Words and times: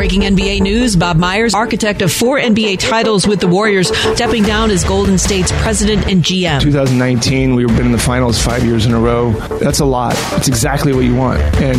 Breaking 0.00 0.22
NBA 0.22 0.62
news 0.62 0.96
Bob 0.96 1.18
Myers, 1.18 1.52
architect 1.52 2.00
of 2.00 2.10
four 2.10 2.38
NBA 2.38 2.78
titles 2.78 3.28
with 3.28 3.38
the 3.38 3.46
Warriors, 3.46 3.94
stepping 4.14 4.42
down 4.44 4.70
as 4.70 4.82
Golden 4.82 5.18
State's 5.18 5.52
president 5.52 6.06
and 6.06 6.24
GM. 6.24 6.62
2019, 6.62 7.54
we 7.54 7.66
were 7.66 7.72
been 7.74 7.84
in 7.84 7.92
the 7.92 7.98
finals 7.98 8.40
five 8.42 8.64
years 8.64 8.86
in 8.86 8.94
a 8.94 8.98
row. 8.98 9.32
That's 9.60 9.80
a 9.80 9.84
lot. 9.84 10.14
It's 10.38 10.48
exactly 10.48 10.94
what 10.94 11.04
you 11.04 11.14
want. 11.14 11.42
And 11.60 11.76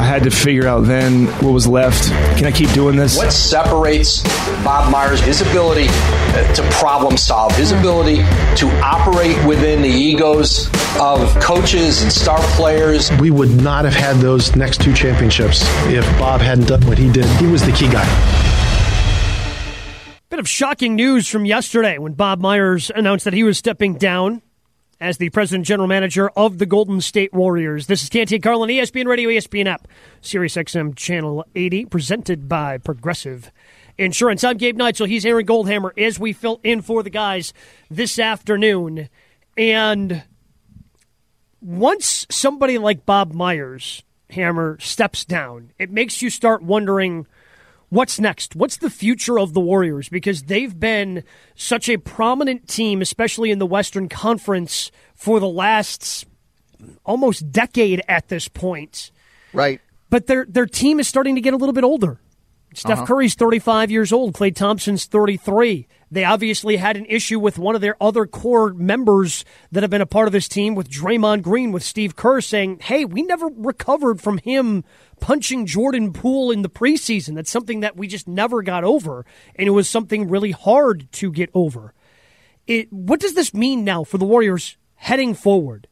I 0.00 0.04
had 0.04 0.22
to 0.22 0.30
figure 0.30 0.68
out 0.68 0.82
then 0.82 1.26
what 1.42 1.50
was 1.50 1.66
left. 1.66 2.08
Can 2.38 2.44
I 2.44 2.52
keep 2.52 2.70
doing 2.70 2.94
this? 2.94 3.16
What 3.16 3.32
separates 3.32 4.22
Bob 4.62 4.92
Myers, 4.92 5.20
his 5.20 5.40
ability 5.40 5.88
to 5.88 6.68
problem 6.70 7.16
solve, 7.16 7.56
his 7.56 7.72
ability 7.72 8.18
to 8.58 8.70
operate 8.80 9.44
within 9.44 9.82
the 9.82 9.88
egos 9.88 10.68
of 11.00 11.34
coaches 11.40 12.02
and 12.02 12.12
star 12.12 12.38
players? 12.54 13.10
We 13.20 13.32
would 13.32 13.60
not 13.60 13.84
have 13.84 13.94
had 13.94 14.16
those 14.18 14.54
next 14.54 14.82
two 14.82 14.92
championships 14.92 15.64
if 15.86 16.04
Bob 16.18 16.40
hadn't 16.40 16.68
done 16.68 16.86
what 16.86 16.96
he 16.96 17.10
did. 17.10 17.24
He 17.40 17.46
was 17.56 17.64
the 17.64 17.72
key 17.72 17.88
guy. 17.88 18.04
Bit 20.28 20.38
of 20.38 20.46
shocking 20.46 20.94
news 20.94 21.26
from 21.26 21.46
yesterday 21.46 21.96
when 21.96 22.12
Bob 22.12 22.38
Myers 22.38 22.90
announced 22.94 23.24
that 23.24 23.32
he 23.32 23.44
was 23.44 23.56
stepping 23.56 23.94
down 23.94 24.42
as 25.00 25.16
the 25.16 25.30
president 25.30 25.64
general 25.64 25.88
manager 25.88 26.28
of 26.36 26.58
the 26.58 26.66
Golden 26.66 27.00
State 27.00 27.32
Warriors. 27.32 27.86
This 27.86 28.02
is 28.02 28.10
Canty 28.10 28.38
Carlin, 28.40 28.68
ESPN 28.68 29.06
Radio, 29.06 29.30
ESPN 29.30 29.64
app, 29.68 29.88
Sirius 30.20 30.56
XM 30.56 30.94
Channel 30.96 31.46
80, 31.54 31.86
presented 31.86 32.46
by 32.46 32.76
Progressive 32.76 33.50
Insurance. 33.96 34.44
I'm 34.44 34.58
Gabe 34.58 34.76
Neitzel. 34.76 35.08
He's 35.08 35.24
Aaron 35.24 35.46
Goldhammer 35.46 35.98
as 35.98 36.20
we 36.20 36.34
fill 36.34 36.60
in 36.62 36.82
for 36.82 37.02
the 37.02 37.08
guys 37.08 37.54
this 37.90 38.18
afternoon. 38.18 39.08
And 39.56 40.24
once 41.62 42.26
somebody 42.30 42.76
like 42.76 43.06
Bob 43.06 43.32
Myers, 43.32 44.02
Hammer, 44.28 44.78
steps 44.78 45.24
down, 45.24 45.72
it 45.78 45.90
makes 45.90 46.20
you 46.20 46.28
start 46.28 46.62
wondering 46.62 47.26
what's 47.88 48.18
next? 48.20 48.56
What's 48.56 48.76
the 48.78 48.90
future 48.90 49.38
of 49.38 49.52
the 49.54 49.60
Warriors? 49.60 50.08
Because 50.08 50.44
they've 50.44 50.78
been 50.78 51.24
such 51.54 51.88
a 51.88 51.96
prominent 51.96 52.68
team, 52.68 53.00
especially 53.02 53.50
in 53.50 53.58
the 53.58 53.66
Western 53.66 54.08
Conference, 54.08 54.90
for 55.14 55.40
the 55.40 55.48
last 55.48 56.26
almost 57.04 57.50
decade 57.50 58.02
at 58.08 58.28
this 58.28 58.48
point. 58.48 59.10
Right. 59.52 59.80
But 60.10 60.26
their 60.26 60.44
their 60.48 60.66
team 60.66 61.00
is 61.00 61.08
starting 61.08 61.34
to 61.34 61.40
get 61.40 61.54
a 61.54 61.56
little 61.56 61.72
bit 61.72 61.84
older. 61.84 62.20
Steph 62.74 62.98
Uh-huh. 62.98 63.06
Curry's 63.06 63.34
35 63.34 63.90
years 63.90 64.12
old. 64.12 64.34
Klay 64.34 64.54
Thompson's 64.54 65.06
33. 65.06 65.86
They 66.10 66.24
obviously 66.24 66.76
had 66.76 66.96
an 66.96 67.06
issue 67.06 67.40
with 67.40 67.58
one 67.58 67.74
of 67.74 67.80
their 67.80 68.00
other 68.00 68.26
core 68.26 68.72
members 68.72 69.44
that 69.72 69.82
have 69.82 69.90
been 69.90 70.00
a 70.00 70.06
part 70.06 70.28
of 70.28 70.32
this 70.32 70.46
team 70.46 70.76
with 70.76 70.88
Draymond 70.88 71.42
Green, 71.42 71.72
with 71.72 71.82
Steve 71.82 72.14
Kerr 72.14 72.40
saying, 72.40 72.78
hey, 72.80 73.04
we 73.04 73.22
never 73.22 73.48
recovered 73.52 74.20
from 74.20 74.38
him 74.38 74.84
punching 75.18 75.66
Jordan 75.66 76.12
Poole 76.12 76.52
in 76.52 76.62
the 76.62 76.68
preseason. 76.68 77.34
That's 77.34 77.50
something 77.50 77.80
that 77.80 77.96
we 77.96 78.06
just 78.06 78.28
never 78.28 78.62
got 78.62 78.84
over. 78.84 79.26
And 79.56 79.66
it 79.66 79.72
was 79.72 79.88
something 79.88 80.28
really 80.28 80.52
hard 80.52 81.10
to 81.12 81.32
get 81.32 81.50
over. 81.54 81.92
It, 82.68 82.92
what 82.92 83.18
does 83.20 83.34
this 83.34 83.52
mean 83.52 83.82
now 83.82 84.04
for 84.04 84.18
the 84.18 84.24
Warriors 84.24 84.76
heading 84.94 85.34
forward? 85.34 85.88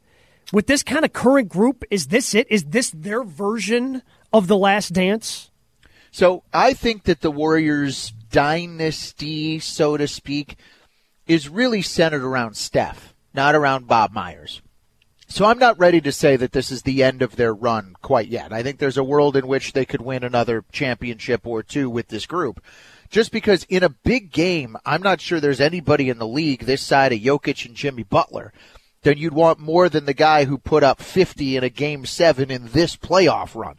With 0.52 0.68
this 0.68 0.84
kind 0.84 1.04
of 1.04 1.12
current 1.12 1.48
group, 1.48 1.82
is 1.90 2.08
this 2.08 2.34
it? 2.34 2.46
Is 2.50 2.64
this 2.64 2.90
their 2.90 3.24
version 3.24 4.02
of 4.32 4.46
the 4.46 4.56
last 4.56 4.92
dance? 4.92 5.50
So 6.12 6.44
I 6.52 6.74
think 6.74 7.04
that 7.04 7.22
the 7.22 7.30
Warriors 7.32 8.12
dynasty, 8.34 9.60
so 9.60 9.96
to 9.96 10.08
speak, 10.08 10.56
is 11.28 11.48
really 11.48 11.80
centered 11.80 12.24
around 12.24 12.56
Steph, 12.56 13.14
not 13.32 13.54
around 13.54 13.86
Bob 13.86 14.12
Myers. 14.12 14.60
So 15.28 15.44
I'm 15.44 15.58
not 15.60 15.78
ready 15.78 16.00
to 16.00 16.10
say 16.10 16.34
that 16.36 16.50
this 16.50 16.72
is 16.72 16.82
the 16.82 17.04
end 17.04 17.22
of 17.22 17.36
their 17.36 17.54
run 17.54 17.94
quite 18.02 18.26
yet. 18.26 18.52
I 18.52 18.64
think 18.64 18.78
there's 18.78 18.98
a 18.98 19.04
world 19.04 19.36
in 19.36 19.46
which 19.46 19.72
they 19.72 19.84
could 19.84 20.02
win 20.02 20.24
another 20.24 20.64
championship 20.72 21.46
or 21.46 21.62
two 21.62 21.88
with 21.88 22.08
this 22.08 22.26
group. 22.26 22.60
Just 23.08 23.30
because 23.30 23.62
in 23.68 23.84
a 23.84 23.88
big 23.88 24.32
game, 24.32 24.76
I'm 24.84 25.00
not 25.00 25.20
sure 25.20 25.38
there's 25.38 25.60
anybody 25.60 26.08
in 26.08 26.18
the 26.18 26.26
league 26.26 26.64
this 26.64 26.82
side 26.82 27.12
of 27.12 27.20
Jokic 27.20 27.64
and 27.64 27.76
Jimmy 27.76 28.02
Butler 28.02 28.52
then 29.04 29.18
you'd 29.18 29.34
want 29.34 29.60
more 29.60 29.88
than 29.88 30.06
the 30.06 30.14
guy 30.14 30.44
who 30.44 30.58
put 30.58 30.82
up 30.82 31.00
50 31.00 31.56
in 31.56 31.62
a 31.62 31.68
game 31.68 32.04
seven 32.06 32.50
in 32.50 32.68
this 32.68 32.96
playoff 32.96 33.54
run, 33.54 33.76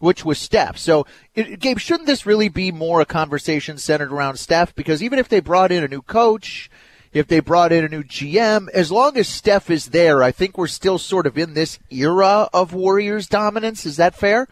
which 0.00 0.24
was 0.24 0.38
Steph. 0.38 0.76
So, 0.76 1.06
it, 1.34 1.60
Gabe, 1.60 1.78
shouldn't 1.78 2.06
this 2.06 2.26
really 2.26 2.48
be 2.48 2.72
more 2.72 3.00
a 3.00 3.06
conversation 3.06 3.78
centered 3.78 4.12
around 4.12 4.38
Steph? 4.38 4.74
Because 4.74 5.02
even 5.02 5.18
if 5.18 5.28
they 5.28 5.40
brought 5.40 5.70
in 5.70 5.84
a 5.84 5.88
new 5.88 6.02
coach, 6.02 6.68
if 7.12 7.28
they 7.28 7.40
brought 7.40 7.72
in 7.72 7.84
a 7.84 7.88
new 7.88 8.02
GM, 8.02 8.68
as 8.70 8.90
long 8.90 9.16
as 9.16 9.28
Steph 9.28 9.70
is 9.70 9.86
there, 9.86 10.22
I 10.22 10.32
think 10.32 10.58
we're 10.58 10.66
still 10.66 10.98
sort 10.98 11.26
of 11.26 11.38
in 11.38 11.54
this 11.54 11.78
era 11.90 12.48
of 12.52 12.72
Warriors 12.72 13.28
dominance. 13.28 13.86
Is 13.86 13.96
that 13.96 14.14
fair? 14.14 14.48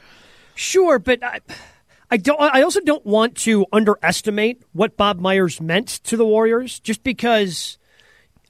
Sure, 0.54 0.98
but 0.98 1.22
I, 1.22 1.40
I 2.10 2.16
don't. 2.16 2.40
I 2.40 2.62
also 2.62 2.80
don't 2.80 3.06
want 3.06 3.36
to 3.38 3.66
underestimate 3.72 4.62
what 4.72 4.96
Bob 4.96 5.20
Myers 5.20 5.60
meant 5.60 5.88
to 6.04 6.16
the 6.16 6.24
Warriors, 6.24 6.80
just 6.80 7.04
because 7.04 7.78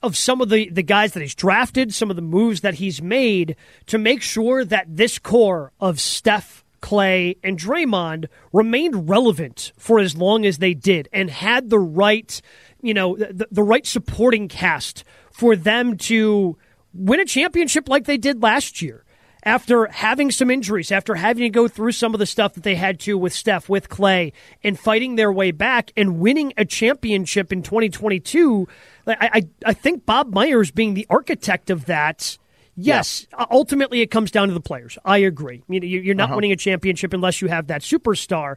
of 0.02 0.16
some 0.16 0.40
of 0.40 0.48
the, 0.48 0.68
the 0.70 0.82
guys 0.82 1.12
that 1.12 1.20
he's 1.20 1.34
drafted, 1.34 1.92
some 1.92 2.10
of 2.10 2.16
the 2.16 2.22
moves 2.22 2.60
that 2.60 2.74
he's 2.74 3.02
made 3.02 3.56
to 3.86 3.98
make 3.98 4.22
sure 4.22 4.64
that 4.64 4.96
this 4.96 5.18
core 5.18 5.72
of 5.80 6.00
Steph, 6.00 6.64
Klay, 6.80 7.36
and 7.42 7.58
Draymond 7.58 8.26
remained 8.52 9.08
relevant 9.08 9.72
for 9.78 9.98
as 9.98 10.16
long 10.16 10.44
as 10.44 10.58
they 10.58 10.74
did 10.74 11.08
and 11.12 11.30
had 11.30 11.70
the 11.70 11.78
right, 11.78 12.40
you 12.82 12.94
know, 12.94 13.16
the, 13.16 13.48
the 13.50 13.62
right 13.62 13.86
supporting 13.86 14.48
cast 14.48 15.04
for 15.30 15.56
them 15.56 15.96
to 15.96 16.56
win 16.94 17.20
a 17.20 17.24
championship 17.24 17.88
like 17.88 18.04
they 18.04 18.16
did 18.16 18.42
last 18.42 18.82
year 18.82 19.04
after 19.44 19.86
having 19.86 20.30
some 20.30 20.50
injuries, 20.50 20.90
after 20.90 21.14
having 21.14 21.42
to 21.44 21.50
go 21.50 21.68
through 21.68 21.92
some 21.92 22.14
of 22.14 22.18
the 22.18 22.26
stuff 22.26 22.54
that 22.54 22.64
they 22.64 22.74
had 22.74 23.00
to 23.00 23.16
with 23.16 23.32
Steph, 23.32 23.68
with 23.68 23.88
Klay, 23.88 24.32
and 24.64 24.78
fighting 24.78 25.14
their 25.14 25.32
way 25.32 25.52
back 25.52 25.92
and 25.96 26.18
winning 26.18 26.52
a 26.56 26.64
championship 26.64 27.52
in 27.52 27.62
2022. 27.62 28.68
I, 29.06 29.30
I, 29.32 29.42
I 29.66 29.72
think 29.72 30.04
Bob 30.04 30.34
Myers 30.34 30.70
being 30.70 30.94
the 30.94 31.06
architect 31.08 31.70
of 31.70 31.86
that. 31.86 32.36
Yes, 32.80 33.26
ultimately 33.50 34.00
it 34.02 34.10
comes 34.10 34.30
down 34.30 34.48
to 34.48 34.54
the 34.54 34.60
players. 34.60 34.96
I 35.04 35.18
agree. 35.18 35.62
You 35.68 35.80
know, 35.80 35.86
you- 35.86 36.00
you're 36.00 36.14
not 36.14 36.26
Uh-huh. 36.30 36.36
winning 36.36 36.52
a 36.52 36.56
championship 36.56 37.12
unless 37.12 37.42
you 37.42 37.48
have 37.48 37.66
that 37.66 37.82
superstar. 37.82 38.54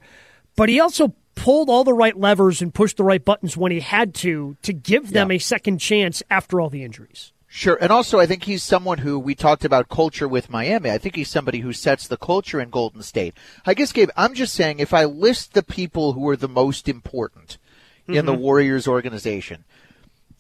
But 0.56 0.70
he 0.70 0.80
also 0.80 1.16
pulled 1.34 1.70
all 1.70 1.84
the 1.84 1.94
right 1.94 2.18
levers 2.18 2.62
and 2.62 2.74
pushed 2.74 2.98
the 2.98 3.04
right 3.04 3.24
buttons 3.24 3.58
when 3.58 3.72
he 3.72 3.80
had 3.80 4.14
to 4.16 4.58
to 4.62 4.74
give 4.74 5.12
them 5.12 5.32
a 5.32 5.38
second 5.40 5.80
chance 5.80 6.22
after 6.30 6.62
all 6.62 6.70
the 6.70 6.84
injuries. 6.84 7.32
Sure. 7.48 7.78
And 7.82 7.92
also, 7.92 8.20
I 8.20 8.26
think 8.28 8.44
he's 8.44 8.64
someone 8.64 9.00
who 9.00 9.18
we 9.20 9.34
talked 9.36 9.66
about 9.66 9.90
culture 9.90 10.28
with 10.28 10.50
Miami. 10.50 10.90
I 10.90 10.98
think 10.98 11.16
he's 11.16 11.30
somebody 11.30 11.60
who 11.60 11.74
sets 11.74 12.08
the 12.08 12.16
culture 12.16 12.62
in 12.62 12.70
Golden 12.70 13.02
State. 13.02 13.34
I 13.66 13.74
guess, 13.74 13.92
Gabe, 13.92 14.10
I'm 14.16 14.34
just 14.34 14.54
saying 14.54 14.80
if 14.80 14.94
I 14.94 15.04
list 15.06 15.54
the 15.54 15.64
people 15.64 16.14
who 16.14 16.28
are 16.30 16.38
the 16.38 16.48
most 16.48 16.88
important 16.88 17.58
in 18.08 18.26
the 18.26 18.34
Mhm. 18.34 18.40
Warriors 18.40 18.88
organization, 18.88 19.64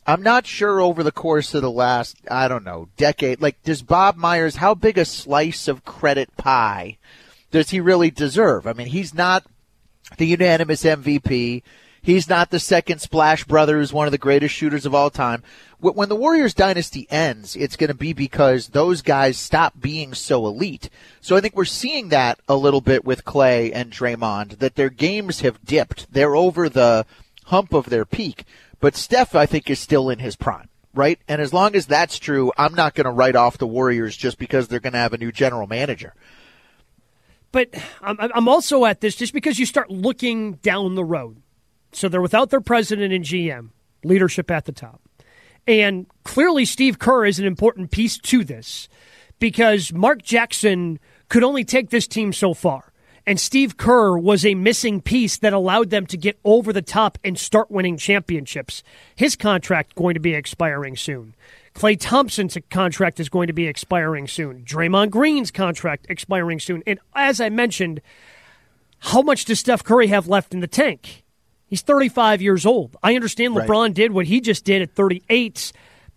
I'm 0.06 0.24
not 0.24 0.48
sure 0.48 0.82
over 0.82 1.04
the 1.04 1.12
course 1.12 1.54
of 1.54 1.62
the 1.62 1.72
last, 1.72 2.18
I 2.30 2.48
don't 2.48 2.64
know, 2.64 2.90
decade, 2.98 3.40
like, 3.40 3.62
does 3.64 3.84
Bob 3.84 4.18
Myers, 4.18 4.56
how 4.56 4.74
big 4.74 4.98
a 4.98 5.06
slice 5.06 5.68
of 5.68 5.86
credit 5.86 6.36
pie 6.38 6.98
does 7.52 7.70
he 7.70 7.80
really 7.80 8.10
deserve? 8.10 8.66
I 8.66 8.74
mean, 8.74 8.88
he's 8.88 9.14
not 9.14 9.46
the 10.18 10.26
unanimous 10.26 10.84
MVP. 10.84 11.62
He's 12.02 12.28
not 12.28 12.50
the 12.50 12.60
second 12.60 13.00
Splash 13.00 13.44
Brothers, 13.44 13.94
one 13.94 14.08
of 14.08 14.12
the 14.12 14.18
greatest 14.18 14.56
shooters 14.56 14.88
of 14.88 14.96
all 14.96 15.12
time. 15.12 15.44
When 15.80 16.10
the 16.10 16.16
Warriors 16.16 16.56
dynasty 16.56 17.08
ends, 17.12 17.56
it's 17.56 17.76
going 17.76 17.90
to 17.90 17.94
be 17.94 18.14
because 18.14 18.70
those 18.70 19.04
guys 19.04 19.38
stop 19.38 19.74
being 19.80 20.16
so 20.16 20.48
elite. 20.48 20.90
So 21.22 21.36
I 21.36 21.42
think 21.42 21.56
we're 21.56 21.66
seeing 21.66 22.10
that 22.10 22.40
a 22.48 22.56
little 22.56 22.82
bit 22.82 23.06
with 23.06 23.26
Klay 23.26 23.72
and 23.74 23.92
Draymond, 23.92 24.60
that 24.60 24.76
their 24.76 24.90
games 24.90 25.42
have 25.42 25.64
dipped. 25.64 26.12
They're 26.12 26.36
over 26.36 26.70
the 26.70 27.06
hump 27.46 27.74
of 27.74 27.90
their 27.90 28.06
peak. 28.06 28.46
But 28.82 28.96
Steph, 28.96 29.36
I 29.36 29.46
think, 29.46 29.70
is 29.70 29.80
still 29.80 30.10
in 30.10 30.20
his 30.20 30.36
prime, 30.36 30.68
right? 30.94 31.20
And 31.28 31.40
as 31.40 31.54
long 31.54 31.76
as 31.76 31.86
that's 31.86 32.20
true, 32.20 32.52
I'm 32.58 32.74
not 32.74 32.96
going 32.96 33.06
to 33.06 33.12
write 33.12 33.36
off 33.36 33.60
the 33.60 33.68
Warriors 33.68 34.18
just 34.18 34.38
because 34.38 34.68
they're 34.68 34.80
going 34.80 34.94
to 34.94 35.00
have 35.00 35.14
a 35.14 35.18
new 35.18 35.32
general 35.32 35.68
manager. 35.68 36.14
But 37.52 37.76
I'm, 38.02 38.48
also 38.48 38.86
at 38.86 39.02
this 39.02 39.16
just 39.16 39.34
because 39.34 39.60
you 39.60 39.66
start 39.66 39.92
looking 39.92 40.54
down 40.54 40.96
the 40.96 41.04
road. 41.04 41.42
So 41.92 42.10
they're 42.10 42.22
without 42.22 42.50
their 42.50 42.62
president 42.62 43.14
and 43.14 43.24
GM, 43.24 43.70
leadership 44.04 44.50
at 44.50 44.66
the 44.66 44.72
top. 44.72 45.02
And 45.68 46.08
clearly, 46.24 46.66
Steve 46.66 46.98
Kerr 46.98 47.26
is 47.26 47.40
an 47.40 47.46
important 47.46 47.92
piece 47.92 48.18
to 48.18 48.44
this 48.44 48.90
because 49.38 49.94
Mark 49.94 50.24
Jackson 50.24 51.00
could 51.30 51.44
only 51.44 51.64
take 51.64 51.90
this 51.90 52.08
team 52.08 52.34
so 52.34 52.54
far. 52.54 52.91
And 53.32 53.40
Steve 53.40 53.78
Kerr 53.78 54.18
was 54.18 54.46
a 54.46 54.56
missing 54.56 55.00
piece 55.00 55.38
that 55.38 55.54
allowed 55.54 55.90
them 55.90 56.06
to 56.08 56.18
get 56.18 56.38
over 56.44 56.74
the 56.74 56.82
top 56.82 57.18
and 57.24 57.40
start 57.40 57.72
winning 57.72 57.96
championships. 57.96 58.84
His 59.16 59.38
contract 59.38 59.96
going 59.96 60.16
to 60.16 60.20
be 60.20 60.34
expiring 60.34 60.98
soon. 60.98 61.34
Klay 61.74 61.98
Thompson's 61.98 62.58
contract 62.70 63.22
is 63.22 63.30
going 63.30 63.48
to 63.48 63.54
be 63.54 63.68
expiring 63.68 64.28
soon. 64.28 64.66
Draymond 64.66 65.12
Green's 65.12 65.50
contract 65.50 66.08
expiring 66.10 66.60
soon. 66.60 66.84
And 66.86 67.00
as 67.16 67.40
I 67.40 67.48
mentioned, 67.48 68.02
how 69.00 69.22
much 69.22 69.46
does 69.46 69.62
Steph 69.62 69.86
Curry 69.86 70.08
have 70.08 70.28
left 70.28 70.54
in 70.54 70.60
the 70.60 70.68
tank? 70.68 71.24
He's 71.68 71.84
35 71.84 72.42
years 72.42 72.66
old. 72.66 72.98
I 73.02 73.16
understand 73.16 73.56
Right. 73.56 73.66
LeBron 73.66 73.94
did 73.94 74.12
what 74.12 74.26
he 74.26 74.42
just 74.42 74.66
did 74.66 74.82
at 74.82 74.92
38, 74.92 75.72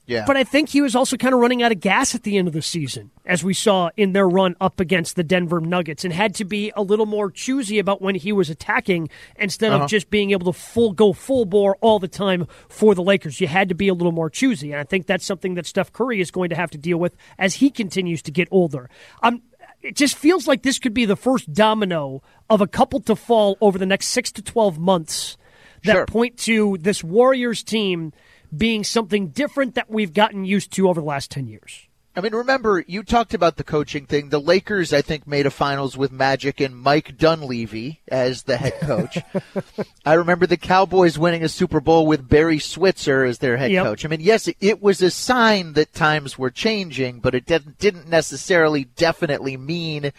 Yeah. 0.06 0.25
But 0.27 0.37
I 0.37 0.45
think 0.45 0.69
he 0.69 0.83
was 0.83 0.95
also 0.95 1.17
kind 1.17 1.33
of 1.33 1.41
running 1.41 1.62
out 1.62 1.73
of 1.73 1.81
gas 1.81 2.15
at 2.15 2.25
the 2.25 2.37
end 2.37 2.47
of 2.47 2.53
the 2.53 2.61
season, 2.61 3.11
as 3.25 3.43
we 3.43 3.55
saw 3.55 3.89
in 3.97 4.12
their 4.12 4.29
run 4.29 4.55
up 4.61 4.79
against 4.79 5.17
the 5.17 5.25
Denver 5.25 5.61
Nuggets, 5.61 6.05
and 6.05 6.12
had 6.12 6.35
to 6.35 6.45
be 6.45 6.71
a 6.77 6.83
little 6.83 7.06
more 7.06 7.31
choosy 7.31 7.79
about 7.79 8.03
when 8.03 8.15
he 8.15 8.31
was 8.31 8.51
attacking 8.51 9.09
instead 9.39 9.73
Uh-huh. 9.73 9.85
of 9.85 9.91
just 9.91 10.11
being 10.11 10.33
able 10.33 10.53
to 10.53 10.59
full 10.59 10.93
go 10.93 11.15
full 11.15 11.47
bore 11.47 11.77
all 11.81 11.99
the 11.99 12.09
time 12.09 12.47
for 12.69 12.95
the 12.95 13.03
Lakers. 13.03 13.41
You 13.41 13.47
had 13.47 13.71
to 13.71 13.75
be 13.75 13.89
a 13.89 13.95
little 13.95 14.12
more 14.12 14.29
choosy, 14.29 14.73
and 14.73 14.81
I 14.81 14.85
think 14.85 15.06
that's 15.06 15.25
something 15.25 15.55
that 15.55 15.65
Steph 15.65 15.91
Curry 15.93 16.21
is 16.21 16.31
going 16.31 16.50
to 16.50 16.57
have 16.57 16.71
to 16.73 16.79
deal 16.79 16.99
with 16.99 17.17
as 17.39 17.55
he 17.55 17.71
continues 17.71 18.21
to 18.23 18.31
get 18.31 18.47
older. 18.50 18.91
Um, 19.23 19.41
it 19.81 19.97
just 19.97 20.17
feels 20.17 20.47
like 20.47 20.62
this 20.62 20.79
could 20.79 20.93
be 20.95 21.07
the 21.07 21.17
first 21.17 21.53
domino 21.55 22.23
of 22.50 22.61
a 22.61 22.67
couple 22.67 23.00
to 23.00 23.17
fall 23.17 23.57
over 23.62 23.79
the 23.79 23.87
next 23.87 24.09
six 24.09 24.31
to 24.33 24.43
twelve 24.43 24.79
months 24.79 25.39
that 25.85 25.93
Sure. 25.93 26.07
point 26.07 26.37
to 26.41 26.77
this 26.81 27.03
Warriors 27.03 27.62
team 27.62 28.12
being 28.56 28.85
something 28.85 29.29
different 29.29 29.75
that 29.75 29.91
we've 29.91 30.12
gotten 30.12 30.45
used 30.45 30.73
to 30.73 30.89
over 30.89 31.01
the 31.01 31.06
last 31.06 31.31
10 31.31 31.47
years. 31.49 31.87
I 32.17 32.21
mean, 32.21 32.33
remember, 32.33 32.85
you 32.87 33.03
talked 33.03 33.35
about 33.35 33.56
the 33.56 33.65
coaching 33.65 34.06
thing. 34.06 34.29
The 34.29 34.41
Lakers, 34.41 34.93
I 34.93 35.03
think, 35.03 35.27
made 35.27 35.47
a 35.47 35.51
finals 35.51 35.97
with 35.97 36.12
Magic 36.12 36.61
and 36.61 36.77
Mike 36.79 37.19
Dunleavy 37.19 38.03
as 38.06 38.45
the 38.45 38.56
head 38.56 38.79
coach. 38.83 39.19
I 40.06 40.15
remember 40.15 40.47
the 40.47 40.56
Cowboys 40.56 41.19
winning 41.19 41.43
a 41.43 41.49
Super 41.49 41.81
Bowl 41.81 42.06
with 42.06 42.29
Barry 42.29 42.61
Switzer 42.61 43.25
as 43.25 43.39
their 43.39 43.56
head 43.56 43.73
Yep. 43.73 43.85
coach. 43.85 44.05
I 44.05 44.09
mean, 44.09 44.21
yes, 44.21 44.47
it, 44.47 44.57
it 44.61 44.81
was 44.81 45.03
a 45.03 45.11
sign 45.11 45.73
that 45.73 45.93
times 45.93 46.39
were 46.39 46.50
changing, 46.50 47.19
but 47.19 47.35
it 47.35 47.47
didn't, 47.47 47.79
didn't 47.79 48.09
necessarily 48.09 48.85
definitely 48.85 49.57
mean 49.57 50.12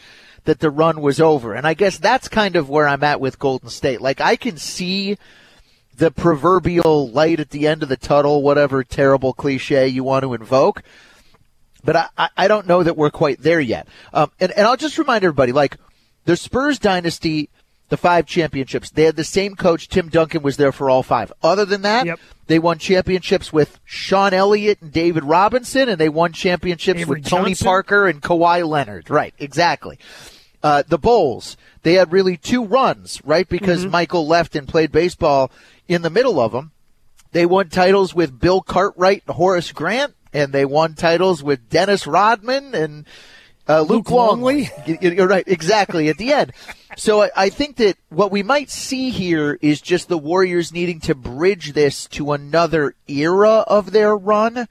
that 0.43 0.59
the 0.59 0.69
run 0.69 0.99
was 0.99 1.21
over. 1.21 1.53
And 1.53 1.65
I 1.65 1.75
guess 1.75 1.97
that's 1.97 2.27
kind 2.27 2.57
of 2.57 2.69
where 2.69 2.89
I'm 2.89 3.05
at 3.05 3.21
with 3.21 3.39
Golden 3.39 3.69
State. 3.69 4.01
Like, 4.01 4.19
I 4.19 4.35
can 4.35 4.57
see 4.57 5.17
the 5.97 6.11
proverbial 6.11 7.09
light 7.09 7.39
at 7.39 7.49
the 7.51 7.67
end 7.67 7.83
of 7.83 7.89
the 7.89 7.97
tunnel, 7.97 8.41
whatever 8.41 8.83
terrible 8.83 9.33
cliche 9.33 9.87
you 9.87 10.03
want 10.03 10.23
to 10.23 10.33
invoke 10.33 10.83
but 11.83 12.09
I, 12.17 12.29
I, 12.35 12.47
don't 12.47 12.65
know 12.67 12.81
that 12.81 12.97
we're 12.97 13.11
quite 13.11 13.41
there 13.43 13.59
yet. 13.59 13.87
Um, 14.11 14.31
and, 14.39 14.51
and 14.53 14.65
I'll 14.65 14.75
just 14.75 14.97
remind 14.97 15.23
everybody, 15.23 15.51
like 15.51 15.77
the 16.25 16.35
Spurs 16.35 16.79
dynasty, 16.79 17.49
the 17.89 17.97
five 17.97 18.25
championships, 18.25 18.89
they 18.89 19.03
had 19.03 19.15
the 19.15 19.23
same 19.23 19.55
coach. 19.55 19.87
Tim 19.87 20.09
Duncan 20.09 20.41
was 20.41 20.57
there 20.57 20.71
for 20.71 20.89
all 20.89 21.03
five. 21.03 21.31
Other 21.43 21.63
than 21.63 21.83
that, 21.83 22.07
Yep. 22.07 22.19
they 22.47 22.57
won 22.57 22.79
championships 22.79 23.53
with 23.53 23.79
Sean 23.85 24.33
Elliott 24.33 24.81
and 24.81 24.91
David 24.91 25.23
Robinson, 25.23 25.87
and 25.87 25.99
they 25.99 26.09
won 26.09 26.33
championships 26.33 27.01
Avery 27.01 27.19
with 27.21 27.29
Tony 27.29 27.51
Johnson. 27.51 27.65
Parker 27.65 28.07
and 28.07 28.19
Kawhi 28.19 28.67
Leonard. 28.67 29.11
Right, 29.11 29.35
exactly. 29.37 29.99
Uh, 30.63 30.81
the 30.87 30.97
Bulls, 30.97 31.55
they 31.83 31.93
had 31.93 32.11
really 32.11 32.37
two 32.37 32.65
runs, 32.65 33.21
right? 33.23 33.47
Because 33.47 33.83
Mm-hmm. 33.83 33.91
Michael 33.91 34.25
left 34.25 34.55
and 34.55 34.67
played 34.67 34.91
baseball 34.91 35.51
in 35.87 36.01
the 36.01 36.09
middle 36.09 36.39
of 36.39 36.51
them. 36.51 36.71
They 37.31 37.45
won 37.45 37.69
titles 37.69 38.15
with 38.15 38.39
Bill 38.39 38.61
Cartwright 38.61 39.23
and 39.27 39.35
Horace 39.35 39.71
Grant, 39.71 40.13
and 40.33 40.53
they 40.53 40.65
won 40.65 40.93
titles 40.93 41.43
with 41.43 41.69
Dennis 41.69 42.07
Rodman 42.07 42.73
and 42.73 43.05
uh, 43.67 43.81
Luke, 43.81 44.09
Luke 44.09 44.11
Longley. 44.11 44.69
You- 44.85 44.97
You're 45.01 45.27
right, 45.27 45.43
exactly, 45.47 46.07
at 46.09 46.17
the 46.17 46.31
end. 46.31 46.53
So 46.97 47.23
I, 47.23 47.29
I 47.35 47.49
think 47.49 47.75
that 47.77 47.97
what 48.09 48.31
we 48.31 48.41
might 48.43 48.69
see 48.69 49.09
here 49.09 49.57
is 49.61 49.81
just 49.81 50.07
the 50.07 50.17
Warriors 50.17 50.71
needing 50.71 50.99
to 51.01 51.15
bridge 51.15 51.73
this 51.73 52.05
to 52.09 52.31
another 52.31 52.95
era 53.07 53.65
of 53.67 53.91
their 53.91 54.15
run 54.15 54.67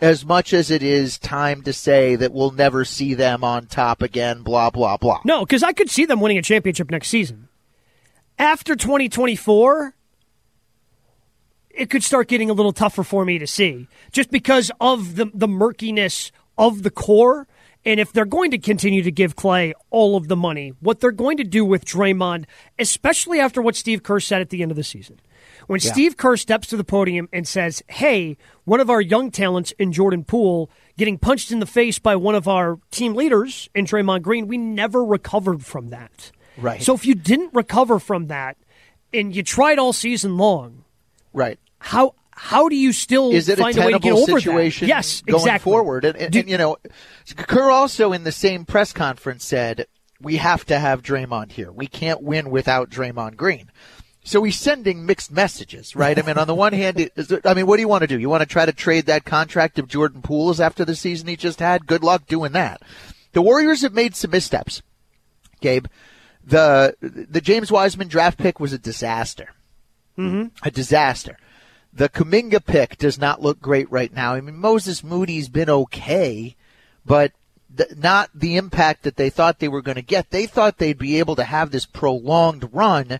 as 0.00 0.24
much 0.26 0.52
as 0.52 0.70
it 0.70 0.82
is 0.82 1.18
time 1.18 1.62
to 1.62 1.72
say 1.72 2.14
that 2.16 2.30
we'll 2.32 2.50
never 2.50 2.84
see 2.84 3.14
them 3.14 3.42
on 3.42 3.66
top 3.66 4.02
again, 4.02 4.42
blah, 4.42 4.68
blah, 4.70 4.96
blah. 4.98 5.20
No, 5.24 5.40
because 5.40 5.62
I 5.62 5.72
could 5.72 5.90
see 5.90 6.04
them 6.04 6.20
winning 6.20 6.36
a 6.38 6.42
championship 6.42 6.90
next 6.90 7.08
season. 7.08 7.48
After 8.38 8.76
2024, 8.76 9.94
it 11.76 11.90
could 11.90 12.02
start 12.02 12.28
getting 12.28 12.50
a 12.50 12.54
little 12.54 12.72
tougher 12.72 13.04
for 13.04 13.24
me 13.24 13.38
to 13.38 13.46
see 13.46 13.86
just 14.10 14.30
because 14.30 14.70
of 14.80 15.16
the, 15.16 15.30
the 15.32 15.46
murkiness 15.46 16.32
of 16.58 16.82
the 16.82 16.90
core. 16.90 17.46
And 17.84 18.00
if 18.00 18.12
they're 18.12 18.24
going 18.24 18.50
to 18.50 18.58
continue 18.58 19.02
to 19.02 19.12
give 19.12 19.36
Klay 19.36 19.72
all 19.90 20.16
of 20.16 20.26
the 20.26 20.34
money, 20.34 20.72
what 20.80 20.98
they're 20.98 21.12
going 21.12 21.36
to 21.36 21.44
do 21.44 21.64
with 21.64 21.84
Draymond, 21.84 22.46
especially 22.80 23.38
after 23.38 23.62
what 23.62 23.76
Steve 23.76 24.02
Kerr 24.02 24.18
said 24.18 24.40
at 24.40 24.50
the 24.50 24.62
end 24.62 24.72
of 24.72 24.76
the 24.76 24.82
season. 24.82 25.20
When 25.68 25.80
Steve 25.80 26.16
Kerr 26.16 26.36
steps 26.36 26.68
to 26.68 26.76
the 26.76 26.84
podium 26.84 27.28
and 27.32 27.46
says, 27.46 27.82
Hey, 27.88 28.36
one 28.64 28.80
of 28.80 28.90
our 28.90 29.00
young 29.00 29.30
talents 29.30 29.72
in 29.78 29.92
Jordan 29.92 30.24
Poole 30.24 30.70
getting 30.96 31.18
punched 31.18 31.50
in 31.50 31.60
the 31.60 31.66
face 31.66 31.98
by 31.98 32.16
one 32.16 32.34
of 32.34 32.48
our 32.48 32.78
team 32.90 33.14
leaders 33.14 33.68
in 33.74 33.84
Draymond 33.84 34.22
Green, 34.22 34.46
we 34.46 34.58
never 34.58 35.04
recovered 35.04 35.64
from 35.64 35.90
that. 35.90 36.30
Right. 36.56 36.82
So 36.82 36.94
if 36.94 37.04
you 37.04 37.14
didn't 37.14 37.54
recover 37.54 37.98
from 37.98 38.28
that 38.28 38.56
and 39.12 39.34
you 39.34 39.42
tried 39.42 39.78
all 39.78 39.92
season 39.92 40.36
long, 40.36 40.84
Right. 41.36 41.58
how 41.78 42.14
how 42.30 42.68
do 42.68 42.76
you 42.76 42.92
still 42.92 43.30
is 43.30 43.48
it 43.48 43.58
find 43.58 43.76
a 43.76 43.80
way 43.80 43.92
to 43.92 43.98
get 43.98 44.12
over 44.12 44.40
situation 44.40 44.88
that? 44.88 44.94
Yes, 44.94 45.20
going 45.22 45.40
exactly. 45.42 45.70
forward? 45.70 46.04
And, 46.04 46.16
and, 46.16 46.32
Do- 46.32 46.40
and, 46.40 46.48
you 46.50 46.58
know, 46.58 46.76
Kerr 47.36 47.70
also 47.70 48.12
in 48.12 48.24
the 48.24 48.32
same 48.32 48.64
press 48.64 48.92
conference 48.92 49.44
said, 49.44 49.86
"We 50.20 50.36
have 50.36 50.64
to 50.66 50.78
have 50.78 51.02
Draymond 51.02 51.52
here. 51.52 51.70
We 51.70 51.86
can't 51.86 52.22
win 52.22 52.50
without 52.50 52.90
Draymond 52.90 53.36
Green." 53.36 53.70
So 54.24 54.42
he's 54.42 54.58
sending 54.58 55.06
mixed 55.06 55.30
messages, 55.30 55.94
right? 55.94 56.18
I 56.18 56.22
mean, 56.22 56.36
on 56.36 56.46
the 56.48 56.54
one 56.54 56.72
hand, 56.72 56.98
it- 56.98 57.46
I 57.46 57.54
mean, 57.54 57.66
what 57.66 57.76
do 57.76 57.82
you 57.82 57.88
want 57.88 58.00
to 58.02 58.08
do? 58.08 58.18
You 58.18 58.28
want 58.28 58.40
to 58.42 58.46
try 58.46 58.66
to 58.66 58.72
trade 58.72 59.06
that 59.06 59.24
contract 59.24 59.78
of 59.78 59.88
Jordan 59.88 60.20
Poole's 60.20 60.58
after 60.60 60.84
the 60.84 60.96
season 60.96 61.28
he 61.28 61.36
just 61.36 61.60
had? 61.60 61.86
Good 61.86 62.02
luck 62.02 62.26
doing 62.26 62.52
that. 62.52 62.82
The 63.32 63.42
Warriors 63.42 63.82
have 63.82 63.92
made 63.94 64.16
some 64.16 64.30
missteps, 64.32 64.82
Gabe. 65.60 65.86
The 66.44 66.96
the 67.00 67.40
James 67.40 67.70
Wiseman 67.70 68.08
draft 68.08 68.38
pick 68.38 68.58
was 68.60 68.72
a 68.72 68.78
disaster 68.78 69.50
Mm-hmm. 70.18 70.46
a 70.62 70.70
disaster. 70.70 71.38
The 71.92 72.08
Kuminga 72.08 72.64
pick 72.64 72.98
does 72.98 73.18
not 73.18 73.40
look 73.40 73.60
great 73.60 73.90
right 73.90 74.12
now. 74.12 74.34
I 74.34 74.40
mean, 74.40 74.56
Moses 74.56 75.02
Moody's 75.02 75.48
been 75.48 75.70
okay, 75.70 76.56
but 77.04 77.32
not 77.96 78.30
the 78.34 78.56
impact 78.56 79.02
that 79.02 79.16
they 79.16 79.30
thought 79.30 79.58
they 79.58 79.68
were 79.68 79.82
going 79.82 79.96
to 79.96 80.02
get. 80.02 80.30
They 80.30 80.46
thought 80.46 80.78
they'd 80.78 80.98
be 80.98 81.18
able 81.18 81.36
to 81.36 81.44
have 81.44 81.70
this 81.70 81.86
prolonged 81.86 82.68
run 82.72 83.18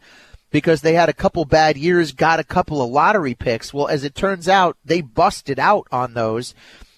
because 0.51 0.81
they 0.81 0.95
had 0.95 1.09
a 1.09 1.15
couple 1.15 1.45
bad 1.45 1.77
years, 1.77 2.13
got 2.13 2.41
a 2.41 2.45
couple 2.45 2.81
of 2.81 2.91
lottery 2.91 3.35
picks. 3.35 3.75
Well, 3.75 3.89
as 3.89 4.05
it 4.05 4.15
turns 4.15 4.49
out, 4.49 4.77
they 4.85 5.01
busted 5.01 5.59
out 5.59 5.87
on 5.91 6.15
those, 6.15 6.55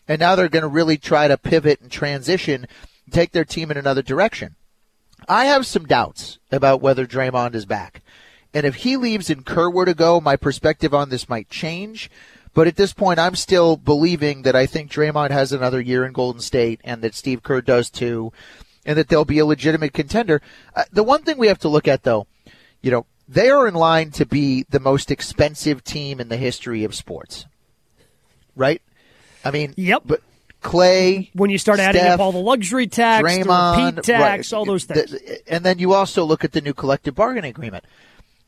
and 0.06 0.20
now 0.20 0.36
they're 0.36 0.48
going 0.48 0.62
to 0.62 0.68
really 0.68 0.96
try 0.96 1.28
to 1.28 1.38
pivot 1.38 1.80
and 1.80 1.90
transition, 1.90 2.66
take 3.10 3.32
their 3.32 3.44
team 3.44 3.70
in 3.70 3.76
another 3.76 4.02
direction. 4.02 4.54
I 5.28 5.46
have 5.46 5.66
some 5.66 5.86
doubts 5.86 6.38
about 6.52 6.80
whether 6.80 7.06
Draymond 7.06 7.54
is 7.54 7.66
back. 7.66 8.02
And 8.54 8.64
if 8.64 8.76
he 8.76 8.96
leaves 8.96 9.30
and 9.30 9.44
Kerr 9.44 9.70
were 9.70 9.84
to 9.84 9.94
go, 9.94 10.20
my 10.20 10.36
perspective 10.36 10.94
on 10.94 11.10
this 11.10 11.28
might 11.28 11.50
change. 11.50 12.10
But 12.54 12.66
at 12.66 12.76
this 12.76 12.92
point, 12.92 13.18
I'm 13.18 13.36
still 13.36 13.76
believing 13.76 14.42
that 14.42 14.56
I 14.56 14.66
think 14.66 14.90
Draymond 14.90 15.30
has 15.30 15.52
another 15.52 15.80
year 15.80 16.04
in 16.04 16.12
Golden 16.12 16.40
State 16.40 16.80
and 16.82 17.02
that 17.02 17.14
Steve 17.14 17.42
Kerr 17.42 17.60
does 17.60 17.90
too, 17.90 18.32
and 18.84 18.96
that 18.98 19.08
they'll 19.08 19.24
be 19.24 19.38
a 19.38 19.46
legitimate 19.46 19.92
contender. 19.92 20.40
Uh, 20.74 20.84
the 20.90 21.04
one 21.04 21.22
thing 21.22 21.38
we 21.38 21.48
have 21.48 21.58
to 21.60 21.68
look 21.68 21.86
at, 21.86 22.02
though, 22.02 22.26
you 22.80 22.90
know, 22.90 23.06
they 23.28 23.50
are 23.50 23.68
in 23.68 23.74
line 23.74 24.10
to 24.12 24.24
be 24.24 24.64
the 24.70 24.80
most 24.80 25.10
expensive 25.10 25.84
team 25.84 26.18
in 26.18 26.30
the 26.30 26.36
history 26.38 26.84
of 26.84 26.94
sports. 26.94 27.46
Right? 28.56 28.82
I 29.44 29.50
mean, 29.50 29.74
Yep. 29.76 30.02
But 30.06 30.22
Klay, 30.62 31.30
when 31.34 31.50
you 31.50 31.58
start 31.58 31.78
adding 31.78 32.00
Steph, 32.00 32.14
up 32.14 32.20
all 32.20 32.32
the 32.32 32.38
luxury 32.38 32.88
tax, 32.88 33.22
the 33.22 33.38
repeat 33.38 34.02
tax, 34.02 34.52
right. 34.52 34.56
all 34.56 34.64
those 34.64 34.84
things. 34.84 35.14
And 35.46 35.64
then 35.64 35.78
you 35.78 35.92
also 35.92 36.24
look 36.24 36.42
at 36.42 36.52
the 36.52 36.60
new 36.60 36.74
collective 36.74 37.14
bargaining 37.14 37.50
agreement. 37.50 37.84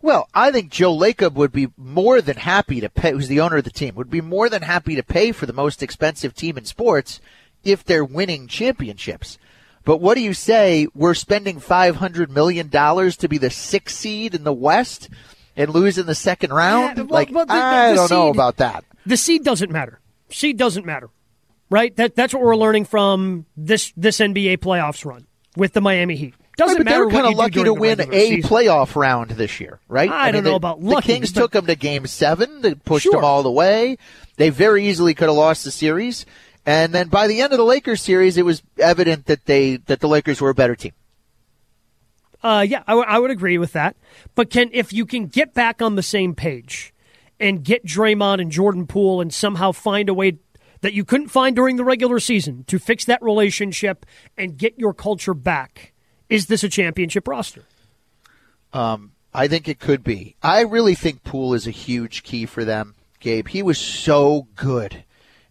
Well, 0.03 0.29
I 0.33 0.51
think 0.51 0.71
Joe 0.71 0.97
Lacob 0.97 1.35
would 1.35 1.53
be 1.53 1.69
more 1.77 2.21
than 2.23 2.37
happy 2.39 2.81
to 2.81 2.89
pay, 2.89 3.13
who's 3.13 3.29
the 3.29 3.41
owner 3.41 3.59
of 3.59 3.65
the 3.65 3.71
team, 3.71 3.95
would 3.97 4.11
be 4.11 4.21
more 4.23 4.49
than 4.49 4.63
happy 4.63 4.97
to 4.97 5.03
pay 5.03 5.31
for 5.33 5.45
the 5.47 5.53
most 5.53 5.83
expensive 5.83 6.35
team 6.35 6.57
in 6.57 6.65
sports 6.65 7.21
if 7.65 7.85
they're 7.85 8.05
winning 8.05 8.47
championships. 8.47 9.37
But 9.85 9.99
what 9.99 10.15
do 10.15 10.23
you 10.23 10.33
say? 10.35 10.87
We're 10.95 11.15
spending 11.15 11.61
$500 11.61 12.29
million 12.31 12.71
to 12.71 13.29
be 13.29 13.39
the 13.39 13.51
sixth 13.51 13.97
seed 13.97 14.35
in 14.35 14.45
the 14.45 14.53
West 14.53 15.11
and 15.57 15.71
lose 15.71 15.99
in 15.99 16.07
the 16.07 16.15
second 16.15 16.53
round? 16.53 16.97
Yeah, 16.97 17.03
well, 17.05 17.13
like, 17.13 17.31
well, 17.31 17.47
the- 17.47 17.53
I 17.53 17.91
the 17.91 17.97
don't 17.97 18.11
know 18.11 18.29
about 18.31 18.57
that. 18.59 18.85
the 19.05 19.17
seed 19.19 19.45
doesn't 19.45 19.71
matter. 19.71 20.01
Seed 20.31 20.57
doesn't 20.57 20.87
matter, 20.87 21.11
right? 21.71 21.95
That 21.97 22.15
that's 22.15 22.33
what 22.33 22.43
we're 22.43 22.57
learning 22.57 22.85
from 22.85 23.47
this 23.57 23.93
this 23.97 24.19
NBA 24.21 24.59
playoffs 24.59 25.05
run 25.05 25.27
with 25.57 25.73
the 25.73 25.81
Miami 25.81 26.15
Heat. 26.17 26.35
Doesn't 26.61 26.77
Right, 26.77 26.85
but 26.85 26.85
they 26.85 26.91
matter 26.93 27.07
were 27.07 27.11
kind 27.13 27.27
of 27.27 27.35
lucky 27.37 27.65
to 27.65 27.73
win 27.75 28.01
a 28.01 28.05
season. 28.05 28.43
playoff 28.51 28.95
round 28.97 29.31
this 29.31 29.61
year, 29.61 29.81
right? 29.89 30.11
I 30.11 30.31
don't 30.31 30.45
know 30.45 30.51
the, 30.51 30.57
about 30.57 30.81
the 30.83 31.01
Kings 31.01 31.33
but- 31.33 31.41
took 31.41 31.53
them 31.53 31.67
to 31.67 31.75
Game 31.75 32.07
Seven. 32.07 32.61
They 32.61 32.75
pushed 32.75 33.05
Sure. 33.05 33.13
them 33.15 33.25
all 33.25 33.43
the 33.43 33.51
way. 33.51 33.97
They 34.37 34.51
very 34.51 34.87
easily 34.87 35.15
could 35.15 35.29
have 35.29 35.37
lost 35.37 35.65
the 35.65 35.71
series, 35.71 36.27
and 36.67 36.93
then 36.95 37.09
by 37.09 37.27
the 37.29 37.41
end 37.41 37.53
of 37.53 37.59
the 37.59 37.65
Lakers 37.65 38.03
series, 38.03 38.37
it 38.37 38.45
was 38.45 38.63
evident 38.79 39.27
that 39.27 39.47
they 39.47 39.77
that 39.87 40.01
the 40.01 40.09
Lakers 40.09 40.41
were 40.41 40.51
a 40.51 40.55
better 40.55 40.77
team. 40.77 40.93
Uh, 42.43 42.65
yeah, 42.67 42.83
I, 42.87 42.93
w- 42.93 43.07
I 43.07 43.19
would 43.19 43.31
agree 43.31 43.59
with 43.59 43.73
that. 43.75 43.97
But 44.35 44.49
can 44.51 44.71
if 44.73 44.93
you 44.93 45.05
can 45.05 45.27
get 45.27 45.53
back 45.53 45.83
on 45.83 45.97
the 45.97 46.03
same 46.03 46.35
page 46.35 46.95
and 47.39 47.63
get 47.63 47.85
Draymond 47.85 48.41
and 48.41 48.51
Jordan 48.51 48.87
Poole 48.87 49.21
and 49.21 49.33
somehow 49.33 49.73
find 49.73 50.09
a 50.09 50.15
way 50.15 50.39
that 50.81 50.95
you 50.95 51.05
couldn't 51.05 51.29
find 51.29 51.55
during 51.55 51.77
the 51.77 51.85
regular 51.85 52.19
season 52.19 52.65
to 52.65 52.79
fix 52.79 53.05
that 53.05 53.23
relationship 53.23 54.07
and 54.39 54.57
get 54.57 54.79
your 54.79 54.95
culture 54.95 55.35
back, 55.35 55.90
is 56.31 56.47
this 56.47 56.65
a 56.65 56.69
championship 56.69 57.29
roster? 57.29 57.65
I 58.73 59.49
think 59.49 59.69
it 59.69 59.79
could 59.79 60.03
be. 60.03 60.37
I 60.43 60.63
really 60.63 60.95
think 60.95 61.23
Poole 61.23 61.55
is 61.55 61.67
a 61.67 61.73
huge 61.73 62.23
key 62.23 62.47
for 62.47 62.65
them, 62.65 62.95
Gabe. 63.21 63.49
He 63.49 63.63
was 63.63 63.79
so 63.79 64.49
good 64.57 65.05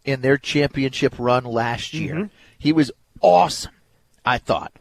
in 0.04 0.22
their 0.22 0.38
championship 0.38 1.16
run 1.18 1.44
last 1.44 1.94
year. 1.94 2.16
Mm-hmm. 2.16 2.26
He 2.58 2.74
was 2.74 2.92
awesome, 3.22 3.72
I 4.26 4.38
thought. 4.38 4.74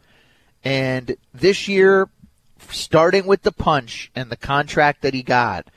And 0.63 1.15
this 1.33 1.67
year, 1.67 2.09
starting 2.69 3.25
with 3.25 3.43
the 3.43 3.51
punch 3.51 4.11
and 4.15 4.29
the 4.29 4.37
contract 4.37 5.01
that 5.01 5.13
he 5.13 5.23
got, 5.23 5.67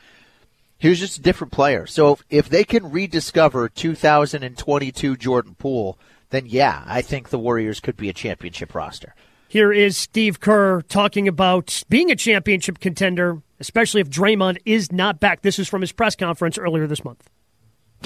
he 0.78 0.88
was 0.88 0.98
just 0.98 1.18
a 1.18 1.22
different 1.22 1.52
player. 1.52 1.86
So 1.86 2.12
if, 2.12 2.24
if 2.28 2.48
they 2.48 2.64
can 2.64 2.90
rediscover 2.90 3.68
2022 3.68 5.16
Jordan 5.16 5.54
Poole, 5.56 5.96
then 6.30 6.46
yeah, 6.46 6.82
I 6.86 7.02
think 7.02 7.28
the 7.28 7.38
Warriors 7.38 7.78
could 7.78 7.96
be 7.96 8.08
a 8.08 8.12
championship 8.14 8.74
roster. 8.74 9.14
Here 9.52 9.70
is 9.70 9.98
Steve 9.98 10.40
Kerr 10.40 10.80
talking 10.80 11.28
about 11.28 11.82
being 11.90 12.10
a 12.10 12.16
championship 12.16 12.78
contender, 12.78 13.42
especially 13.60 14.00
if 14.00 14.08
Draymond 14.08 14.56
is 14.64 14.90
not 14.90 15.20
back. 15.20 15.42
This 15.42 15.58
is 15.58 15.68
from 15.68 15.82
his 15.82 15.92
press 15.92 16.16
conference 16.16 16.56
earlier 16.56 16.86
this 16.86 17.04
month. 17.04 17.28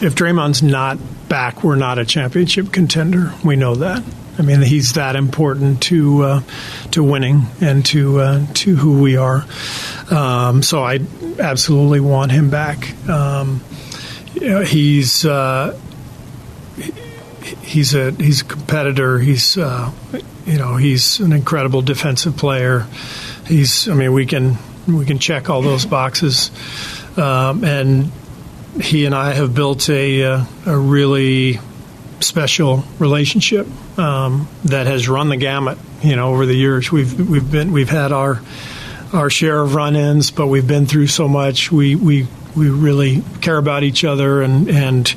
If 0.03 0.17
Draymond's 0.17 0.61
not 0.61 0.99
back, 1.29 1.63
we're 1.63 1.77
not 1.77 2.01
a 2.01 2.05
championship 2.05 2.73
contender. 2.73 3.33
We 3.45 3.55
know 3.55 3.77
that. 3.77 4.03
I 4.37 4.43
mean, 4.43 4.61
he's 4.61 4.95
that 4.95 5.15
important 5.15 5.85
to 5.85 6.23
uh, 6.25 6.43
to 6.91 7.05
winning 7.05 7.43
and 7.61 7.87
to 7.87 8.19
uh, 8.19 8.47
to 8.55 8.75
who 8.75 9.01
we 9.01 9.17
are. 9.17 9.47
Um, 10.11 10.65
so 10.65 10.83
I 10.83 10.99
absolutely 11.39 12.01
want 12.01 12.33
him 12.33 12.51
back. 12.51 13.09
Um, 13.09 13.63
you 14.35 14.49
know, 14.49 14.63
he's 14.63 15.25
uh, 15.25 15.79
he's 17.63 17.95
a 17.95 18.11
he's 18.11 18.41
a 18.41 18.47
competitor. 18.47 19.21
He's 19.21 19.57
uh, 19.57 19.93
you 20.47 20.59
know 20.59 20.77
he's 20.77 21.21
an 21.21 21.33
incredible 21.33 21.83
defensive 21.83 22.37
player. 22.37 22.87
He's 23.47 23.89
I 23.89 23.95
mean 23.95 24.13
we 24.13 24.27
can 24.27 24.57
we 24.87 25.05
can 25.05 25.19
check 25.19 25.51
all 25.51 25.61
those 25.61 25.85
boxes, 25.85 26.51
um, 27.19 27.65
and 27.65 28.13
he 28.81 29.05
and 29.05 29.15
I 29.15 29.33
have 29.33 29.55
built 29.55 29.89
a 29.91 30.25
uh, 30.25 30.45
a 30.65 30.77
really 30.79 31.59
special 32.21 32.85
relationship 32.99 33.67
um, 33.99 34.49
that 34.65 34.87
has 34.87 35.09
run 35.09 35.29
the 35.29 35.37
gamut. 35.37 35.79
You 36.03 36.17
know 36.17 36.33
over 36.33 36.47
the 36.47 36.57
years 36.57 36.93
we've 36.93 37.29
we've 37.29 37.51
been 37.51 37.73
we've 37.73 37.91
had 37.91 38.13
our 38.13 38.41
our 39.13 39.31
share 39.31 39.61
of 39.61 39.75
run-ins, 39.75 40.31
but 40.31 40.47
we've 40.47 40.67
been 40.67 40.87
through 40.87 41.09
so 41.09 41.27
much. 41.27 41.73
We 41.73 41.97
we 41.97 42.29
we 42.57 42.71
really 42.71 43.23
care 43.41 43.59
about 43.59 43.83
each 43.83 44.05
other 44.05 44.43
and 44.43 44.69
and 44.69 45.15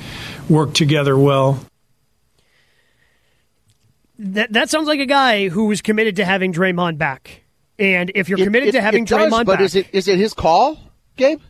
work 0.50 0.74
together 0.74 1.16
well 1.16 1.60
that 4.20 4.54
that 4.54 4.70
sounds 4.70 4.88
like 4.88 5.00
a 5.00 5.06
guy 5.06 5.50
who 5.50 5.66
was 5.66 5.82
committed 5.82 6.18
to 6.18 6.26
having 6.26 6.54
Draymond 6.54 6.98
back. 6.98 7.44
And 7.80 8.12
if 8.14 8.28
you're 8.28 8.38
committed 8.38 8.70
it, 8.70 8.72
to 8.74 8.82
having 8.82 9.06
does, 9.06 9.18
Draymond 9.18 9.46
but 9.46 9.58
back, 9.58 9.62
is 9.62 9.76
it 9.76 9.88
is 9.94 10.08
it 10.08 10.20
his 10.20 10.34
call, 10.34 10.78
Gabe? 11.16 11.42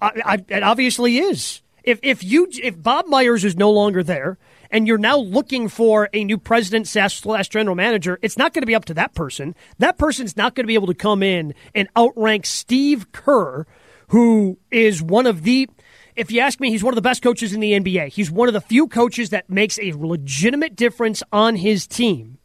I, 0.00 0.12
I, 0.24 0.44
it 0.48 0.62
obviously 0.62 1.18
is. 1.18 1.62
If 1.82 2.00
if 2.02 2.22
you 2.22 2.48
if 2.52 2.80
Bob 2.80 3.06
Myers 3.06 3.44
is 3.44 3.56
no 3.56 3.70
longer 3.70 4.02
there 4.02 4.36
and 4.70 4.86
you're 4.86 4.98
now 4.98 5.16
looking 5.16 5.68
for 5.68 6.10
a 6.12 6.22
new 6.22 6.36
president 6.36 6.86
slash 6.86 7.48
general 7.48 7.74
manager, 7.74 8.18
it's 8.20 8.36
not 8.36 8.52
going 8.52 8.62
to 8.62 8.66
be 8.66 8.74
up 8.74 8.84
to 8.86 8.94
that 8.94 9.14
person. 9.14 9.54
That 9.78 9.96
person's 9.96 10.36
not 10.36 10.54
going 10.54 10.64
to 10.64 10.68
be 10.68 10.74
able 10.74 10.88
to 10.88 10.94
come 10.94 11.22
in 11.22 11.54
and 11.74 11.88
outrank 11.96 12.44
Steve 12.44 13.10
Kerr, 13.12 13.66
who 14.08 14.58
is 14.70 15.02
one 15.02 15.26
of 15.26 15.44
the 15.44 15.70
if 16.18 16.32
you 16.32 16.40
ask 16.40 16.58
me, 16.58 16.70
he's 16.70 16.82
one 16.82 16.92
of 16.92 16.96
the 16.96 17.02
best 17.02 17.22
coaches 17.22 17.54
in 17.54 17.60
the 17.60 17.72
NBA. 17.72 18.08
He's 18.08 18.30
one 18.30 18.48
of 18.48 18.54
the 18.54 18.60
few 18.60 18.88
coaches 18.88 19.30
that 19.30 19.48
makes 19.48 19.78
a 19.78 19.92
legitimate 19.92 20.74
difference 20.74 21.22
on 21.32 21.56
his 21.56 21.86
team. 21.86 22.38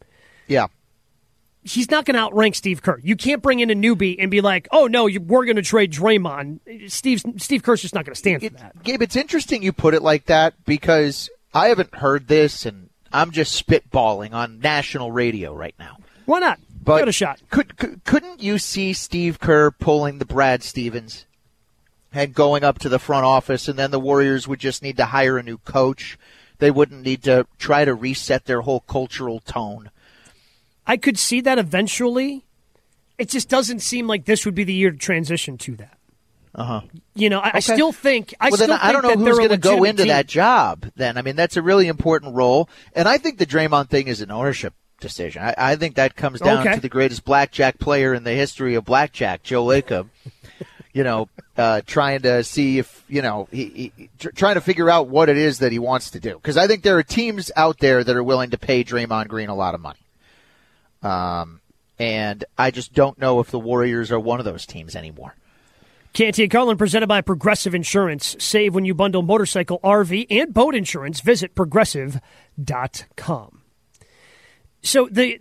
Yeah. 0.48 0.68
He's 1.63 1.89
not 1.89 2.06
going 2.06 2.15
to 2.15 2.20
outrank 2.20 2.56
Steve 2.56 2.82
Kerr. 2.84 3.00
You 3.01 3.15
can't 3.15 3.42
bring 3.42 3.62
in 3.62 3.72
a 3.72 3.75
newbie 3.75 4.18
and 4.20 4.30
be 4.30 4.42
like, 4.42 4.68
"Oh 4.72 4.88
no, 4.88 5.08
you, 5.08 5.22
we're 5.22 5.46
going 5.46 5.56
to 5.56 5.62
trade 5.62 5.94
Draymond." 5.94 6.92
Steve 6.92 7.24
Steve 7.38 7.63
Kerr's 7.63 7.82
just 7.82 7.96
not 7.96 8.03
going 8.06 8.13
to 8.13 8.20
stand 8.20 8.44
for 8.44 8.50
that. 8.50 8.84
Gabe, 8.84 9.01
it's 9.01 9.15
interesting 9.15 9.63
you 9.63 9.72
put 9.72 9.94
it 9.94 10.01
like 10.01 10.25
that 10.25 10.53
because 10.65 11.30
I 11.53 11.70
haven't 11.70 11.96
heard 11.96 12.27
this, 12.27 12.65
and 12.65 12.89
I'm 13.13 13.32
just 13.32 13.65
spitballing 13.65 14.34
on 14.34 14.60
national 14.60 15.13
radio 15.13 15.53
right 15.53 15.75
now. 15.80 15.98
Why 16.25 16.39
not? 16.39 16.60
But 16.84 16.98
Give 16.98 17.03
it 17.03 17.10
a 17.10 17.13
shot. 17.13 17.42
Could, 17.50 17.77
could 17.77 18.03
couldn't 18.03 18.44
you 18.44 18.58
see 18.58 18.92
Steve 18.92 19.39
Kerr 19.39 19.72
pulling 19.72 20.18
the 20.18 20.25
Brad 20.25 20.63
Stevens? 20.63 21.25
And 22.13 22.34
going 22.34 22.63
up 22.63 22.79
to 22.79 22.89
the 22.89 23.00
front 23.00 23.25
office, 23.25 23.67
and 23.67 23.77
then 23.77 23.91
the 23.91 24.00
Warriors 24.00 24.48
would 24.48 24.60
just 24.60 24.84
need 24.84 24.98
to 24.98 25.05
hire 25.05 25.38
a 25.38 25.43
new 25.43 25.58
coach. 25.58 26.17
They 26.60 26.72
wouldn't 26.72 27.01
need 27.01 27.24
to 27.24 27.48
try 27.58 27.86
to 27.86 27.93
reset 27.93 28.46
their 28.46 28.62
whole 28.62 28.82
cultural 28.82 29.39
tone. 29.39 29.89
I 30.86 30.98
could 30.98 31.17
see 31.17 31.41
that 31.41 31.58
eventually. 31.58 32.46
It 33.17 33.29
just 33.29 33.50
doesn't 33.50 33.79
seem 33.79 34.08
like 34.08 34.25
this 34.25 34.46
would 34.46 34.55
be 34.55 34.63
the 34.63 34.74
year 34.74 34.91
to 34.91 34.98
transition 34.98 35.58
to 35.60 35.75
that. 35.77 35.98
Uh 36.55 36.63
huh. 36.63 36.82
You 37.15 37.29
know, 37.29 37.39
I, 37.39 37.50
okay. 37.50 37.58
I, 37.58 37.60
still 37.62 37.91
think. 37.91 38.34
I 38.39 38.50
well, 38.50 38.58
still 38.58 38.67
then 38.67 38.79
I 38.82 38.91
don't 38.91 39.03
know 39.03 39.15
who's 39.15 39.38
going 39.38 39.50
to 39.50 39.58
go 39.58 39.84
into 39.84 40.03
team. 40.03 40.10
that 40.10 40.27
job. 40.27 40.86
Then 40.96 41.17
I 41.17 41.24
mean, 41.24 41.36
that's 41.36 41.58
a 41.58 41.62
really 41.62 41.88
important 41.88 42.36
role, 42.36 42.70
and 42.93 43.08
I 43.08 43.17
think 43.17 43.39
the 43.39 43.46
Draymond 43.46 43.89
thing 43.89 44.08
is 44.08 44.22
an 44.22 44.29
ownership 44.29 44.74
decision. 45.00 45.41
I, 45.41 45.55
I 45.58 45.75
think 45.75 45.96
that 45.96 46.15
comes 46.15 46.39
down 46.39 46.60
okay. 46.60 46.75
to 46.75 46.82
the 46.82 46.89
greatest 46.89 47.25
blackjack 47.25 47.79
player 47.79 48.13
in 48.13 48.24
the 48.24 48.34
history 48.34 48.75
of 48.75 48.86
blackjack, 48.86 49.41
Joe 49.43 49.65
Lacob 49.65 50.10
you 50.93 51.03
know, 51.03 51.27
uh, 51.57 51.81
trying 51.85 52.21
to 52.21 52.43
see 52.43 52.77
if, 52.77 53.03
you 53.07 53.21
know, 53.21 53.47
he, 53.51 53.91
he 53.97 54.09
tr- 54.19 54.29
trying 54.29 54.55
to 54.55 54.62
figure 54.62 54.89
out 54.89 55.07
what 55.07 55.27
it 55.27 55.38
is 55.38 55.59
that 55.59 55.71
he 55.71 55.79
wants 55.79 56.12
to 56.12 56.19
do. 56.19 56.35
Because 56.35 56.55
I 56.55 56.67
think 56.67 56.83
there 56.83 56.97
are 56.97 57.03
teams 57.03 57.51
out 57.55 57.79
there 57.79 58.03
that 58.03 58.15
are 58.15 58.23
willing 58.23 58.51
to 58.51 58.57
pay 58.57 58.83
Draymond 58.83 59.27
Green 59.27 59.50
a 59.50 59.55
lot 59.55 59.73
of 59.73 59.81
money. 59.81 60.00
Um, 61.01 61.62
and 62.00 62.45
I 62.57 62.71
just 62.71 62.93
don't 62.93 63.17
know 63.17 63.39
if 63.39 63.50
the 63.50 63.59
Warriors 63.59 64.12
are 64.12 64.19
one 64.19 64.39
of 64.39 64.45
those 64.45 64.65
teams 64.65 64.95
anymore. 64.95 65.35
Canty 66.13 66.43
and 66.43 66.51
Carlin 66.51 66.77
presented 66.77 67.07
by 67.07 67.21
Progressive 67.21 67.73
Insurance. 67.73 68.35
Save 68.39 68.75
when 68.75 68.85
you 68.85 68.93
bundle 68.93 69.23
motorcycle, 69.23 69.79
RV, 69.83 70.27
and 70.29 70.53
boat 70.53 70.75
insurance. 70.75 71.21
Visit 71.21 71.55
progressive.com. 71.55 73.62
So 74.83 75.07
the. 75.09 75.39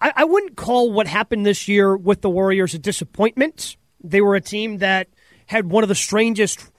I, 0.00 0.12
I 0.16 0.24
wouldn't 0.24 0.56
call 0.56 0.90
what 0.90 1.06
happened 1.06 1.46
this 1.46 1.68
year 1.68 1.96
with 1.96 2.22
the 2.22 2.30
Warriors 2.30 2.74
a 2.74 2.78
disappointment. 2.78 3.76
They 4.02 4.20
were 4.20 4.34
a 4.34 4.40
team 4.40 4.78
that 4.78 5.08
had 5.46 5.70
one 5.70 5.84
of 5.84 5.88
the 5.88 5.94
strangest 5.94 6.70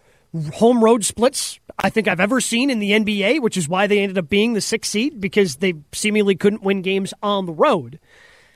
home 0.54 0.84
road 0.84 1.04
splits 1.04 1.60
I 1.84 1.90
think 1.90 2.08
I've 2.08 2.20
ever 2.20 2.40
seen 2.40 2.70
in 2.70 2.80
the 2.80 2.92
NBA, 2.92 3.42
which 3.42 3.58
is 3.58 3.68
why 3.68 3.88
they 3.88 4.00
ended 4.00 4.18
up 4.18 4.30
being 4.30 4.54
the 4.54 4.62
sixth 4.62 4.92
seed 4.92 5.20
because 5.20 5.58
they 5.58 5.74
seemingly 5.94 6.36
couldn't 6.36 6.64
win 6.64 6.82
games 6.82 7.14
on 7.24 7.46
the 7.46 7.54
road. 7.54 8.00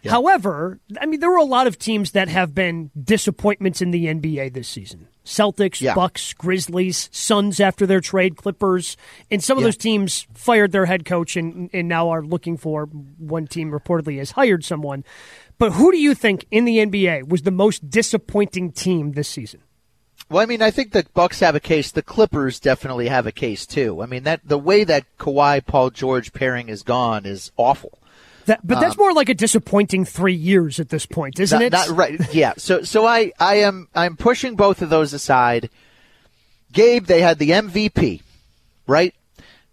Yeah. 0.03 0.11
However, 0.11 0.79
I 1.01 1.07
mean, 1.07 1.19
there 1.19 1.31
were 1.31 1.37
a 1.37 1.43
lot 1.43 1.65
of 1.65 1.79
teams 1.79 2.11
that 2.11 2.27
have 2.27 2.53
been 2.53 2.91
disappointments 3.01 3.81
in 3.81 3.89
the 3.89 4.05
NBA 4.05 4.53
this 4.53 4.67
season. 4.67 5.07
Celtics, 5.25 5.81
yeah. 5.81 5.95
Bucks, 5.95 6.33
Grizzlies, 6.33 7.09
Suns 7.11 7.59
after 7.59 7.87
their 7.87 8.01
trade, 8.01 8.37
Clippers, 8.37 8.95
and 9.31 9.43
some 9.43 9.57
of 9.57 9.63
yeah. 9.63 9.67
those 9.67 9.77
teams 9.77 10.27
fired 10.35 10.71
their 10.71 10.85
head 10.85 11.03
coach 11.05 11.35
and, 11.35 11.71
and 11.73 11.87
now 11.87 12.09
are 12.09 12.23
looking 12.23 12.57
for 12.57 12.85
one 12.85 13.47
team 13.47 13.71
reportedly 13.71 14.19
has 14.19 14.31
hired 14.31 14.63
someone. 14.63 15.03
But 15.57 15.73
who 15.73 15.91
do 15.91 15.97
you 15.97 16.13
think 16.13 16.45
in 16.51 16.65
the 16.65 16.77
NBA 16.77 17.29
was 17.29 17.43
the 17.43 17.51
most 17.51 17.89
disappointing 17.89 18.71
team 18.71 19.13
this 19.13 19.29
season? 19.29 19.61
Well, 20.29 20.41
I 20.41 20.47
mean, 20.47 20.61
I 20.61 20.71
think 20.71 20.91
the 20.91 21.05
Bucks 21.13 21.39
have 21.41 21.55
a 21.55 21.59
case. 21.59 21.91
The 21.91 22.01
Clippers 22.01 22.59
definitely 22.59 23.07
have 23.09 23.27
a 23.27 23.31
case 23.31 23.65
too. 23.65 24.01
I 24.01 24.07
mean, 24.07 24.23
that 24.23 24.41
the 24.43 24.57
way 24.57 24.83
that 24.83 25.05
Kawhi 25.19 25.65
Paul 25.65 25.91
George 25.91 26.33
pairing 26.33 26.67
is 26.67 26.81
gone 26.83 27.25
is 27.25 27.51
awful. 27.57 27.99
That, 28.45 28.65
but 28.65 28.79
that's 28.79 28.95
um, 28.95 28.99
more 28.99 29.13
like 29.13 29.29
a 29.29 29.33
disappointing 29.33 30.05
three 30.05 30.35
years 30.35 30.79
at 30.79 30.89
this 30.89 31.05
point, 31.05 31.39
isn't 31.39 31.57
not, 31.57 31.65
it? 31.65 31.71
Not 31.71 31.89
right. 31.89 32.33
Yeah. 32.33 32.53
So 32.57 32.83
so 32.83 33.05
I 33.05 33.31
I 33.39 33.57
am 33.57 33.87
I'm 33.95 34.17
pushing 34.17 34.55
both 34.55 34.81
of 34.81 34.89
those 34.89 35.13
aside. 35.13 35.69
Gabe, 36.71 37.05
they 37.05 37.21
had 37.21 37.39
the 37.39 37.51
MVP, 37.51 38.21
right? 38.87 39.15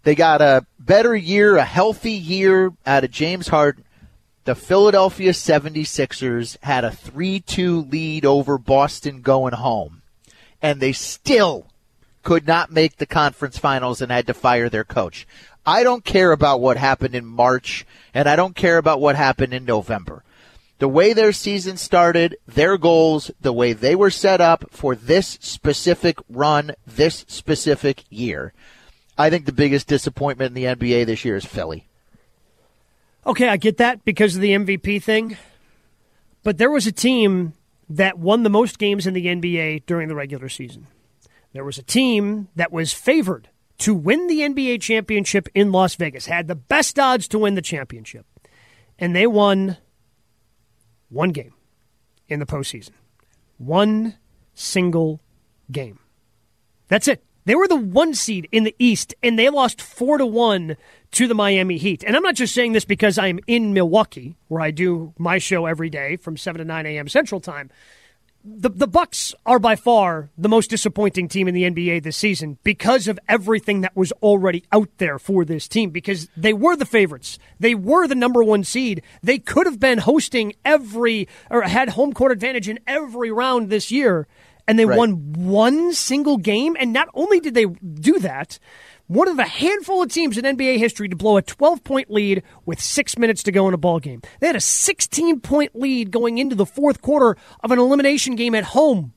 They 0.03 0.15
got 0.15 0.41
a 0.41 0.65
better 0.79 1.15
year, 1.15 1.57
a 1.57 1.65
healthy 1.65 2.11
year 2.11 2.71
out 2.85 3.03
of 3.03 3.11
James 3.11 3.47
Harden. 3.47 3.83
The 4.45 4.55
Philadelphia 4.55 5.31
76ers 5.31 6.57
had 6.63 6.83
a 6.83 6.89
3-2 6.89 7.89
lead 7.91 8.25
over 8.25 8.57
Boston 8.57 9.21
going 9.21 9.53
home, 9.53 10.01
and 10.61 10.81
they 10.81 10.91
still 10.91 11.67
could 12.23 12.45
not 12.45 12.71
make 12.71 12.97
the 12.97 13.05
conference 13.05 13.57
finals 13.57 14.01
and 14.01 14.11
had 14.11 14.27
to 14.27 14.33
fire 14.33 14.69
their 14.69 14.83
coach. 14.83 15.25
I 15.65 15.83
don't 15.83 16.03
care 16.03 16.31
about 16.31 16.59
what 16.59 16.75
happened 16.75 17.15
in 17.15 17.25
March 17.25 17.85
and 18.13 18.27
I 18.27 18.35
don't 18.35 18.55
care 18.55 18.77
about 18.77 19.01
what 19.01 19.15
happened 19.15 19.53
in 19.53 19.65
November. 19.65 20.23
The 20.79 20.87
way 20.87 21.13
their 21.13 21.31
season 21.31 21.77
started, 21.77 22.35
their 22.45 22.77
goals, 22.77 23.31
the 23.39 23.53
way 23.53 23.73
they 23.73 23.95
were 23.95 24.09
set 24.09 24.41
up 24.41 24.65
for 24.71 24.95
this 24.95 25.37
specific 25.41 26.17
run, 26.29 26.73
this 26.85 27.25
specific 27.27 28.03
year. 28.09 28.53
I 29.17 29.29
think 29.29 29.45
the 29.45 29.53
biggest 29.53 29.87
disappointment 29.87 30.49
in 30.49 30.61
the 30.61 30.75
NBA 30.75 31.05
this 31.05 31.23
year 31.23 31.37
is 31.37 31.45
Philly. 31.45 31.87
Okay, 33.25 33.47
I 33.47 33.57
get 33.57 33.77
that 33.77 34.03
because 34.03 34.35
of 34.35 34.41
the 34.41 34.51
MVP 34.51 35.01
thing. 35.01 35.37
But 36.43 36.57
there 36.57 36.69
was 36.69 36.85
a 36.87 36.91
team 36.91 37.53
that 37.89 38.19
won 38.19 38.43
the 38.43 38.49
most 38.49 38.79
games 38.79 39.07
in 39.07 39.13
the 39.13 39.27
NBA 39.27 39.85
during 39.85 40.09
the 40.09 40.15
regular 40.15 40.49
season. 40.49 40.87
There 41.53 41.63
was 41.63 41.77
a 41.77 41.83
team 41.83 42.49
that 42.55 42.71
was 42.71 42.91
favored 42.91 43.49
to 43.79 43.93
win 43.93 44.27
the 44.27 44.41
NBA 44.41 44.81
championship 44.81 45.47
in 45.53 45.71
Las 45.71 45.95
Vegas, 45.95 46.25
had 46.25 46.47
the 46.47 46.55
best 46.55 46.99
odds 46.99 47.27
to 47.29 47.39
win 47.39 47.55
the 47.55 47.61
championship. 47.61 48.25
And 48.99 49.15
they 49.15 49.27
won 49.27 49.77
one 51.09 51.29
game 51.29 51.53
in 52.27 52.39
the 52.39 52.45
postseason. 52.45 52.91
One 53.57 54.15
single 54.53 55.21
game. 55.71 55.99
That's 56.87 57.07
it. 57.07 57.23
They 57.45 57.55
were 57.55 57.67
the 57.67 57.75
one 57.75 58.13
seed 58.13 58.47
in 58.51 58.63
the 58.63 58.75
East, 58.79 59.13
and 59.21 59.37
they 59.37 59.49
lost 59.49 59.81
four 59.81 60.17
to 60.17 60.25
one 60.25 60.77
to 61.13 61.27
the 61.27 61.33
Miami 61.35 61.77
Heat. 61.77 62.03
And 62.05 62.15
I'm 62.15 62.23
not 62.23 62.35
just 62.35 62.53
saying 62.53 62.73
this 62.73 62.85
because 62.85 63.17
I'm 63.17 63.39
in 63.47 63.73
Milwaukee, 63.73 64.35
where 64.47 64.61
I 64.61 64.71
do 64.71 65.13
my 65.17 65.37
show 65.37 65.65
every 65.65 65.89
day 65.89 66.15
from 66.17 66.37
seven 66.37 66.59
to 66.59 66.65
nine 66.65 66.85
a.m. 66.85 67.07
Central 67.07 67.39
Time. 67.41 67.69
The 68.45 68.69
the 68.69 68.87
Bucks 68.87 69.33
are 69.45 69.57
by 69.59 69.77
far 69.77 70.29
the 70.37 70.49
most 70.49 70.69
disappointing 70.69 71.29
team 71.29 71.47
in 71.47 71.53
the 71.55 71.63
NBA 71.63 72.03
this 72.03 72.17
season 72.17 72.57
because 72.63 73.07
of 73.07 73.17
everything 73.29 73.81
that 73.81 73.95
was 73.95 74.11
already 74.21 74.65
out 74.73 74.89
there 74.97 75.17
for 75.17 75.45
this 75.45 75.67
team. 75.69 75.91
Because 75.91 76.27
they 76.35 76.51
were 76.51 76.75
the 76.75 76.85
favorites, 76.85 77.39
they 77.57 77.73
were 77.73 78.05
the 78.05 78.15
number 78.15 78.43
one 78.43 78.65
seed. 78.65 79.01
They 79.21 79.39
could 79.39 79.65
have 79.65 79.79
been 79.79 79.99
hosting 79.99 80.53
every 80.65 81.29
or 81.49 81.61
had 81.61 81.89
home 81.89 82.11
court 82.11 82.33
advantage 82.33 82.67
in 82.67 82.79
every 82.85 83.31
round 83.31 83.69
this 83.69 83.91
year 83.91 84.27
and 84.67 84.77
they 84.77 84.85
Right. 84.85 84.97
won 84.97 85.33
one 85.33 85.93
single 85.93 86.37
game. 86.37 86.75
And 86.79 86.91
not 86.91 87.07
only 87.13 87.39
did 87.39 87.53
they 87.53 87.65
do 87.65 88.19
that, 88.19 88.59
one 89.13 89.27
of 89.27 89.37
a 89.37 89.45
handful 89.45 90.01
of 90.01 90.11
teams 90.11 90.37
in 90.37 90.43
NBA 90.43 90.79
history 90.79 91.07
to 91.07 91.15
blow 91.15 91.37
a 91.37 91.41
12 91.41 91.83
point 91.83 92.09
lead 92.09 92.43
with 92.65 92.81
six 92.81 93.17
minutes 93.17 93.43
to 93.43 93.51
go 93.51 93.67
in 93.67 93.73
a 93.73 93.77
ball 93.77 93.99
game. 93.99 94.21
They 94.39 94.47
had 94.47 94.55
a 94.55 94.61
16 94.61 95.39
point 95.41 95.75
lead 95.75 96.11
going 96.11 96.39
into 96.39 96.55
the 96.55 96.65
fourth 96.65 97.01
quarter 97.01 97.37
of 97.63 97.71
an 97.71 97.79
elimination 97.79 98.35
game 98.35 98.55
at 98.55 98.63
home 98.63 99.13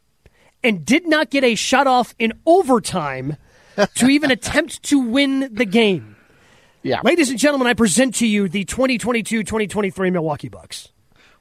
and 0.63 0.85
did 0.85 1.07
not 1.07 1.31
get 1.31 1.45
a 1.45 1.55
shot 1.55 1.87
off 1.87 2.15
in 2.19 2.33
overtime 2.45 3.37
to 3.95 4.07
even 4.11 4.31
attempt 4.31 4.83
to 4.85 4.99
win 4.99 5.49
the 5.53 5.65
game. 5.65 6.17
Yeah. 6.83 7.01
Ladies 7.03 7.31
and 7.31 7.39
gentlemen, 7.39 7.67
I 7.67 7.75
present 7.75 8.17
to 8.17 8.27
you 8.27 8.49
the 8.49 8.65
2022 8.65 9.43
2023 9.43 10.11
Milwaukee 10.11 10.49
Bucks. 10.49 10.93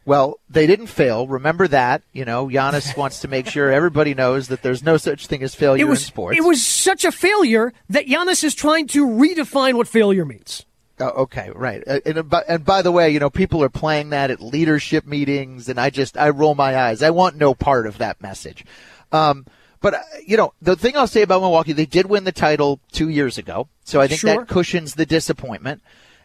Well, 0.05 0.39
they 0.50 0.67
didn't 0.67 0.88
fail. 0.88 1.27
Remember 1.27 1.67
that. 1.67 2.03
You 2.13 2.25
know, 2.25 2.47
Giannis 2.47 2.95
wants 3.01 3.19
to 3.21 3.27
make 3.27 3.47
sure 3.47 3.71
everybody 3.71 4.13
knows 4.13 4.47
that 4.50 4.62
there's 4.62 4.83
no 4.83 4.97
such 4.97 5.27
thing 5.27 5.41
as 5.43 5.55
failure 5.55 5.83
It 5.85 5.89
was 5.89 6.01
in 6.01 6.05
sports. 6.05 6.38
it 6.38 6.41
was 6.43 6.65
such 6.65 7.03
a 7.05 7.12
failure 7.12 7.74
that 7.89 8.05
Giannis 8.05 8.43
is 8.43 8.53
trying 8.53 8.88
to 8.89 9.05
redefine 9.07 9.74
what 9.75 9.88
failure 9.88 10.25
means. 10.25 10.65
Oh, 11.00 11.09
okay, 11.24 11.50
right. 11.53 11.83
Uh, 11.85 12.00
And, 12.05 12.29
by- 12.29 12.45
and 12.47 12.63
by 12.63 12.81
the 12.81 12.91
way, 12.91 13.09
you 13.09 13.19
know, 13.19 13.29
people 13.29 13.62
are 13.63 13.67
playing 13.69 14.12
that 14.12 14.31
at 14.31 14.41
leadership 14.41 15.05
meetings, 15.05 15.67
and 15.67 15.77
I 15.79 15.89
just 15.89 16.15
I 16.17 16.29
roll 16.29 16.55
my 16.55 16.77
eyes. 16.77 17.01
I 17.03 17.09
want 17.09 17.35
no 17.35 17.53
part 17.53 17.85
of 17.88 17.97
that 17.97 18.21
message. 18.21 18.63
Um, 19.12 19.45
but 19.81 19.95
uh, 19.95 20.00
you 20.25 20.38
know, 20.38 20.53
the 20.62 20.75
thing 20.77 20.95
I'll 20.95 21.05
say 21.07 21.21
about 21.24 21.41
Milwaukee, 21.41 21.74
they 21.74 21.85
did 21.85 22.05
win 22.05 22.24
the 22.24 22.31
title 22.31 22.79
two 22.93 23.09
years 23.09 23.38
ago, 23.38 23.67
so 23.83 24.00
I 24.00 24.07
think 24.07 24.21
Sure. 24.21 24.38
that 24.38 24.47
cushions 24.47 24.95
the 24.95 25.05
disappointment. 25.05 25.81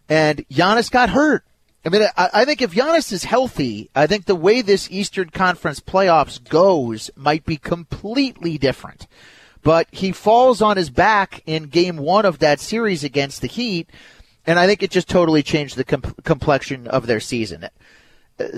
And 0.08 0.46
Giannis 0.49 0.90
got 0.90 1.10
hurt. 1.10 1.44
I 1.84 1.88
mean, 1.88 2.02
I, 2.16 2.28
I 2.32 2.44
think 2.44 2.60
if 2.60 2.72
Giannis 2.72 3.12
is 3.12 3.25
healthy, 3.25 3.90
I 3.94 4.06
think 4.06 4.26
the 4.26 4.34
way 4.34 4.60
this 4.60 4.90
Eastern 4.90 5.30
Conference 5.30 5.80
playoffs 5.80 6.42
goes 6.42 7.10
might 7.16 7.44
be 7.44 7.56
completely 7.56 8.58
different. 8.58 9.06
But 9.62 9.88
he 9.90 10.12
falls 10.12 10.62
on 10.62 10.76
his 10.76 10.90
back 10.90 11.42
in 11.46 11.64
game 11.64 11.96
one 11.96 12.25
of 12.25 12.38
that 12.38 12.60
series 12.60 13.04
against 13.04 13.40
the 13.40 13.46
Heat, 13.46 13.90
and 14.46 14.58
I 14.58 14.66
think 14.66 14.82
it 14.82 14.90
just 14.90 15.08
totally 15.08 15.42
changed 15.42 15.76
the 15.76 15.84
com- 15.84 16.14
complexion 16.25 16.87
of 16.87 17.06
their 17.06 17.20
season. 17.20 17.68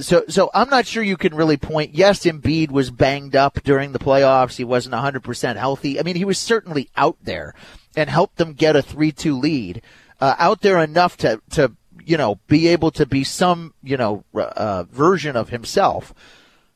So, 0.01 0.23
so 0.29 0.49
I'm 0.55 0.71
not 0.71 0.87
sure 0.87 1.03
you 1.03 1.17
can 1.17 1.35
really 1.35 1.57
point. 1.57 1.95
Yes, 1.95 2.25
Embiid 2.25 2.71
was 2.71 2.91
banged 2.91 3.35
up 3.35 3.63
during 3.65 3.91
the 3.91 3.99
playoffs. 3.99 4.57
He 4.57 4.65
wasn't 4.65 4.95
100% 4.95 5.57
healthy. 5.57 5.99
I 5.99 6.05
mean, 6.05 6.15
he 6.15 6.25
was 6.25 6.39
certainly 6.39 6.89
out 6.97 7.17
there 7.21 7.55
and 7.97 8.09
helped 8.09 8.37
them 8.37 8.53
get 8.53 8.77
a 8.77 8.83
3-2 8.83 9.43
lead. 9.43 9.83
Uh, 10.21 10.37
out 10.39 10.61
there 10.61 10.79
enough 10.79 11.17
to, 11.17 11.43
to, 11.51 11.73
you 12.05 12.17
know, 12.17 12.41
be 12.47 12.69
able 12.69 12.91
to 12.93 13.07
be 13.07 13.25
some, 13.25 13.75
you 13.83 13.97
know, 13.97 14.25
uh, 14.35 14.85
version 14.85 15.37
of 15.37 15.49
himself. 15.49 16.13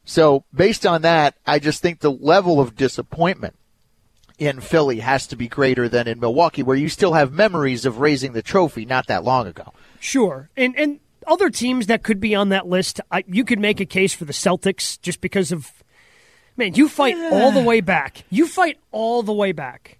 So 0.05 0.45
based 0.55 0.87
on 0.87 1.03
that, 1.03 1.35
I 1.47 1.59
just 1.59 1.83
think 1.83 2.01
the 2.01 2.13
level 2.13 2.61
of 2.61 2.77
disappointment 2.77 3.57
in 4.39 4.61
Philly 4.61 5.01
has 5.01 5.27
to 5.29 5.37
be 5.37 5.49
greater 5.49 5.89
than 5.89 6.07
in 6.07 6.21
Milwaukee, 6.21 6.63
where 6.63 6.77
you 6.77 6.89
still 6.89 7.15
have 7.15 7.33
memories 7.33 7.85
of 7.85 7.99
raising 7.99 8.33
the 8.33 8.43
trophy 8.43 8.85
not 8.85 9.07
that 9.07 9.25
long 9.25 9.47
ago. 9.47 9.73
Sure, 9.99 10.51
and 10.57 10.79
and 10.79 11.01
other 11.27 11.51
teams 11.51 11.87
that 11.87 12.03
could 12.03 12.21
be 12.21 12.35
on 12.35 12.51
that 12.51 12.69
list, 12.69 13.01
I, 13.11 13.25
you 13.27 13.45
could 13.45 13.59
make 13.59 13.81
a 13.81 13.87
case 13.87 14.15
for 14.15 14.25
the 14.25 14.33
Celtics 14.33 15.01
just 15.01 15.21
because 15.21 15.53
of 15.53 15.73
man, 16.57 16.75
you 16.75 16.89
fight 16.89 17.17
all 17.33 17.51
the 17.51 17.63
way 17.63 17.81
back. 17.81 18.25
You 18.31 18.47
fight 18.47 18.79
all 18.93 19.23
the 19.23 19.33
way 19.33 19.53
back, 19.53 19.99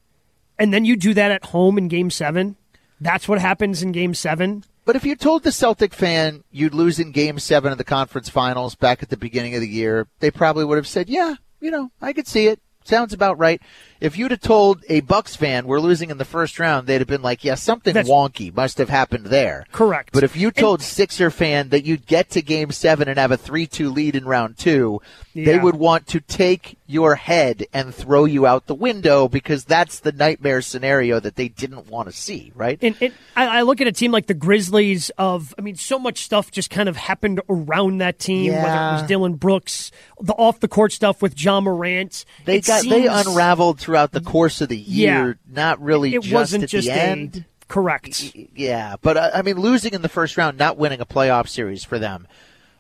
and 0.59 0.73
then 0.73 0.85
you 0.85 0.97
do 0.97 1.15
that 1.15 1.31
at 1.31 1.47
home 1.47 1.79
in 1.79 1.89
Game 1.89 2.11
Seven. 2.11 2.57
That's 3.01 3.29
what 3.29 3.41
happens 3.41 3.83
in 3.83 3.93
Game 3.93 4.15
Seven. 4.15 4.65
But 4.87 4.95
if 4.95 5.05
you 5.05 5.17
told 5.17 5.43
the 5.43 5.51
Celtic 5.51 5.93
fan 5.93 6.45
you'd 6.53 6.73
lose 6.73 7.01
in 7.01 7.11
game 7.11 7.41
seven 7.41 7.73
of 7.73 7.77
the 7.77 7.85
conference 7.85 8.29
finals 8.29 8.77
back 8.77 9.03
at 9.03 9.11
the 9.11 9.17
beginning 9.17 9.57
of 9.57 9.61
the 9.61 9.69
year, 9.69 10.07
they 10.21 10.31
probably 10.31 10.65
would 10.65 10.77
have 10.77 10.87
said, 10.87 11.09
yeah, 11.09 11.35
you 11.61 11.73
know, 11.73 11.91
I 12.01 12.13
could 12.13 12.29
see 12.29 12.47
it. 12.47 12.61
Sounds 12.85 13.13
about 13.13 13.37
right. 13.37 13.61
If 14.01 14.19
you'd 14.19 14.31
have 14.31 14.41
told 14.41 14.85
a 14.89 15.01
Bucks 15.01 15.37
fan 15.37 15.67
we're 15.67 15.81
losing 15.81 16.11
in 16.11 16.19
the 16.19 16.25
first 16.25 16.59
round, 16.59 16.87
they'd 16.87 17.01
have 17.01 17.09
been 17.09 17.23
like, 17.23 17.45
yeah, 17.45 17.55
something 17.55 17.95
That's- 17.95 18.11
wonky 18.11 18.55
must 18.55 18.79
have 18.79 18.89
happened 18.89 19.27
there. 19.27 19.67
Correct. 19.73 20.11
But 20.13 20.25
if 20.25 20.37
you 20.37 20.51
told 20.51 20.83
Sixer 20.83 21.31
fan 21.31 21.71
that 21.71 21.85
you'd 21.85 22.07
get 22.07 22.31
to 22.31 22.43
game 22.43 22.71
seven 22.73 23.09
and 23.09 23.19
have 23.19 23.33
a 23.33 23.39
3-2 23.39 23.95
lead 23.95 24.17
in 24.17 24.25
round 24.25 24.59
two, 24.59 25.01
they 25.35 25.59
would 25.59 25.75
want 25.77 26.07
to 26.09 26.21
take 26.21 26.79
your 26.87 27.15
head 27.17 27.67
and 27.73 27.95
throw 27.95 28.25
you 28.25 28.47
out 28.47 28.67
the 28.67 28.75
window 28.75 29.29
because 29.29 29.65
that's 29.65 30.01
the 30.01 30.13
nightmare 30.13 30.63
scenario 30.63 31.21
that 31.21 31.37
they 31.37 31.49
didn't 31.49 31.89
want 31.89 32.09
to 32.09 32.13
see, 32.13 32.53
right? 32.55 32.79
And, 32.81 32.97
and 33.01 33.13
I, 33.35 33.59
I 33.59 33.63
look 33.63 33.81
at 33.81 33.87
a 33.87 33.93
team 33.93 34.13
like 34.13 34.27
the 34.27 34.35
Grizzlies. 34.35 35.11
Of 35.19 35.55
I 35.59 35.63
mean, 35.63 35.77
so 35.77 35.99
much 35.99 36.23
stuff 36.23 36.51
just 36.51 36.71
kind 36.71 36.89
of 36.89 36.97
happened 36.97 37.41
around 37.49 37.99
that 37.99 38.19
team. 38.19 38.53
Whether 38.53 38.67
it 38.67 38.93
was 38.93 39.03
Dillon 39.03 39.35
Brooks, 39.35 39.91
the 40.21 40.33
off 40.35 40.61
the 40.61 40.69
court 40.69 40.93
stuff 40.93 41.21
with 41.21 41.39
Ja 41.41 41.61
Morant. 41.61 42.25
They 42.45 42.59
It 42.59 42.67
got 42.67 42.85
they 42.85 43.07
unraveled 43.07 43.79
throughout 43.87 44.11
the 44.13 44.21
course 44.21 44.61
of 44.61 44.69
the 44.69 44.77
year, 44.77 45.29
Yeah. 45.29 45.33
not 45.55 45.81
really 45.81 46.15
It 46.15 46.23
just 46.23 46.35
wasn't 46.35 46.65
at 46.65 46.71
just 46.71 46.89
the 46.89 46.93
a 46.95 46.97
end. 46.99 47.45
correct. 47.69 48.35
Yeah, 48.55 48.97
but 49.01 49.17
uh, 49.17 49.31
I 49.33 49.43
mean, 49.43 49.57
losing 49.61 49.95
in 49.95 50.03
the 50.03 50.09
first 50.09 50.37
round, 50.37 50.59
not 50.59 50.77
winning 50.77 51.01
a 51.01 51.07
playoff 51.07 51.49
series 51.49 51.85
for 51.85 51.99
them, 52.01 52.27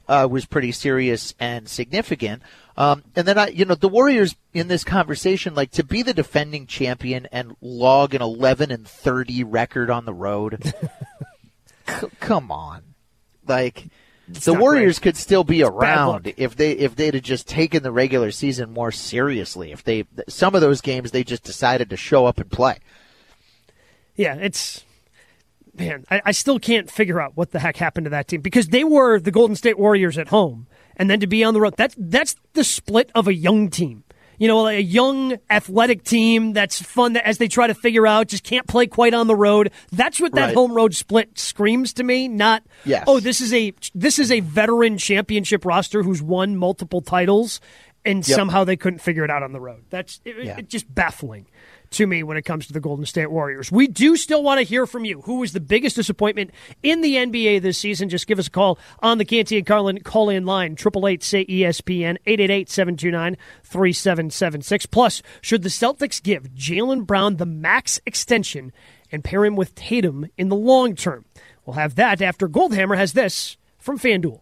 uh, 0.09 0.27
was 0.31 0.47
pretty 0.47 0.73
serious 0.73 1.33
and 1.39 1.69
significant. 1.69 2.43
Um, 2.77 3.05
and 3.15 3.27
then 3.27 3.39
I, 3.39 3.49
you 3.49 3.65
know, 3.65 3.75
the 3.77 3.89
Warriors 3.89 4.35
in 4.53 4.69
this 4.69 4.85
conversation, 4.85 5.55
like 5.55 5.71
to 5.73 5.85
be 5.85 6.03
the 6.03 6.13
defending 6.13 6.67
champion 6.67 7.27
and 7.33 7.57
log 7.61 8.13
an 8.15 8.21
11 8.21 8.71
and 8.73 8.87
30 8.87 9.45
record 9.45 9.91
on 9.91 10.05
the 10.07 10.13
road. 10.13 10.75
c- 11.89 12.07
come 12.21 12.51
on, 12.51 12.83
like. 13.47 13.87
The 14.29 14.55
Warriors 14.55 14.99
great. 14.99 15.15
could 15.15 15.17
still 15.17 15.45
be 15.45 15.63
bad 15.63 15.73
around 15.73 16.35
if 16.37 16.57
they 16.57 16.73
if 16.73 16.97
they'd 16.97 17.15
have 17.15 17.23
just 17.23 17.47
taken 17.47 17.83
the 17.83 17.93
regular 17.93 18.31
season 18.31 18.73
more 18.73 18.91
seriously. 18.91 19.73
If 19.73 19.85
they 19.85 20.05
some 20.29 20.55
of 20.55 20.61
those 20.61 20.81
games 20.81 21.13
they 21.13 21.25
just 21.25 21.45
decided 21.45 21.91
to 21.91 21.97
show 21.97 22.27
up 22.27 22.39
and 22.39 22.51
play. 22.51 22.79
Yeah, 24.17 24.35
it's 24.35 24.85
man. 25.75 26.05
I, 26.11 26.23
I 26.27 26.33
still 26.33 26.59
can't 26.59 26.91
figure 26.91 27.21
out 27.21 27.37
what 27.37 27.53
the 27.53 27.61
heck 27.61 27.77
happened 27.77 28.07
to 28.07 28.11
that 28.11 28.29
team 28.29 28.41
because 28.41 28.69
they 28.69 28.85
were 28.85 29.21
the 29.21 29.31
Golden 29.31 29.57
State 29.57 29.79
Warriors 29.79 30.19
at 30.19 30.29
home, 30.29 30.67
and 30.97 31.09
then 31.09 31.21
to 31.21 31.27
be 31.27 31.45
on 31.45 31.55
the 31.55 31.61
road. 31.61 31.75
That's 31.77 31.95
that's 31.99 32.37
the 32.55 32.65
split 32.65 33.11
of 33.15 33.29
a 33.29 33.35
young 33.35 33.71
team. 33.71 34.03
You 34.39 34.49
know, 34.49 34.67
a 34.67 34.79
young 34.79 35.37
athletic 35.49 36.05
team 36.05 36.53
that's 36.53 36.81
fun 36.81 37.15
that, 37.15 37.27
as 37.27 37.39
they 37.39 37.49
try 37.49 37.67
to 37.67 37.75
figure 37.75 38.07
out, 38.07 38.29
just 38.29 38.45
can't 38.45 38.67
play 38.67 38.87
quite 38.87 39.15
on 39.15 39.27
the 39.27 39.35
road. 39.37 39.71
That's 39.93 40.21
what 40.21 40.35
that 40.35 40.47
Right. 40.47 40.55
home 40.55 40.73
road 40.75 40.95
split 40.95 41.39
screams 41.39 41.93
to 41.95 42.05
me. 42.05 42.29
Not 42.29 42.63
Yes. 42.85 43.05
oh, 43.07 43.21
this 43.21 43.41
is 43.41 43.53
a 43.55 43.73
this 43.95 44.19
is 44.19 44.31
a 44.31 44.41
veteran 44.41 44.99
championship 44.99 45.65
roster 45.65 46.03
who's 46.03 46.21
won 46.23 46.57
multiple 46.57 47.01
titles, 47.01 47.61
and 48.05 48.27
Yep. 48.27 48.37
somehow 48.37 48.65
they 48.65 48.77
couldn't 48.77 49.01
figure 49.01 49.25
it 49.25 49.31
out 49.31 49.43
on 49.43 49.53
the 49.53 49.61
road. 49.61 49.85
That's 49.91 50.21
it, 50.25 50.37
Yeah. 50.45 50.57
it's 50.59 50.69
just 50.71 50.93
baffling 50.95 51.47
to 51.91 52.07
me 52.07 52.23
when 52.23 52.37
it 52.37 52.43
comes 52.43 52.67
to 52.67 52.73
the 52.73 52.81
Golden 52.81 53.07
State 53.07 53.31
Warriors. 53.31 53.71
We 53.71 53.87
do 53.87 54.17
still 54.17 54.43
want 54.43 54.59
to 54.59 54.65
hear 54.65 54.87
from 54.87 55.05
you. 55.05 55.23
Who 55.23 55.41
was 55.41 55.53
the 55.53 55.61
biggest 55.61 55.97
disappointment 55.97 56.51
in 56.83 57.01
the 57.01 57.15
NBA 57.15 57.63
this 57.63 57.79
season? 57.79 58.09
Just 58.09 58.27
give 58.27 58.39
us 58.39 58.49
a 58.49 58.51
call 58.51 58.79
on 59.01 59.19
the 59.19 59.25
Canty 59.25 59.59
and 59.59 59.67
Carlin 59.67 60.01
call 60.01 60.29
in 60.29 60.45
line, 60.45 60.73
888 60.73 61.23
say 61.23 61.45
ESPN, 61.47 62.17
888 62.27 62.71
729 62.71 63.37
3776. 63.65 64.87
Plus, 64.87 65.23
should 65.41 65.63
the 65.63 65.69
Celtics 65.69 66.23
give 66.23 66.55
Jaylen 66.55 67.07
Brown 67.07 67.37
the 67.37 67.47
max 67.47 68.01
extension 68.07 68.73
and 69.11 69.25
pair 69.25 69.45
him 69.45 69.57
with 69.57 69.75
Tatum 69.75 70.29
in 70.37 70.49
the 70.49 70.57
long 70.57 70.95
term? 70.95 71.25
We'll 71.65 71.75
have 71.75 71.97
that 71.97 72.23
after 72.23 72.49
Goldhammer 72.49 72.97
has 72.97 73.13
this 73.13 73.57
from 73.79 73.99
FanDuel. 73.99 74.41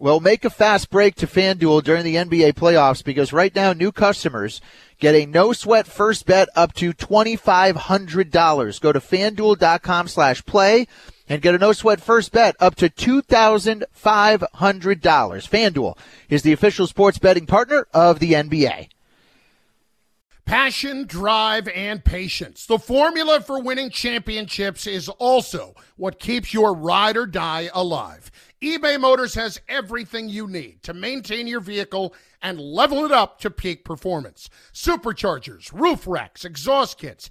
Well, 0.00 0.18
make 0.18 0.46
a 0.46 0.50
fast 0.50 0.88
break 0.88 1.16
to 1.16 1.26
FanDuel 1.26 1.82
during 1.82 2.04
the 2.04 2.14
NBA 2.14 2.54
playoffs 2.54 3.04
because 3.04 3.34
right 3.34 3.54
now 3.54 3.74
new 3.74 3.92
customers 3.92 4.62
get 5.00 5.14
a 5.14 5.26
no 5.26 5.52
sweat 5.52 5.86
first 5.88 6.26
bet 6.26 6.48
up 6.54 6.72
to 6.74 6.92
$2,500. 6.92 8.80
Go 8.80 8.92
to 8.92 9.00
fanduel.com 9.00 10.08
slash 10.08 10.44
play 10.44 10.86
and 11.28 11.42
get 11.42 11.54
a 11.54 11.58
no 11.58 11.72
sweat 11.72 12.00
first 12.00 12.30
bet 12.32 12.54
up 12.60 12.74
to 12.76 12.88
$2,500. 12.88 13.86
FanDuel 15.48 15.98
is 16.28 16.42
the 16.42 16.52
official 16.52 16.86
sports 16.86 17.18
betting 17.18 17.46
partner 17.46 17.86
of 17.92 18.18
the 18.18 18.34
NBA. 18.34 18.90
Passion, 20.44 21.06
drive, 21.06 21.68
and 21.68 22.04
patience. 22.04 22.66
The 22.66 22.80
formula 22.80 23.40
for 23.40 23.62
winning 23.62 23.88
championships 23.90 24.84
is 24.88 25.08
also 25.08 25.76
what 25.96 26.18
keeps 26.18 26.52
your 26.52 26.74
ride 26.74 27.16
or 27.16 27.26
die 27.26 27.70
alive. 27.72 28.32
eBay 28.60 29.00
Motors 29.00 29.34
has 29.34 29.60
everything 29.68 30.28
you 30.28 30.48
need 30.48 30.82
to 30.82 30.92
maintain 30.92 31.46
your 31.46 31.60
vehicle 31.60 32.12
and 32.42 32.60
level 32.60 33.04
it 33.04 33.12
up 33.12 33.38
to 33.40 33.50
peak 33.50 33.84
performance. 33.84 34.48
Superchargers, 34.72 35.70
roof 35.72 36.06
racks, 36.06 36.44
exhaust 36.44 36.98
kits, 36.98 37.30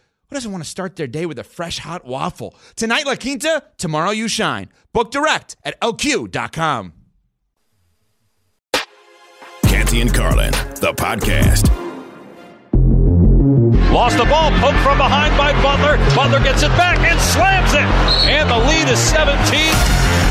who 0.31 0.35
doesn't 0.35 0.51
want 0.53 0.63
to 0.63 0.69
start 0.69 0.95
their 0.95 1.07
day 1.07 1.25
with 1.25 1.37
a 1.37 1.43
fresh 1.43 1.79
hot 1.79 2.05
waffle? 2.05 2.55
Tonight, 2.77 3.05
La 3.05 3.15
Quinta, 3.15 3.63
tomorrow, 3.77 4.11
you 4.11 4.29
shine. 4.29 4.69
Book 4.93 5.11
direct 5.11 5.57
at 5.65 5.79
lq.com. 5.81 6.93
Canty 9.65 9.99
and 9.99 10.13
Carlin, 10.13 10.51
the 10.79 10.93
podcast. 10.95 11.67
Lost 13.91 14.17
the 14.17 14.23
ball, 14.23 14.51
poked 14.51 14.79
from 14.79 14.97
behind 14.97 15.37
by 15.37 15.51
Butler. 15.61 15.97
Butler 16.15 16.39
gets 16.41 16.63
it 16.63 16.69
back 16.77 16.97
and 16.99 17.19
slams 17.19 17.73
it. 17.73 17.81
And 18.31 18.49
the 18.49 18.57
lead 18.57 18.87
is 18.87 18.99
17 18.99 20.30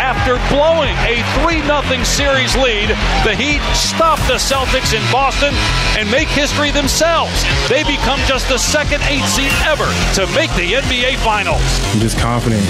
after 0.00 0.40
blowing 0.48 0.94
a 1.04 1.20
3 1.42 1.60
0 1.62 2.04
series 2.04 2.56
lead. 2.56 2.88
The 3.24 3.34
Heat 3.34 3.60
stop 3.74 4.18
the 4.30 4.38
Celtics 4.40 4.94
in 4.94 5.02
Boston 5.12 5.54
and 5.98 6.10
make 6.10 6.28
history 6.28 6.70
themselves. 6.70 7.44
They 7.68 7.84
become 7.84 8.20
just 8.26 8.48
the 8.48 8.58
second 8.58 9.02
eight 9.08 9.24
seed 9.24 9.52
ever 9.64 9.88
to 10.16 10.26
make 10.34 10.50
the 10.54 10.80
NBA 10.80 11.16
Finals. 11.18 11.62
I'm 11.92 12.00
just 12.00 12.18
confident. 12.18 12.62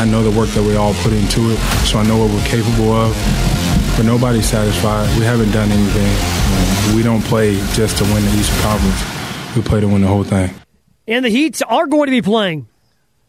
I 0.00 0.04
know 0.04 0.22
the 0.22 0.36
work 0.36 0.48
that 0.50 0.62
we 0.62 0.76
all 0.76 0.94
put 1.02 1.12
into 1.12 1.50
it, 1.50 1.58
so 1.84 1.98
I 1.98 2.04
know 2.06 2.16
what 2.18 2.30
we're 2.30 2.46
capable 2.46 2.92
of. 2.92 3.12
But 3.96 4.06
nobody's 4.06 4.46
satisfied. 4.48 5.06
We 5.18 5.24
haven't 5.24 5.50
done 5.50 5.70
anything. 5.70 6.96
We 6.96 7.02
don't 7.02 7.22
play 7.22 7.56
just 7.74 7.98
to 7.98 8.04
win 8.04 8.24
the 8.24 8.32
Eastern 8.38 8.62
Conference. 8.62 9.56
We 9.56 9.62
play 9.62 9.80
to 9.80 9.88
win 9.88 10.02
the 10.02 10.08
whole 10.08 10.24
thing. 10.24 10.54
And 11.06 11.24
the 11.24 11.28
Heats 11.28 11.60
are 11.62 11.86
going 11.86 12.06
to 12.06 12.12
be 12.12 12.22
playing 12.22 12.68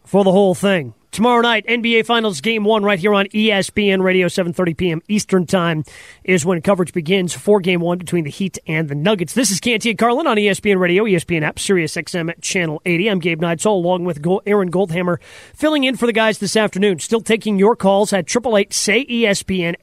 for 0.04 0.24
the 0.24 0.32
whole 0.32 0.54
thing. 0.54 0.94
Tomorrow 1.12 1.42
night, 1.42 1.66
NBA 1.66 2.06
Finals 2.06 2.40
Game 2.40 2.64
1 2.64 2.84
right 2.84 2.98
here 2.98 3.12
on 3.12 3.26
ESPN 3.26 4.02
Radio, 4.02 4.28
7.30 4.28 4.76
p.m. 4.78 5.02
Eastern 5.08 5.44
Time 5.44 5.84
is 6.24 6.46
when 6.46 6.62
coverage 6.62 6.94
begins 6.94 7.34
for 7.34 7.60
Game 7.60 7.82
1 7.82 7.98
between 7.98 8.24
the 8.24 8.30
Heat 8.30 8.56
and 8.66 8.88
the 8.88 8.94
Nuggets. 8.94 9.34
This 9.34 9.50
is 9.50 9.60
Canty 9.60 9.90
and 9.90 9.98
Carlin 9.98 10.26
on 10.26 10.38
ESPN 10.38 10.78
Radio, 10.78 11.04
ESPN 11.04 11.42
app, 11.42 11.58
Sirius 11.58 11.96
XM 11.96 12.32
Channel 12.40 12.80
80. 12.86 13.10
I'm 13.10 13.18
Gabe 13.18 13.42
Neitzel 13.42 13.66
along 13.66 14.06
with 14.06 14.26
Aaron 14.46 14.70
Goldhammer 14.70 15.18
filling 15.54 15.84
in 15.84 15.98
for 15.98 16.06
the 16.06 16.14
guys 16.14 16.38
this 16.38 16.56
afternoon. 16.56 16.98
Still 16.98 17.20
taking 17.20 17.58
your 17.58 17.76
calls 17.76 18.14
at 18.14 18.24
888-SAY-ESPN, 18.24 19.74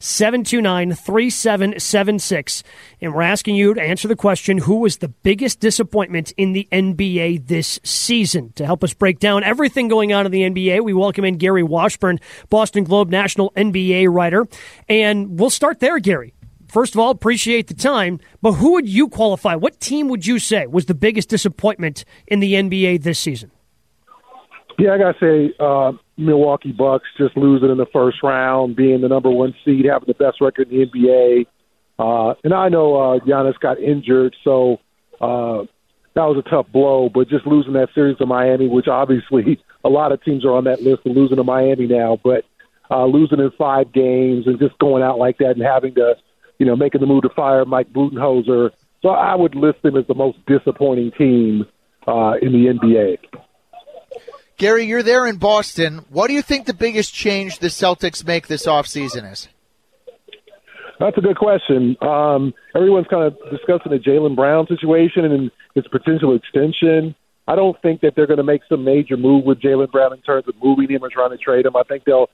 888-729-3776. 0.00 2.62
And 3.02 3.14
we're 3.14 3.20
asking 3.20 3.56
you 3.56 3.74
to 3.74 3.82
answer 3.82 4.08
the 4.08 4.16
question, 4.16 4.56
who 4.56 4.76
was 4.76 4.96
the 4.96 5.08
biggest 5.08 5.60
disappointment 5.60 6.32
in 6.38 6.54
the 6.54 6.66
NBA 6.72 7.48
this 7.48 7.78
season? 7.84 8.54
To 8.54 8.64
help 8.64 8.82
us 8.82 8.94
break 8.94 9.18
down 9.18 9.44
everything 9.44 9.88
going 9.88 10.14
on 10.14 10.24
in 10.24 10.32
the 10.32 10.37
the 10.38 10.50
NBA. 10.50 10.82
We 10.84 10.94
welcome 10.94 11.24
in 11.24 11.36
Gary 11.36 11.62
Washburn, 11.62 12.20
Boston 12.48 12.84
Globe 12.84 13.10
national 13.10 13.50
NBA 13.56 14.12
writer. 14.12 14.46
And 14.88 15.38
we'll 15.38 15.50
start 15.50 15.80
there, 15.80 15.98
Gary. 15.98 16.34
First 16.68 16.94
of 16.94 17.00
all, 17.00 17.10
appreciate 17.10 17.66
the 17.66 17.74
time, 17.74 18.20
but 18.42 18.52
who 18.52 18.72
would 18.72 18.88
you 18.88 19.08
qualify? 19.08 19.54
What 19.54 19.80
team 19.80 20.08
would 20.08 20.26
you 20.26 20.38
say 20.38 20.66
was 20.66 20.84
the 20.84 20.94
biggest 20.94 21.30
disappointment 21.30 22.04
in 22.26 22.40
the 22.40 22.54
NBA 22.54 23.02
this 23.02 23.18
season? 23.18 23.50
Yeah, 24.78 24.92
I 24.92 24.98
gotta 24.98 25.18
say, 25.18 25.54
uh, 25.58 25.92
Milwaukee 26.18 26.72
Bucks 26.72 27.06
just 27.16 27.36
losing 27.36 27.70
in 27.70 27.78
the 27.78 27.86
first 27.86 28.22
round, 28.22 28.76
being 28.76 29.00
the 29.00 29.08
number 29.08 29.30
one 29.30 29.54
seed, 29.64 29.86
having 29.86 30.06
the 30.06 30.14
best 30.14 30.40
record 30.40 30.70
in 30.70 30.78
the 30.78 30.86
NBA. 30.86 31.46
Uh, 31.98 32.34
and 32.44 32.52
I 32.52 32.68
know 32.68 32.94
uh, 32.96 33.18
Giannis 33.20 33.58
got 33.58 33.80
injured, 33.80 34.36
so 34.44 34.78
uh, 35.20 35.64
that 36.14 36.24
was 36.24 36.42
a 36.44 36.48
tough 36.48 36.66
blow. 36.72 37.08
But 37.08 37.28
just 37.28 37.46
losing 37.46 37.72
that 37.72 37.88
series 37.94 38.18
to 38.18 38.26
Miami, 38.26 38.68
which 38.68 38.88
obviously 38.88 39.60
a 39.84 39.88
lot 39.88 40.12
of 40.12 40.22
teams 40.22 40.44
are 40.44 40.52
on 40.52 40.64
that 40.64 40.82
list 40.82 41.02
and 41.04 41.14
losing 41.14 41.36
to 41.36 41.44
Miami 41.44 41.86
now, 41.86 42.18
but 42.22 42.44
uh, 42.90 43.04
losing 43.04 43.38
in 43.38 43.50
five 43.58 43.92
games 43.92 44.46
and 44.46 44.58
just 44.58 44.78
going 44.78 45.02
out 45.02 45.18
like 45.18 45.38
that 45.38 45.52
and 45.52 45.62
having 45.62 45.94
to, 45.94 46.14
you 46.58 46.66
know, 46.66 46.76
making 46.76 47.00
the 47.00 47.06
move 47.06 47.22
to 47.22 47.28
fire 47.30 47.64
Mike 47.64 47.92
Budenholzer. 47.92 48.70
So 49.02 49.10
I 49.10 49.34
would 49.34 49.54
list 49.54 49.82
them 49.82 49.96
as 49.96 50.06
the 50.06 50.14
most 50.14 50.38
disappointing 50.46 51.12
team 51.12 51.66
uh, 52.06 52.34
in 52.40 52.52
the 52.52 52.74
NBA. 52.80 53.18
Gary, 54.56 54.86
you're 54.86 55.04
there 55.04 55.26
in 55.26 55.36
Boston. 55.36 56.04
What 56.08 56.26
do 56.26 56.32
you 56.32 56.42
think 56.42 56.66
the 56.66 56.74
biggest 56.74 57.14
change 57.14 57.60
the 57.60 57.68
Celtics 57.68 58.26
make 58.26 58.48
this 58.48 58.66
offseason 58.66 59.30
is? 59.30 59.48
That's 60.98 61.16
a 61.16 61.20
good 61.20 61.36
question. 61.36 61.96
Um, 62.02 62.52
everyone's 62.74 63.06
kind 63.06 63.22
of 63.22 63.38
discussing 63.50 63.92
the 63.92 63.98
Jaylen 63.98 64.34
Brown 64.34 64.66
situation 64.66 65.24
and 65.24 65.50
his 65.76 65.86
potential 65.86 66.34
extension. 66.34 67.14
I 67.48 67.56
don't 67.56 67.80
think 67.80 68.02
that 68.02 68.14
they're 68.14 68.26
going 68.26 68.36
to 68.36 68.44
make 68.44 68.60
some 68.68 68.84
major 68.84 69.16
move 69.16 69.44
with 69.44 69.58
Jaylen 69.58 69.90
Brown 69.90 70.12
in 70.12 70.20
terms 70.20 70.46
of 70.46 70.54
moving 70.62 70.90
him 70.90 71.02
or 71.02 71.08
trying 71.08 71.30
to 71.30 71.38
trade 71.38 71.64
him. 71.64 71.76
I 71.76 71.82
think 71.82 72.04
they'll 72.04 72.28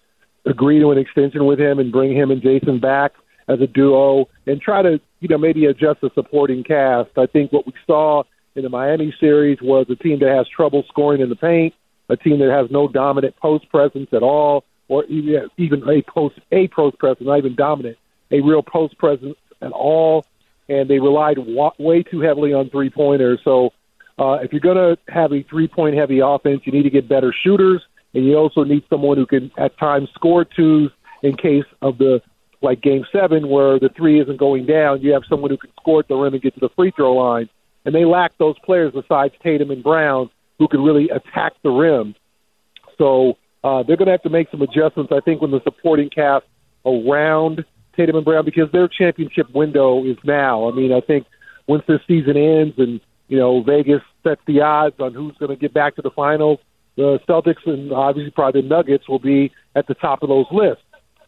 agree 0.45 0.81
to 0.81 0.91
an 0.91 0.99
extension 0.99 1.47
with 1.47 1.61
him 1.61 1.79
and 1.79 1.93
bring 1.93 2.13
him 2.13 2.33
and 2.33 2.43
Jayson 2.43 2.81
back 2.81 3.13
as 3.47 3.61
a 3.61 3.69
duo 3.69 4.29
and 4.47 4.61
try 4.61 4.83
to, 4.83 5.01
you 5.21 5.29
know, 5.29 5.39
maybe 5.39 5.67
adjust 5.67 6.01
the 6.01 6.11
supporting 6.15 6.65
cast. 6.65 7.11
I 7.17 7.27
think 7.27 7.53
what 7.53 7.65
we 7.65 7.73
saw 7.87 8.25
in 8.57 8.65
the 8.65 8.69
Miami 8.69 9.15
series 9.21 9.59
was 9.63 9.87
a 9.89 9.95
team 9.95 10.19
that 10.19 10.35
has 10.35 10.49
trouble 10.49 10.83
scoring 10.89 11.21
in 11.21 11.29
the 11.29 11.37
paint, 11.37 11.75
a 12.09 12.17
team 12.17 12.41
that 12.41 12.51
has 12.51 12.69
no 12.73 12.89
dominant 12.89 13.37
post 13.37 13.69
presence 13.69 14.09
at 14.13 14.23
all, 14.25 14.65
or 14.89 15.05
even 15.05 15.49
even 15.57 15.89
a 15.89 16.03
post 16.03 16.41
a 16.51 16.67
post 16.69 16.99
presence, 16.99 17.25
not 17.25 17.39
even 17.39 17.55
dominant, 17.55 17.99
a 18.33 18.41
real 18.41 18.63
post 18.63 18.99
presence 18.99 19.37
at 19.63 19.71
all, 19.71 20.27
and 20.69 20.91
they 20.91 20.99
relied 20.99 21.39
wa- 21.39 21.73
way 21.79 22.03
too 22.03 22.21
heavily 22.21 22.53
on 22.53 22.69
three 22.69 22.91
pointers. 22.91 23.39
So 23.45 23.73
uh, 24.19 24.39
if 24.43 24.53
you're 24.53 24.61
going 24.61 24.77
to 24.77 25.13
have 25.13 25.33
a 25.33 25.43
three 25.45 25.69
point 25.69 25.97
heavy 25.97 26.21
offense, 26.21 26.63
you 26.65 26.73
need 26.73 26.85
to 26.85 26.91
get 26.91 27.09
better 27.09 27.35
shooters, 27.43 27.83
and 28.15 28.25
you 28.25 28.37
also 28.37 28.65
need 28.65 28.85
someone 28.89 29.17
who 29.17 29.27
can 29.27 29.51
at 29.59 29.77
times 29.79 30.09
score 30.15 30.45
twos 30.45 30.91
in 31.23 31.37
case 31.37 31.65
of 31.83 31.99
the 31.99 32.21
like 32.63 32.81
game 32.81 33.05
seven 33.13 33.49
where 33.49 33.79
the 33.79 33.91
three 33.97 34.21
isn't 34.21 34.39
going 34.39 34.67
down. 34.67 35.03
You 35.03 35.13
have 35.13 35.23
someone 35.29 35.51
who 35.51 35.57
can 35.57 35.71
score 35.81 36.01
at 36.01 36.09
the 36.09 36.15
rim 36.15 36.33
and 36.33 36.43
get 36.43 36.55
to 36.55 36.61
the 36.61 36.71
free 36.77 36.93
throw 36.95 37.15
line, 37.15 37.49
and 37.85 37.95
they 37.95 38.05
lack 38.05 38.37
those 38.39 38.59
players 38.65 38.93
besides 38.93 39.35
Tatum 39.43 39.71
and 39.71 39.83
Brown 39.83 40.31
who 40.59 40.69
can 40.69 40.83
really 40.83 41.09
attack 41.11 41.53
the 41.63 41.71
rim. 41.71 42.15
So 42.97 43.37
uh, 43.65 43.83
they're 43.83 43.97
going 43.97 44.07
to 44.07 44.13
have 44.13 44.23
to 44.23 44.31
make 44.31 44.51
some 44.51 44.63
adjustments. 44.63 45.13
I 45.13 45.21
think 45.21 45.41
when 45.43 45.51
the 45.51 45.61
supporting 45.65 46.11
cast 46.11 46.45
around 46.87 47.65
Tatum 47.97 48.17
and 48.17 48.25
Brown 48.25 48.45
because 48.45 48.71
their 48.73 48.89
championship 48.89 49.53
window 49.55 50.05
is 50.05 50.17
now. 50.25 50.69
I 50.69 50.73
mean, 50.75 50.93
I 50.93 51.01
think 51.01 51.27
once 51.67 51.83
this 51.89 52.01
season 52.07 52.37
ends 52.37 52.75
and 52.79 53.01
you 53.29 53.39
know, 53.39 53.63
Vegas 53.63 54.03
sets 54.23 54.41
the 54.47 54.61
odds 54.61 54.97
on 55.01 55.15
who's 55.15 55.37
going 55.39 55.51
to 55.51 55.57
get 55.57 55.73
back 55.73 55.97
to 55.97 56.03
the 56.03 56.11
finals. 56.11 56.59
the 56.97 57.19
Celtics 57.29 57.67
and 57.67 57.93
obviously 57.93 58.31
probably 58.31 58.63
the 58.63 58.69
Nuggets 58.69 59.09
will 59.09 59.19
be 59.19 59.53
at 59.75 59.87
the 59.87 59.95
top 59.95 60.23
of 60.23 60.29
those 60.29 60.47
lists. 60.51 60.85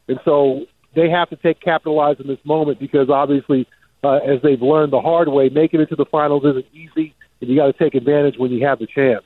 And 0.09 0.21
so 0.25 0.67
they 0.95 1.11
have 1.11 1.29
to 1.31 1.37
take 1.37 1.61
capitalize 1.61 2.17
in 2.21 2.27
this 2.27 2.39
moment 2.45 2.79
because 2.79 3.11
obviously, 3.11 3.67
uh, 4.05 4.17
as 4.17 4.41
they've 4.43 4.63
learned 4.63 4.93
the 4.93 5.01
hard 5.01 5.29
way, 5.29 5.49
making 5.49 5.81
it 5.81 5.89
to 5.91 5.97
the 5.97 6.07
finals 6.07 6.45
isn't 6.45 6.67
easy, 6.73 7.15
and 7.41 7.51
you 7.51 7.57
got 7.57 7.67
to 7.67 7.73
take 7.73 7.95
advantage 7.95 8.39
when 8.39 8.51
you 8.51 8.67
have 8.67 8.79
the 8.79 8.87
chance. 8.87 9.25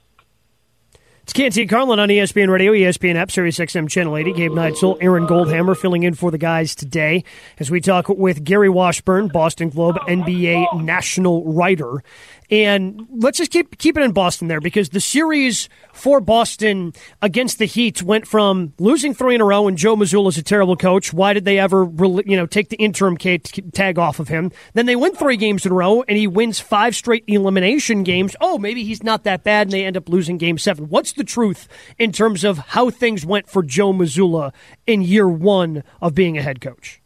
It's 1.31 1.35
Canty 1.35 1.65
Carlin 1.67 2.01
on 2.01 2.09
ESPN 2.09 2.49
Radio, 2.49 2.73
ESPN 2.73 3.15
app, 3.15 3.31
Sirius 3.31 3.59
XM 3.59 3.89
Channel 3.89 4.17
80. 4.17 4.33
Gabe 4.33 4.51
Neitzel, 4.51 4.99
Aaron 5.01 5.29
Goldhammer 5.29 5.77
filling 5.77 6.03
in 6.03 6.15
for 6.15 6.33
the 6.33 6.39
guys 6.39 6.75
today 6.75 7.23
as 7.61 7.71
we 7.71 7.81
talk 7.81 8.09
with 8.09 8.43
Gary 8.43 8.69
Washburn, 8.69 9.29
Boston 9.29 9.69
Globe 9.69 9.97
NBA 10.09 10.83
national 10.83 11.45
writer. 11.45 12.03
And 12.51 13.07
let's 13.11 13.39
just 13.39 13.53
keep 13.53 13.79
keep 13.79 13.97
it 13.97 14.03
in 14.03 14.11
Boston 14.11 14.49
there 14.49 14.61
because 14.61 14.89
the 14.89 15.01
series 15.01 15.69
for 15.93 16.21
Boston 16.21 16.93
against 17.23 17.59
the 17.59 17.65
Heat 17.65 18.03
went 18.03 18.27
from 18.27 18.73
losing 18.79 19.15
three 19.15 19.37
in 19.37 19.41
a 19.41 19.45
row 19.45 19.69
and 19.69 19.79
Joe 19.79 20.01
is 20.01 20.13
a 20.39 20.43
terrible 20.43 20.77
coach. 20.77 21.13
Why 21.13 21.33
did 21.33 21.45
they 21.45 21.61
ever 21.61 21.89
you 22.27 22.37
know 22.37 22.47
take 22.47 22.69
the 22.69 22.77
interim 22.77 23.17
tag 23.17 23.99
off 23.99 24.19
of 24.19 24.27
him? 24.27 24.51
Then 24.75 24.87
they 24.87 24.97
win 24.97 25.15
three 25.15 25.37
games 25.37 25.65
in 25.65 25.71
a 25.71 25.75
row 25.75 26.03
and 26.09 26.19
he 26.19 26.27
wins 26.27 26.59
five 26.59 26.97
straight 26.97 27.25
elimination 27.29 28.03
games. 28.03 28.35
Oh, 28.41 28.59
maybe 28.59 28.83
he's 28.83 29.05
not 29.05 29.23
that 29.25 29.45
bad 29.45 29.69
and 29.69 29.73
they 29.73 29.85
end 29.85 29.97
up 29.97 30.09
losing 30.09 30.37
game 30.37 30.59
seven. 30.59 30.89
What's 30.89 31.13
the 31.13 31.25
truth 31.25 31.69
in 31.99 32.11
terms 32.11 32.43
of 32.43 32.59
how 32.59 32.91
things 32.91 33.25
went 33.25 33.49
for 33.49 33.63
Joe 33.63 33.93
Mazzulla 33.93 34.53
in 34.89 35.03
year 35.03 35.29
one 35.29 35.85
of 36.01 36.17
being 36.17 36.37
a 36.37 36.43
head 36.43 36.61
coach? 36.61 37.00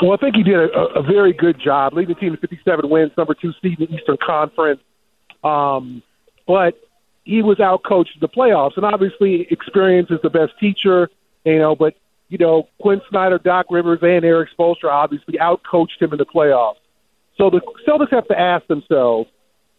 Well, 0.00 0.12
I 0.12 0.16
think 0.16 0.36
he 0.36 0.42
did 0.42 0.54
a, 0.54 0.68
a 0.96 1.02
very 1.02 1.32
good 1.32 1.60
job 1.60 1.92
leading 1.94 2.14
the 2.14 2.20
team 2.20 2.32
to 2.32 2.40
57 2.40 2.88
wins, 2.88 3.10
number 3.16 3.34
two 3.34 3.52
seed 3.60 3.80
in 3.80 3.86
the 3.86 3.94
Eastern 3.96 4.16
Conference. 4.24 4.80
Um, 5.42 6.02
but 6.46 6.74
he 7.24 7.42
was 7.42 7.60
out 7.60 7.82
coached 7.84 8.12
in 8.14 8.20
the 8.20 8.28
playoffs, 8.28 8.76
and 8.76 8.84
obviously 8.84 9.46
experience 9.50 10.10
is 10.10 10.18
the 10.22 10.30
best 10.30 10.52
teacher. 10.60 11.10
You 11.44 11.58
know, 11.58 11.74
but 11.76 11.94
you 12.28 12.38
know 12.38 12.68
Quin 12.80 13.00
Snyder, 13.10 13.38
Doc 13.38 13.66
Rivers, 13.70 13.98
and 14.02 14.24
Erik 14.24 14.50
Spoelstra 14.58 14.90
obviously 14.90 15.38
out 15.38 15.60
coached 15.68 16.00
him 16.00 16.12
in 16.12 16.18
the 16.18 16.26
playoffs. 16.26 16.76
So 17.36 17.50
the 17.50 17.60
Celtics 17.86 18.10
have 18.12 18.26
to 18.28 18.38
ask 18.38 18.66
themselves: 18.66 19.28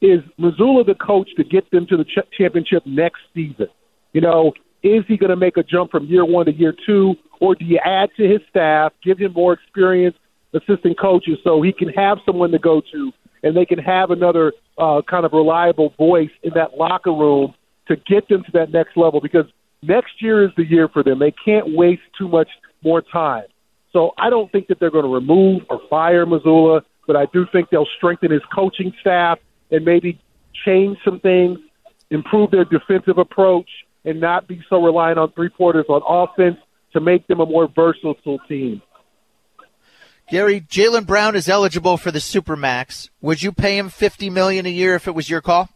Is 0.01 0.21
Mazzulla 0.39 0.85
the 0.85 0.95
coach 0.95 1.29
to 1.37 1.43
get 1.43 1.69
them 1.71 1.87
to 1.87 1.97
the 1.97 2.05
ch- 2.05 2.29
championship 2.37 2.85
next 2.85 3.21
season? 3.33 3.67
You 4.13 4.21
know, 4.21 4.53
is 4.83 5.03
he 5.07 5.17
going 5.17 5.29
to 5.29 5.35
make 5.35 5.57
a 5.57 5.63
jump 5.63 5.91
from 5.91 6.05
year 6.05 6.25
one 6.25 6.45
to 6.45 6.53
year 6.53 6.73
two, 6.85 7.15
or 7.39 7.55
do 7.55 7.65
you 7.65 7.79
add 7.83 8.09
to 8.17 8.27
his 8.27 8.41
staff, 8.49 8.93
give 9.03 9.17
him 9.17 9.33
more 9.33 9.53
experience, 9.53 10.15
assistant 10.53 10.99
coaches, 10.99 11.37
so 11.43 11.61
he 11.61 11.73
can 11.73 11.89
have 11.89 12.19
someone 12.25 12.51
to 12.51 12.59
go 12.59 12.81
to, 12.91 13.11
and 13.43 13.55
they 13.55 13.65
can 13.65 13.79
have 13.79 14.11
another 14.11 14.53
uh, 14.77 15.01
kind 15.09 15.25
of 15.25 15.33
reliable 15.33 15.93
voice 15.97 16.31
in 16.43 16.51
that 16.55 16.77
locker 16.77 17.11
room 17.11 17.53
to 17.87 17.95
get 17.95 18.27
them 18.29 18.43
to 18.43 18.51
that 18.53 18.71
next 18.71 18.95
level? 18.95 19.19
Because 19.21 19.45
next 19.81 20.21
year 20.21 20.43
is 20.43 20.51
the 20.55 20.65
year 20.65 20.87
for 20.87 21.03
them. 21.03 21.19
They 21.19 21.31
can't 21.31 21.75
waste 21.75 22.01
too 22.17 22.27
much 22.27 22.49
more 22.83 23.01
time. 23.01 23.45
So 23.91 24.13
I 24.17 24.29
don't 24.29 24.51
think 24.51 24.67
that 24.67 24.79
they're 24.79 24.91
going 24.91 25.05
to 25.05 25.13
remove 25.13 25.63
or 25.69 25.81
fire 25.89 26.25
Mazzulla, 26.25 26.83
but 27.07 27.15
I 27.15 27.25
do 27.33 27.45
think 27.51 27.69
they'll 27.69 27.87
strengthen 27.97 28.31
his 28.31 28.43
coaching 28.53 28.93
staff 29.01 29.39
and 29.71 29.83
maybe 29.83 30.21
change 30.65 30.97
some 31.03 31.19
things, 31.19 31.59
improve 32.11 32.51
their 32.51 32.65
defensive 32.65 33.17
approach 33.17 33.69
and 34.05 34.19
not 34.19 34.47
be 34.47 34.61
so 34.69 34.81
reliant 34.83 35.19
on 35.19 35.31
three 35.31 35.49
quarters 35.49 35.85
on 35.89 36.01
offense 36.07 36.57
to 36.93 36.99
make 36.99 37.27
them 37.27 37.39
a 37.39 37.45
more 37.45 37.67
versatile 37.67 38.39
team. 38.47 38.81
Gary, 40.29 40.61
Jaylen 40.61 41.05
Brown 41.05 41.35
is 41.35 41.49
eligible 41.49 41.97
for 41.97 42.11
the 42.11 42.19
Supermax. 42.19 43.09
Would 43.21 43.41
you 43.41 43.51
pay 43.51 43.77
him 43.77 43.89
fifty 43.89 44.29
million 44.29 44.65
a 44.65 44.69
year 44.69 44.95
if 44.95 45.07
it 45.07 45.15
was 45.15 45.29
your 45.29 45.41
call? 45.41 45.69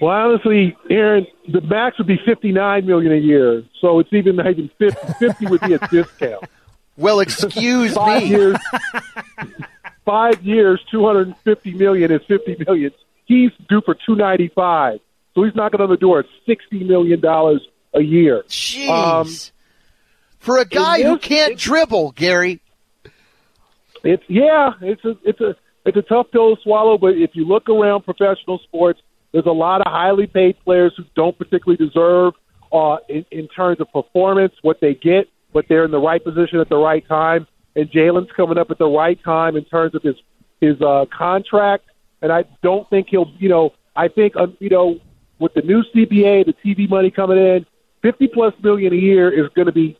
Well, 0.00 0.10
honestly, 0.10 0.76
Aaron, 0.90 1.26
the 1.48 1.60
max 1.60 1.96
would 1.98 2.06
be 2.06 2.18
fifty-nine 2.26 2.86
million 2.86 3.12
a 3.12 3.16
year, 3.16 3.62
so 3.80 4.00
it's 4.00 4.12
even 4.12 4.38
even 4.40 4.68
50, 4.78 5.12
50 5.18 5.46
would 5.46 5.60
be 5.62 5.74
a 5.74 5.78
discount. 5.88 6.44
Well, 6.98 7.20
excuse 7.20 7.92
five 7.92 8.22
me. 8.22 8.28
Years, 8.30 8.56
five 10.06 10.42
years, 10.42 10.80
two 10.90 11.04
hundred 11.04 11.26
and 11.26 11.36
fifty 11.40 11.74
million 11.74 12.10
is 12.10 12.22
fifty 12.26 12.56
million. 12.66 12.90
He's 13.26 13.50
due 13.68 13.82
for 13.82 13.94
two 13.94 14.14
ninety-five. 14.14 15.00
So 15.36 15.44
he's 15.44 15.54
knocking 15.54 15.82
on 15.82 15.90
the 15.90 15.98
door 15.98 16.20
at 16.20 16.26
sixty 16.46 16.82
million 16.82 17.20
dollars 17.20 17.60
a 17.94 18.00
year. 18.00 18.42
Jeez. 18.48 18.88
Um, 18.88 19.28
For 20.38 20.58
a 20.58 20.64
guy 20.64 21.02
who 21.02 21.18
can't 21.18 21.58
dribble, 21.58 22.12
Gary. 22.12 22.62
It's 24.02 24.22
yeah, 24.28 24.70
it's 24.80 25.04
a 25.04 25.14
it's 25.24 25.40
a 25.42 25.54
it's 25.84 25.96
a 25.96 26.02
tough 26.02 26.30
pill 26.32 26.56
to 26.56 26.62
swallow. 26.62 26.96
But 26.96 27.18
if 27.18 27.32
you 27.34 27.44
look 27.44 27.68
around 27.68 28.04
professional 28.04 28.60
sports, 28.60 29.00
there's 29.32 29.44
a 29.44 29.52
lot 29.52 29.82
of 29.82 29.92
highly 29.92 30.26
paid 30.26 30.56
players 30.64 30.94
who 30.96 31.04
don't 31.14 31.36
particularly 31.36 31.84
deserve 31.84 32.32
uh, 32.72 32.96
in, 33.10 33.26
in 33.30 33.46
terms 33.48 33.78
of 33.80 33.92
performance 33.92 34.54
what 34.62 34.80
they 34.80 34.94
get, 34.94 35.28
but 35.52 35.66
they're 35.68 35.84
in 35.84 35.90
the 35.90 36.00
right 36.00 36.24
position 36.24 36.60
at 36.60 36.70
the 36.70 36.78
right 36.78 37.06
time. 37.06 37.46
And 37.74 37.90
Jaylen's 37.90 38.30
coming 38.34 38.56
up 38.56 38.70
at 38.70 38.78
the 38.78 38.88
right 38.88 39.22
time 39.22 39.54
in 39.54 39.66
terms 39.66 39.94
of 39.94 40.02
his 40.02 40.16
his 40.62 40.80
uh, 40.80 41.04
contract. 41.12 41.84
And 42.22 42.32
I 42.32 42.44
don't 42.62 42.88
think 42.88 43.08
he'll, 43.10 43.30
you 43.38 43.50
know, 43.50 43.74
I 43.94 44.08
think, 44.08 44.34
uh, 44.36 44.46
you 44.60 44.70
know, 44.70 44.98
with 45.38 45.54
the 45.54 45.62
new 45.62 45.82
CBA, 45.94 46.46
the 46.46 46.54
TV 46.64 46.88
money 46.88 47.10
coming 47.10 47.38
in, 47.38 47.66
50 48.02 48.28
plus 48.28 48.54
million 48.62 48.92
a 48.92 48.96
year 48.96 49.30
is 49.30 49.50
going 49.54 49.66
to 49.66 49.72
be 49.72 49.98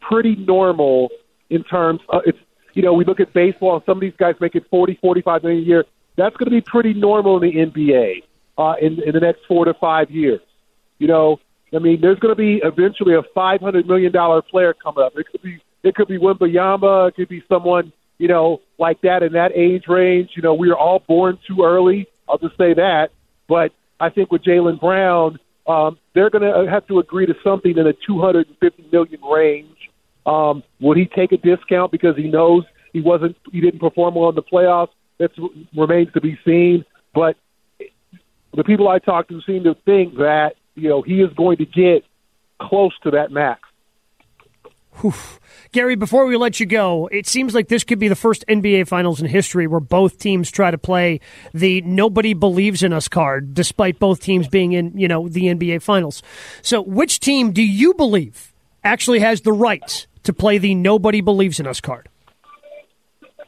pretty 0.00 0.36
normal 0.36 1.10
in 1.50 1.62
terms 1.64 2.00
of 2.08 2.22
it's, 2.26 2.38
you 2.74 2.82
know, 2.82 2.92
we 2.92 3.04
look 3.04 3.20
at 3.20 3.32
baseball 3.32 3.76
and 3.76 3.84
some 3.84 3.98
of 3.98 4.00
these 4.00 4.16
guys 4.16 4.34
make 4.40 4.54
it 4.54 4.66
40, 4.70 4.98
45 5.00 5.42
million 5.42 5.62
a 5.62 5.66
year. 5.66 5.84
That's 6.16 6.36
going 6.36 6.46
to 6.46 6.50
be 6.50 6.60
pretty 6.60 6.94
normal 6.94 7.42
in 7.42 7.50
the 7.50 7.66
NBA 7.66 8.22
uh, 8.58 8.74
in, 8.80 9.02
in 9.02 9.12
the 9.12 9.20
next 9.20 9.46
four 9.46 9.64
to 9.64 9.74
five 9.74 10.10
years. 10.10 10.40
You 10.98 11.08
know, 11.08 11.40
I 11.74 11.78
mean, 11.78 12.00
there's 12.00 12.18
going 12.18 12.32
to 12.32 12.40
be 12.40 12.60
eventually 12.64 13.14
a 13.14 13.22
$500 13.22 13.86
million 13.86 14.12
player 14.42 14.74
coming 14.74 15.04
up. 15.04 15.16
It 15.16 15.26
could 15.30 15.42
be, 15.42 15.60
it 15.82 15.94
could 15.94 16.08
be 16.08 16.18
Wembanyama. 16.18 17.08
It 17.08 17.16
could 17.16 17.28
be 17.28 17.42
someone, 17.48 17.92
you 18.18 18.28
know, 18.28 18.60
like 18.78 19.00
that 19.02 19.22
in 19.22 19.32
that 19.32 19.52
age 19.54 19.84
range. 19.88 20.30
You 20.34 20.42
know, 20.42 20.54
we 20.54 20.70
are 20.70 20.76
all 20.76 21.00
born 21.00 21.38
too 21.46 21.64
early. 21.64 22.06
I'll 22.28 22.38
just 22.38 22.56
say 22.56 22.74
that. 22.74 23.10
But 23.48 23.72
I 24.00 24.10
think 24.10 24.30
with 24.32 24.42
Jaylen 24.42 24.80
Brown, 24.80 25.38
um, 25.66 25.98
they're 26.14 26.30
going 26.30 26.42
to 26.42 26.70
have 26.70 26.86
to 26.88 26.98
agree 26.98 27.26
to 27.26 27.34
something 27.42 27.76
in 27.76 27.86
a 27.86 27.92
250 28.06 28.88
million 28.92 29.20
range. 29.22 29.90
Um, 30.26 30.62
would 30.80 30.96
he 30.96 31.06
take 31.06 31.32
a 31.32 31.36
discount 31.36 31.92
because 31.92 32.16
he 32.16 32.28
knows 32.28 32.64
he 32.92 33.00
wasn't, 33.00 33.36
he 33.50 33.60
didn't 33.60 33.80
perform 33.80 34.14
well 34.14 34.28
in 34.28 34.34
the 34.34 34.42
playoffs? 34.42 34.90
That 35.18 35.30
remains 35.76 36.12
to 36.12 36.20
be 36.20 36.38
seen. 36.44 36.84
But 37.14 37.36
the 38.56 38.64
people 38.64 38.88
I 38.88 38.98
talked 38.98 39.30
to 39.30 39.40
seem 39.42 39.64
to 39.64 39.74
think 39.84 40.16
that 40.16 40.54
you 40.74 40.88
know 40.88 41.02
he 41.02 41.20
is 41.20 41.32
going 41.36 41.58
to 41.58 41.66
get 41.66 42.04
close 42.60 42.92
to 43.02 43.12
that 43.12 43.30
max. 43.30 43.63
Whew. 45.00 45.14
Gary, 45.72 45.96
before 45.96 46.26
we 46.26 46.36
let 46.36 46.60
you 46.60 46.66
go, 46.66 47.08
it 47.10 47.26
seems 47.26 47.54
like 47.54 47.68
this 47.68 47.82
could 47.82 47.98
be 47.98 48.06
the 48.06 48.14
first 48.14 48.44
NBA 48.48 48.86
Finals 48.86 49.20
in 49.20 49.26
history 49.26 49.66
where 49.66 49.80
both 49.80 50.18
teams 50.18 50.50
try 50.50 50.70
to 50.70 50.78
play 50.78 51.20
the 51.52 51.80
"nobody 51.80 52.32
believes 52.32 52.82
in 52.82 52.92
us" 52.92 53.08
card, 53.08 53.54
despite 53.54 53.98
both 53.98 54.20
teams 54.20 54.46
being 54.46 54.72
in, 54.72 54.96
you 54.96 55.08
know, 55.08 55.28
the 55.28 55.46
NBA 55.46 55.82
Finals. 55.82 56.22
So, 56.62 56.80
which 56.80 57.18
team 57.18 57.50
do 57.50 57.62
you 57.62 57.92
believe 57.94 58.52
actually 58.84 59.18
has 59.18 59.40
the 59.40 59.52
right 59.52 60.06
to 60.22 60.32
play 60.32 60.58
the 60.58 60.74
"nobody 60.74 61.20
believes 61.20 61.58
in 61.58 61.66
us" 61.66 61.80
card? 61.80 62.08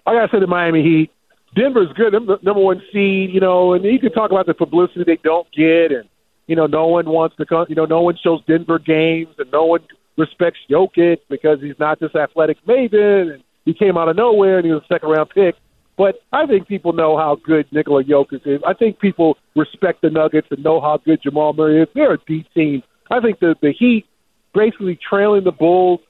I 0.04 0.14
gotta 0.14 0.28
say 0.32 0.40
the 0.40 0.46
Miami 0.46 0.82
Heat. 0.82 1.10
Denver's 1.54 1.92
good, 1.94 2.12
number 2.12 2.60
one 2.60 2.82
seed, 2.92 3.30
you 3.30 3.40
know, 3.40 3.72
and 3.72 3.84
you 3.84 3.98
can 3.98 4.12
talk 4.12 4.30
about 4.30 4.46
the 4.46 4.54
publicity 4.54 5.04
they 5.04 5.18
don't 5.22 5.46
get, 5.52 5.90
and 5.92 6.08
you 6.46 6.56
know, 6.56 6.66
no 6.66 6.88
one 6.88 7.08
wants 7.08 7.36
to 7.36 7.46
come, 7.46 7.66
you 7.68 7.74
know, 7.74 7.86
no 7.86 8.02
one 8.02 8.16
shows 8.22 8.42
Denver 8.46 8.78
games, 8.78 9.34
and 9.38 9.50
no 9.52 9.64
one 9.64 9.80
respects 10.16 10.58
Jokic 10.70 11.18
because 11.28 11.60
he's 11.60 11.78
not 11.78 12.00
this 12.00 12.14
athletic 12.14 12.64
maven 12.66 13.34
and 13.34 13.44
he 13.64 13.74
came 13.74 13.96
out 13.96 14.08
of 14.08 14.16
nowhere 14.16 14.58
and 14.58 14.66
he 14.66 14.72
was 14.72 14.82
a 14.82 14.94
second 14.94 15.10
round 15.10 15.30
pick. 15.30 15.56
But 15.96 16.20
I 16.32 16.46
think 16.46 16.68
people 16.68 16.92
know 16.92 17.16
how 17.16 17.36
good 17.36 17.66
Nikola 17.72 18.04
Jokic 18.04 18.46
is. 18.46 18.60
I 18.66 18.74
think 18.74 18.98
people 18.98 19.38
respect 19.54 20.02
the 20.02 20.10
Nuggets 20.10 20.48
and 20.50 20.62
know 20.62 20.80
how 20.80 20.98
good 20.98 21.22
Jamal 21.22 21.54
Murray 21.54 21.82
is. 21.82 21.88
They're 21.94 22.12
a 22.12 22.18
deep 22.26 22.52
team. 22.52 22.82
I 23.10 23.20
think 23.20 23.40
the 23.40 23.56
the 23.60 23.72
Heat 23.72 24.06
basically 24.54 24.96
trailing 24.96 25.44
the 25.44 25.52
Bulls 25.52 26.00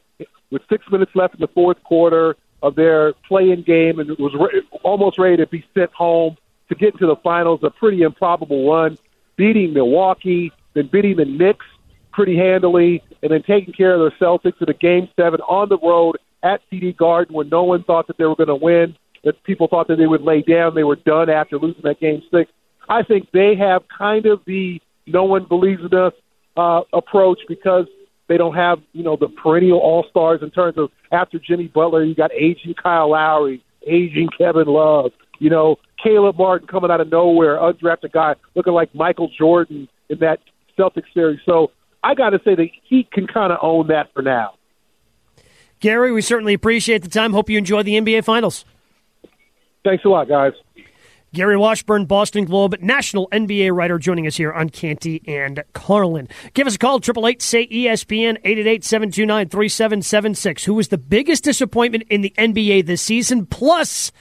with 0.51 0.63
six 0.69 0.85
minutes 0.91 1.13
left 1.15 1.35
in 1.35 1.41
the 1.41 1.49
fourth 1.49 1.83
quarter 1.83 2.37
of 2.63 2.75
their 2.75 3.13
play-in 3.29 3.63
game 3.63 3.99
and 3.99 4.11
was 4.19 4.35
re- 4.35 4.63
almost 4.83 5.19
ready 5.19 5.37
to 5.37 5.47
be 5.47 5.65
sent 5.75 5.93
home 5.93 6.37
to 6.69 6.75
get 6.75 6.95
into 6.95 7.07
the 7.07 7.17
finals. 7.17 7.61
A 7.63 7.71
pretty 7.71 8.03
improbable 8.03 8.71
run, 8.71 8.99
beating 9.37 9.73
Milwaukee, 9.73 10.53
then 10.75 10.89
beating 10.89 11.17
the 11.17 11.25
Knicks 11.25 11.67
pretty 12.13 12.37
handily, 12.37 13.03
and 13.27 13.35
then 13.35 13.43
taking 13.43 13.75
care 13.75 13.93
of 13.93 14.01
the 14.01 14.25
Celtics 14.25 14.63
in 14.63 14.69
a 14.69 14.75
game 14.75 15.09
seven 15.17 15.41
on 15.41 15.69
the 15.69 15.79
road 15.79 16.17
at 16.45 16.61
TD 16.71 16.97
Garden 16.97 17.35
when 17.35 17.49
no 17.49 17.65
one 17.65 17.83
thought 17.83 18.07
that 18.07 18.19
they 18.19 18.25
were 18.25 18.37
going 18.37 18.47
to 18.47 18.55
win, 18.55 18.95
that 19.25 19.43
people 19.43 19.67
thought 19.67 19.89
that 19.89 19.97
they 19.97 20.07
would 20.07 20.23
lay 20.23 20.43
down, 20.43 20.77
they 20.77 20.85
were 20.85 20.95
done 20.95 21.29
after 21.29 21.59
losing 21.59 21.83
that 21.83 21.99
game 21.99 22.23
six. 22.31 22.49
I 22.89 23.03
think 23.03 23.33
they 23.33 23.57
have 23.57 23.83
kind 23.89 24.27
of 24.27 24.43
the 24.47 24.81
no 25.09 25.25
one 25.25 25.45
believes 25.45 25.83
in 25.83 25.99
us 25.99 26.13
uh, 26.57 26.83
approach 26.93 27.41
because 27.49 27.87
they 28.29 28.37
don't 28.37 28.55
have, 28.55 28.79
you 28.93 29.03
know, 29.03 29.17
the 29.17 29.27
perennial 29.29 29.79
all 29.79 30.07
stars 30.09 30.41
in 30.41 30.51
terms 30.51 30.79
of 30.79 30.91
after 31.11 31.41
Jimmy 31.41 31.67
Butler, 31.67 32.05
you 32.05 32.15
got 32.15 32.33
aging 32.33 32.75
Kyle 32.81 33.11
Lowry, 33.11 33.61
aging 33.89 34.29
Kevin 34.39 34.67
Love. 34.69 35.11
You 35.41 35.51
know, 35.51 35.77
Caleb 36.01 36.39
Martin 36.39 36.69
coming 36.69 36.93
out 36.93 37.01
of 37.01 37.11
nowhere, 37.11 37.57
undrafted 37.57 38.13
guy 38.13 38.37
looking 38.55 38.73
like 38.73 38.95
Michael 38.95 39.31
Jordan 39.37 39.89
in 40.09 40.19
that 40.21 40.39
Celtics 40.79 41.13
series. 41.13 41.41
So 41.45 41.73
I 42.07 42.15
got 42.15 42.31
to 42.31 42.41
say 42.45 42.55
the 42.55 42.71
Heat 42.85 43.11
can 43.11 43.27
kind 43.27 43.53
of 43.53 43.59
own 43.61 43.89
that 43.89 44.13
for 44.15 44.23
now. 44.23 44.55
Gary, 45.81 46.13
we 46.13 46.23
certainly 46.23 46.55
appreciate 46.55 47.03
the 47.03 47.09
time. 47.09 47.33
Hope 47.33 47.51
you 47.51 47.59
enjoy 47.59 47.83
the 47.83 47.95
NBA 47.95 48.25
Finals. 48.25 48.65
Thanks 49.85 50.05
a 50.05 50.09
lot, 50.09 50.29
guys. 50.29 50.53
Gary 51.35 51.57
Washburn, 51.57 52.07
Boston 52.07 52.45
Globe, 52.45 52.77
national 52.81 53.29
NBA 53.31 53.75
writer, 53.75 53.99
joining 53.99 54.29
us 54.29 54.37
here 54.37 54.53
on 54.53 54.71
Canty 54.71 55.21
and 55.27 55.65
Carlin. 55.73 56.29
Give 56.55 56.69
us 56.69 56.77
a 56.77 56.79
call, 56.79 56.99
888 56.99 57.43
say 57.43 57.67
ESPN, 57.67 58.39
888 58.45 58.85
729 58.85 59.49
3776. 59.49 60.65
Who 60.65 60.75
was 60.75 60.89
the 60.89 60.99
biggest 60.99 61.43
disappointment 61.43 62.05
in 62.09 62.21
the 62.21 62.33
NBA 62.39 62.87
this 62.87 63.03
season? 63.03 63.47
Plus, 63.47 64.13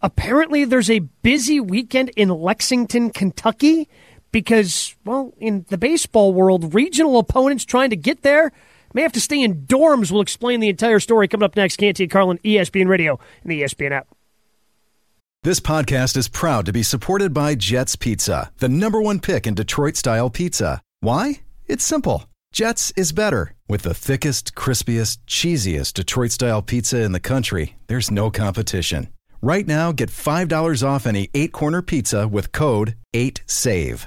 apparently 0.00 0.64
there's 0.64 0.90
a 0.90 1.00
busy 1.00 1.58
weekend 1.58 2.10
in 2.10 2.28
Lexington, 2.28 3.10
Kentucky, 3.10 3.88
because, 4.32 4.96
well, 5.04 5.32
in 5.38 5.66
the 5.68 5.78
baseball 5.78 6.32
world, 6.32 6.74
regional 6.74 7.18
opponents 7.18 7.64
trying 7.64 7.90
to 7.90 7.96
get 7.96 8.22
there 8.22 8.52
may 8.94 9.02
have 9.02 9.12
to 9.12 9.20
stay 9.20 9.40
in 9.40 9.66
dorms. 9.66 10.10
We'll 10.10 10.22
explain 10.22 10.60
the 10.60 10.68
entire 10.68 11.00
story 11.00 11.28
coming 11.28 11.44
up 11.44 11.56
next. 11.56 11.76
Canty 11.76 12.04
and 12.04 12.10
Carlin, 12.10 12.38
ESPN 12.44 12.88
Radio, 12.88 13.18
and 13.42 13.52
the 13.52 13.62
ESPN 13.62 13.92
app. 13.92 14.08
This 15.44 15.60
podcast 15.60 16.16
is 16.16 16.28
proud 16.28 16.66
to 16.66 16.72
be 16.72 16.84
supported 16.84 17.34
by 17.34 17.56
Jets 17.56 17.96
Pizza, 17.96 18.52
the 18.58 18.68
number 18.68 19.02
one 19.02 19.18
pick 19.18 19.46
in 19.46 19.54
Detroit 19.54 19.96
style 19.96 20.30
pizza. 20.30 20.80
Why? 21.00 21.40
It's 21.66 21.84
simple. 21.84 22.26
Jets 22.52 22.92
is 22.96 23.12
better. 23.12 23.54
With 23.68 23.82
the 23.82 23.94
thickest, 23.94 24.54
crispiest, 24.54 25.18
cheesiest 25.26 25.94
Detroit 25.94 26.30
style 26.30 26.62
pizza 26.62 27.02
in 27.02 27.12
the 27.12 27.18
country, 27.18 27.76
there's 27.88 28.10
no 28.10 28.30
competition. 28.30 29.08
Right 29.40 29.66
now, 29.66 29.90
get 29.90 30.10
$5 30.10 30.86
off 30.86 31.06
any 31.06 31.28
eight 31.34 31.50
corner 31.50 31.82
pizza 31.82 32.28
with 32.28 32.52
code 32.52 32.94
8SAVE. 33.12 34.06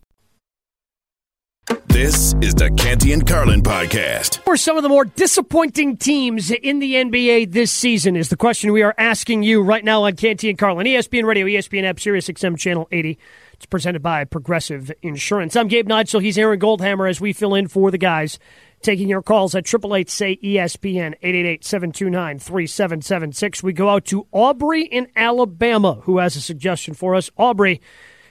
This 1.91 2.33
is 2.41 2.55
the 2.55 2.71
Canty 2.77 3.11
and 3.11 3.27
Carlin 3.27 3.61
podcast. 3.61 4.39
For 4.43 4.55
some 4.55 4.77
of 4.77 4.83
the 4.83 4.87
more 4.89 5.03
disappointing 5.03 5.97
teams 5.97 6.49
in 6.49 6.79
the 6.79 6.93
NBA 6.95 7.51
this 7.51 7.69
season? 7.71 8.15
Is 8.15 8.29
the 8.29 8.37
question 8.37 8.71
we 8.71 8.81
are 8.81 8.95
asking 8.97 9.43
you 9.43 9.61
right 9.61 9.83
now 9.83 10.03
on 10.03 10.15
Canty 10.15 10.49
and 10.49 10.57
Carlin. 10.57 10.87
ESPN 10.87 11.25
Radio, 11.25 11.45
ESPN 11.45 11.83
app, 11.83 11.99
Sirius 11.99 12.27
XM 12.29 12.57
Channel 12.57 12.87
80. 12.93 13.19
It's 13.53 13.65
presented 13.65 14.01
by 14.01 14.23
Progressive 14.23 14.89
Insurance. 15.01 15.55
I'm 15.57 15.67
Gabe 15.67 15.87
Neitzel. 15.89 16.21
He's 16.21 16.37
Aaron 16.37 16.59
Goldhammer 16.61 17.09
as 17.09 17.19
we 17.19 17.33
fill 17.33 17.55
in 17.55 17.67
for 17.67 17.91
the 17.91 17.97
guys. 17.97 18.39
Taking 18.81 19.09
your 19.09 19.21
calls 19.21 19.53
at 19.53 19.67
888 19.67 20.09
say 20.09 20.37
ESPN 20.37 21.13
888 21.21 21.65
729 21.65 22.39
3776. 22.39 23.63
We 23.63 23.73
go 23.73 23.89
out 23.89 24.05
to 24.05 24.25
Aubrey 24.31 24.85
in 24.85 25.07
Alabama, 25.15 25.95
who 26.03 26.19
has 26.19 26.37
a 26.37 26.41
suggestion 26.41 26.93
for 26.93 27.15
us. 27.15 27.29
Aubrey, 27.37 27.81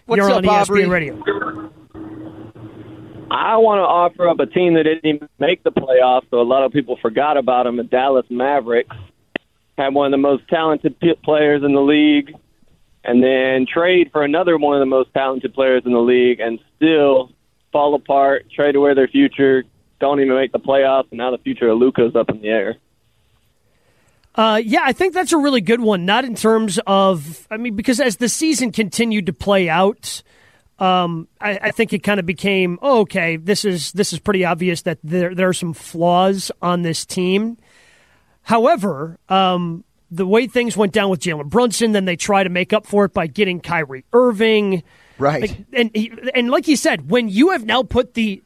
What's 0.07 0.19
you're 0.19 0.31
up, 0.31 0.39
on 0.39 0.45
ESPN 0.45 0.63
Aubrey? 0.63 0.87
Radio. 0.87 1.23
I 3.31 3.59
want 3.59 3.79
to 3.79 3.85
offer 3.85 4.29
up 4.29 4.41
a 4.41 4.47
team 4.47 4.75
that 4.75 4.83
didn't 4.85 5.07
even 5.07 5.29
make 5.39 5.63
the 5.63 5.71
playoffs, 5.71 6.25
so 6.31 6.41
a 6.41 6.43
lot 6.43 6.65
of 6.65 6.73
people 6.73 6.99
forgot 7.01 7.37
about 7.37 7.65
them. 7.65 7.77
The 7.77 7.85
Dallas 7.85 8.27
Mavericks 8.29 8.97
had 9.79 9.95
one 9.95 10.07
of 10.07 10.11
the 10.11 10.19
most 10.19 10.49
talented 10.49 10.97
players 11.23 11.63
in 11.63 11.73
the 11.73 11.81
league, 11.81 12.35
and 13.05 13.23
then 13.23 13.67
trade 13.73 14.11
for 14.11 14.25
another 14.25 14.59
one 14.59 14.77
of 14.77 14.81
the 14.81 14.87
most 14.87 15.15
talented 15.15 15.55
players 15.55 15.83
in 15.87 15.93
the 15.93 16.01
league, 16.01 16.41
and 16.41 16.59
still 16.77 17.31
fall 17.73 17.95
apart. 17.95 18.47
Trade 18.51 18.75
away 18.75 18.95
their 18.95 19.09
future, 19.09 19.63
don't 20.01 20.21
even 20.21 20.35
make 20.35 20.51
the 20.51 20.59
playoffs, 20.59 21.07
and 21.11 21.19
now 21.19 21.31
the 21.31 21.39
future 21.39 21.69
of 21.69 21.79
Luka's 21.79 22.17
up 22.17 22.31
in 22.31 22.41
the 22.41 22.49
air. 22.49 22.77
Uh, 24.35 24.61
yeah, 24.65 24.83
I 24.85 24.93
think 24.93 25.15
that's 25.15 25.33
a 25.33 25.39
really 25.39 25.61
good 25.61 25.81
one. 25.81 26.05
Not 26.05 26.25
in 26.25 26.35
terms 26.35 26.81
of, 26.87 27.47
I 27.51 27.57
mean, 27.57 27.77
because 27.77 28.01
as 28.01 28.17
the 28.17 28.29
season 28.29 28.73
continued 28.73 29.27
to 29.27 29.33
play 29.33 29.69
out, 29.69 30.23
um, 30.81 31.29
I, 31.41 31.59
I 31.63 31.71
think 31.71 31.93
it 31.93 32.01
kind 32.01 32.19
of 32.19 32.27
became 32.27 32.79
oh, 32.83 33.01
okay. 33.01 33.37
This 33.37 33.65
is 33.65 33.93
this 33.93 34.13
is 34.13 34.19
pretty 34.19 34.45
obvious 34.45 34.83
that 34.83 34.99
there 35.05 35.35
there 35.35 35.49
are 35.49 35.53
some 35.55 35.73
flaws 35.75 36.51
on 36.63 36.83
this 36.83 37.05
team. 37.07 37.59
However, 38.43 39.19
um, 39.29 39.85
the 40.11 40.27
way 40.27 40.47
things 40.47 40.77
went 40.77 40.93
down 40.93 41.11
with 41.11 41.21
Jalen 41.21 41.49
Brunson, 41.51 41.93
then 41.93 42.05
they 42.05 42.17
try 42.17 42.43
to 42.43 42.49
make 42.51 42.73
up 42.73 42.87
for 42.87 43.05
it 43.05 43.13
by 43.13 43.27
getting 43.27 43.61
Kyrie 43.61 44.05
Irving, 44.13 44.83
right? 45.19 45.43
Like, 45.43 45.57
and 45.73 45.91
he- 45.95 46.13
and 46.35 46.51
like 46.51 46.67
you 46.67 46.77
said, 46.77 47.11
when 47.11 47.29
you 47.29 47.51
have 47.51 47.65
now 47.65 47.83
put 47.83 48.15
the 48.15 48.43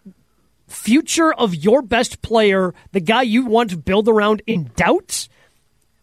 future 0.66 1.32
of 1.32 1.54
your 1.54 1.82
best 1.82 2.20
player, 2.22 2.74
the 2.92 3.00
guy 3.00 3.22
you 3.22 3.46
want 3.46 3.70
to 3.70 3.76
build 3.76 4.08
around, 4.08 4.42
in 4.46 4.70
doubt, 4.76 5.28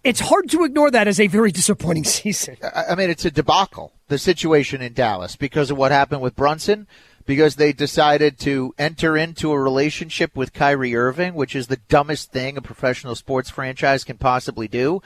it's 0.04 0.20
hard 0.20 0.50
to 0.50 0.63
ignore 0.63 0.89
that 0.91 1.08
as 1.08 1.20
a 1.20 1.28
very 1.28 1.52
disappointing 1.52 2.04
season. 2.06 2.58
I 2.63 2.86
I 2.91 2.96
mean, 2.96 3.10
it's 3.10 3.26
a 3.26 3.32
debacle, 3.32 3.91
the 4.12 4.19
situation 4.19 4.82
in 4.82 4.91
Dallas, 4.91 5.38
because 5.38 5.71
of 5.71 5.78
what 5.78 5.93
happened 5.93 6.21
with 6.21 6.36
Brunson, 6.36 6.86
because 7.26 7.56
they 7.56 7.71
decided 7.71 8.38
to 8.39 8.76
enter 8.78 9.15
into 9.15 9.54
a 9.54 9.60
relationship 9.60 10.36
with 10.36 10.52
Kyrie 10.52 10.97
Irving, 10.97 11.34
which 11.34 11.56
is 11.56 11.67
the 11.67 11.78
dumbest 11.78 12.30
thing 12.30 12.58
a 12.58 12.62
professional 12.62 13.15
sports 13.15 13.50
franchise 13.50 14.04
can 14.04 14.17
possibly 14.17 14.67
do. 14.67 15.02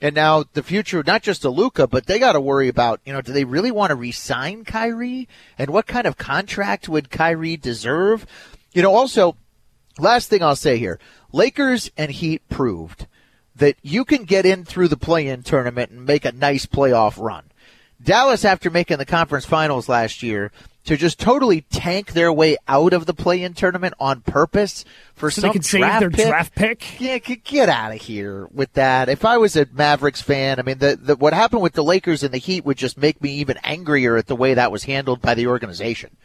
And 0.00 0.14
now 0.14 0.44
the 0.54 0.62
future, 0.62 1.04
not 1.06 1.22
just 1.22 1.44
of 1.44 1.52
Luka, 1.52 1.86
but 1.86 2.06
they 2.06 2.18
got 2.18 2.32
to 2.32 2.40
worry 2.40 2.68
about, 2.68 3.02
you 3.04 3.12
know, 3.12 3.20
do 3.20 3.34
they 3.34 3.44
really 3.44 3.70
want 3.70 3.90
to 3.90 3.96
re-sign 3.96 4.64
Kyrie? 4.64 5.28
And 5.58 5.68
what 5.68 5.86
kind 5.86 6.06
of 6.06 6.16
contract 6.16 6.88
would 6.88 7.10
Kyrie 7.10 7.58
deserve? 7.58 8.24
You 8.72 8.80
know, 8.80 8.94
also, 8.94 9.36
last 9.98 10.30
thing 10.30 10.42
I'll 10.42 10.56
say 10.56 10.78
here, 10.78 10.98
Lakers 11.32 11.90
and 11.98 12.10
Heat 12.10 12.48
proved 12.48 13.06
that 13.54 13.76
you 13.82 14.06
can 14.06 14.24
get 14.24 14.46
in 14.46 14.64
through 14.64 14.88
the 14.88 14.96
play-in 14.96 15.42
tournament 15.42 15.90
and 15.90 16.06
make 16.06 16.24
a 16.24 16.32
nice 16.32 16.64
playoff 16.64 17.22
run. 17.22 17.47
Dallas, 18.02 18.44
after 18.44 18.70
making 18.70 18.98
the 18.98 19.04
conference 19.04 19.44
finals 19.44 19.88
last 19.88 20.22
year, 20.22 20.52
to 20.84 20.96
just 20.96 21.18
totally 21.18 21.60
tank 21.62 22.12
their 22.12 22.32
way 22.32 22.56
out 22.66 22.94
of 22.94 23.04
the 23.04 23.12
play-in 23.12 23.52
tournament 23.52 23.92
on 24.00 24.22
purpose 24.22 24.86
for 25.14 25.30
So 25.30 25.42
some 25.42 25.48
they 25.48 25.52
could 25.52 25.64
save 25.64 25.80
draft 25.80 26.00
their 26.00 26.10
pick. 26.10 26.26
draft 26.28 26.54
pick. 26.54 27.00
Yeah, 27.00 27.18
get 27.18 27.68
out 27.68 27.92
of 27.92 28.00
here 28.00 28.46
with 28.52 28.72
that. 28.72 29.08
If 29.10 29.24
I 29.24 29.36
was 29.36 29.54
a 29.56 29.66
Mavericks 29.70 30.22
fan, 30.22 30.58
I 30.58 30.62
mean, 30.62 30.78
the, 30.78 30.96
the 30.96 31.16
what 31.16 31.34
happened 31.34 31.60
with 31.60 31.74
the 31.74 31.84
Lakers 31.84 32.22
and 32.22 32.32
the 32.32 32.38
Heat 32.38 32.64
would 32.64 32.78
just 32.78 32.96
make 32.96 33.20
me 33.20 33.32
even 33.32 33.58
angrier 33.64 34.16
at 34.16 34.28
the 34.28 34.36
way 34.36 34.54
that 34.54 34.72
was 34.72 34.84
handled 34.84 35.20
by 35.20 35.34
the 35.34 35.46
organization. 35.46 36.16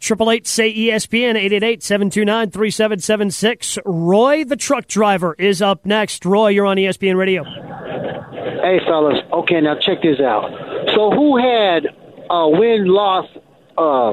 Triple 0.00 0.30
eight 0.30 0.46
say 0.46 0.72
ESPN 0.72 1.34
888-729-3776. 1.76 3.78
Roy 3.84 4.44
the 4.44 4.56
truck 4.56 4.86
driver 4.86 5.34
is 5.38 5.60
up 5.60 5.84
next. 5.84 6.24
Roy, 6.24 6.48
you're 6.48 6.66
on 6.66 6.76
ESPN 6.76 7.16
Radio. 7.16 7.42
Hey, 7.44 8.78
fellas. 8.86 9.18
Okay, 9.32 9.60
now 9.60 9.74
check 9.80 10.02
this 10.02 10.20
out. 10.20 10.50
So, 10.94 11.10
who 11.10 11.36
had 11.36 11.86
a 12.30 12.48
win 12.48 12.86
loss 12.86 13.26
uh, 13.76 14.12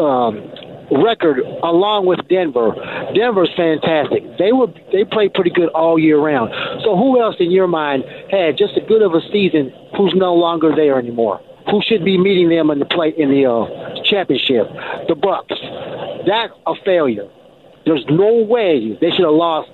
um, 0.00 0.36
record 1.02 1.38
along 1.62 2.06
with 2.06 2.20
Denver? 2.28 2.72
Denver's 3.14 3.50
fantastic. 3.56 4.22
They 4.38 4.52
were 4.52 4.68
they 4.92 5.04
played 5.04 5.34
pretty 5.34 5.50
good 5.50 5.68
all 5.70 5.98
year 5.98 6.18
round. 6.18 6.52
So, 6.84 6.96
who 6.96 7.20
else 7.20 7.36
in 7.40 7.50
your 7.50 7.66
mind 7.66 8.04
had 8.30 8.56
just 8.56 8.74
as 8.76 8.86
good 8.88 9.02
of 9.02 9.14
a 9.14 9.20
season 9.32 9.72
who's 9.96 10.14
no 10.14 10.34
longer 10.34 10.72
there 10.76 10.96
anymore? 10.98 11.40
Who 11.70 11.80
should 11.82 12.04
be 12.04 12.18
meeting 12.18 12.48
them 12.48 12.70
in 12.70 12.78
the 12.78 12.86
play 12.86 13.14
in 13.16 13.30
the 13.30 13.46
uh, 13.46 14.02
championship? 14.04 14.66
The 15.08 15.14
Bucks. 15.14 15.54
That's 16.26 16.52
a 16.66 16.74
failure. 16.84 17.28
There's 17.84 18.04
no 18.08 18.44
way 18.44 18.96
they 19.00 19.10
should 19.10 19.24
have 19.24 19.34
lost 19.34 19.70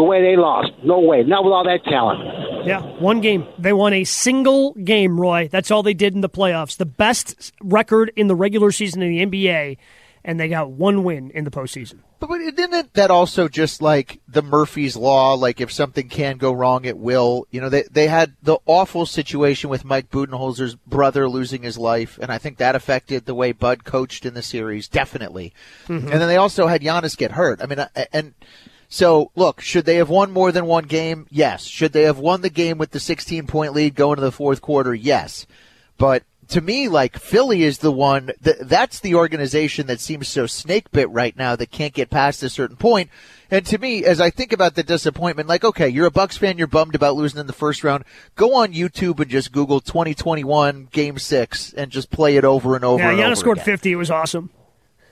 the 0.00 0.04
way 0.04 0.22
they 0.22 0.36
lost. 0.36 0.72
No 0.82 1.00
way. 1.00 1.22
Not 1.22 1.44
with 1.44 1.52
all 1.52 1.64
that 1.64 1.84
talent. 1.84 2.66
Yeah, 2.66 2.80
one 3.00 3.20
game. 3.20 3.46
They 3.58 3.72
won 3.72 3.92
a 3.92 4.04
single 4.04 4.72
game, 4.74 5.20
Roy. 5.20 5.48
That's 5.48 5.70
all 5.70 5.82
they 5.82 5.94
did 5.94 6.14
in 6.14 6.20
the 6.20 6.28
playoffs. 6.28 6.76
The 6.76 6.86
best 6.86 7.52
record 7.62 8.12
in 8.16 8.26
the 8.26 8.34
regular 8.34 8.72
season 8.72 9.02
in 9.02 9.10
the 9.10 9.26
NBA, 9.26 9.76
and 10.24 10.40
they 10.40 10.48
got 10.48 10.70
one 10.70 11.04
win 11.04 11.30
in 11.30 11.44
the 11.44 11.50
postseason. 11.50 12.00
But 12.20 12.28
but 12.28 12.40
isn't 12.42 12.92
that 12.94 13.10
also 13.10 13.48
just 13.48 13.80
like 13.80 14.20
the 14.28 14.42
Murphy's 14.42 14.94
Law? 14.94 15.34
Like 15.34 15.60
if 15.60 15.72
something 15.72 16.08
can 16.08 16.36
go 16.36 16.52
wrong, 16.52 16.84
it 16.84 16.98
will. 16.98 17.46
You 17.50 17.62
know, 17.62 17.70
they 17.70 17.84
they 17.90 18.06
had 18.08 18.34
the 18.42 18.58
awful 18.66 19.06
situation 19.06 19.70
with 19.70 19.84
Mike 19.86 20.10
Budenholzer's 20.10 20.74
brother 20.74 21.28
losing 21.28 21.62
his 21.62 21.78
life, 21.78 22.18
and 22.20 22.30
I 22.30 22.36
think 22.38 22.58
that 22.58 22.76
affected 22.76 23.24
the 23.24 23.34
way 23.34 23.52
Bud 23.52 23.84
coached 23.84 24.26
in 24.26 24.34
the 24.34 24.42
series, 24.42 24.86
definitely. 24.86 25.54
Mm-hmm. 25.88 26.08
Mhm. 26.08 26.12
And 26.12 26.20
then 26.20 26.28
they 26.28 26.36
also 26.36 26.66
had 26.66 26.82
Giannis 26.82 27.16
get 27.16 27.32
hurt. 27.32 27.62
I 27.62 27.66
mean, 27.66 27.84
and 28.12 28.34
so 28.88 29.30
look, 29.34 29.60
should 29.62 29.86
they 29.86 29.96
have 29.96 30.10
won 30.10 30.30
more 30.30 30.52
than 30.52 30.66
one 30.66 30.84
game? 30.84 31.26
Yes. 31.30 31.64
Should 31.64 31.92
they 31.92 32.02
have 32.02 32.18
won 32.18 32.42
the 32.42 32.50
game 32.50 32.76
with 32.76 32.90
the 32.90 33.00
16 33.00 33.46
point 33.46 33.72
lead 33.72 33.94
going 33.94 34.16
to 34.16 34.22
the 34.22 34.30
fourth 34.32 34.60
quarter? 34.60 34.94
Yes. 34.94 35.46
But 35.96 36.24
to 36.50 36.60
me, 36.60 36.88
like 36.88 37.18
Philly 37.18 37.62
is 37.62 37.78
the 37.78 37.92
one 37.92 38.32
that 38.40 38.68
that's 38.68 39.00
the 39.00 39.14
organization 39.14 39.86
that 39.86 40.00
seems 40.00 40.28
so 40.28 40.46
snake 40.46 40.90
bit 40.90 41.08
right 41.10 41.36
now 41.36 41.56
that 41.56 41.70
can't 41.70 41.94
get 41.94 42.10
past 42.10 42.42
a 42.42 42.48
certain 42.48 42.76
point. 42.76 43.10
And 43.50 43.64
to 43.66 43.78
me, 43.78 44.04
as 44.04 44.20
I 44.20 44.30
think 44.30 44.52
about 44.52 44.74
the 44.74 44.82
disappointment, 44.82 45.48
like, 45.48 45.64
okay, 45.64 45.88
you're 45.88 46.06
a 46.06 46.10
Bucks 46.10 46.36
fan, 46.36 46.58
you're 46.58 46.66
bummed 46.66 46.94
about 46.94 47.16
losing 47.16 47.40
in 47.40 47.46
the 47.46 47.52
first 47.52 47.82
round. 47.82 48.04
Go 48.36 48.54
on 48.54 48.72
YouTube 48.72 49.18
and 49.20 49.30
just 49.30 49.50
Google 49.50 49.80
2021 49.80 50.88
Game 50.92 51.18
Six 51.18 51.72
and 51.72 51.90
just 51.90 52.10
play 52.10 52.36
it 52.36 52.44
over 52.44 52.76
and 52.76 52.84
over. 52.84 53.02
Yeah, 53.02 53.12
Giannis 53.12 53.26
over 53.26 53.36
scored 53.36 53.58
again. 53.58 53.64
50. 53.64 53.92
It 53.92 53.96
was 53.96 54.10
awesome. 54.10 54.50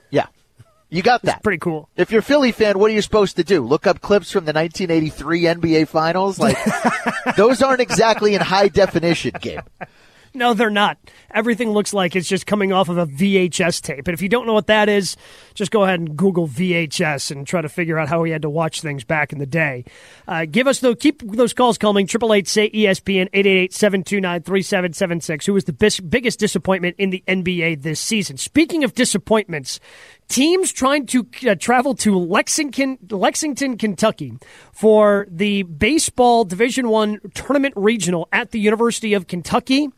Yeah, 0.09 0.27
you 0.89 1.01
got 1.01 1.21
that. 1.23 1.43
pretty 1.43 1.59
cool. 1.59 1.89
If 1.95 2.11
you're 2.11 2.19
a 2.19 2.23
Philly 2.23 2.51
fan, 2.51 2.79
what 2.79 2.91
are 2.91 2.93
you 2.93 3.01
supposed 3.01 3.35
to 3.37 3.43
do? 3.43 3.65
Look 3.65 3.85
up 3.87 4.01
clips 4.01 4.31
from 4.31 4.45
the 4.45 4.53
1983 4.53 5.41
NBA 5.43 5.87
Finals? 5.87 6.39
Like, 6.39 6.57
those 7.37 7.61
aren't 7.61 7.81
exactly 7.81 8.35
in 8.35 8.41
high 8.41 8.69
definition, 8.69 9.33
Gabe. 9.39 9.59
No, 10.33 10.53
they're 10.53 10.69
not. 10.69 10.97
Everything 11.31 11.71
looks 11.71 11.93
like 11.93 12.15
it's 12.15 12.27
just 12.27 12.45
coming 12.45 12.71
off 12.71 12.89
of 12.89 12.97
a 12.97 13.05
VHS 13.07 13.81
tape. 13.81 14.07
And 14.07 14.13
if 14.13 14.21
you 14.21 14.29
don't 14.29 14.45
know 14.45 14.53
what 14.53 14.67
that 14.67 14.89
is, 14.89 15.17
just 15.59 15.71
go 15.71 15.83
ahead 15.83 15.99
and 15.99 16.17
Google 16.17 16.47
VHS 16.47 17.29
and 17.29 17.45
try 17.45 17.61
to 17.61 17.69
figure 17.69 17.99
out 17.99 18.09
how 18.09 18.21
we 18.21 18.31
had 18.31 18.41
to 18.41 18.49
watch 18.49 18.81
things 18.81 19.03
back 19.03 19.31
in 19.31 19.37
the 19.37 19.45
day. 19.45 19.85
Uh, 20.27 20.45
give 20.49 20.65
us 20.65 20.79
though, 20.79 20.95
keep 20.95 21.21
those 21.21 21.53
calls 21.53 21.77
coming. 21.77 22.07
Triple 22.07 22.33
eight 22.33 22.47
say 22.47 22.69
ESPN 22.71 23.29
eight 23.33 23.45
eight 23.45 23.59
eight 23.59 23.73
seven 23.73 24.03
two 24.03 24.19
nine 24.19 24.41
three 24.41 24.63
seven 24.63 24.93
seven 24.93 25.21
six. 25.21 25.45
Who 25.45 25.53
was 25.53 25.65
the 25.65 25.73
bis- 25.73 25.99
biggest 25.99 26.39
disappointment 26.39 26.95
in 26.97 27.11
the 27.11 27.23
NBA 27.27 27.83
this 27.83 27.99
season? 27.99 28.37
Speaking 28.37 28.83
of 28.83 28.95
disappointments, 28.95 29.79
teams 30.29 30.71
trying 30.71 31.05
to 31.07 31.27
uh, 31.47 31.55
travel 31.55 31.93
to 31.95 32.17
Lexington, 32.17 32.97
Lexington, 33.11 33.77
Kentucky 33.77 34.33
for 34.71 35.27
the 35.29 35.63
baseball 35.63 36.45
Division 36.45 36.89
One 36.89 37.19
tournament 37.33 37.73
regional 37.77 38.29
at 38.31 38.51
the 38.51 38.59
University 38.59 39.13
of 39.13 39.27
Kentucky. 39.27 39.89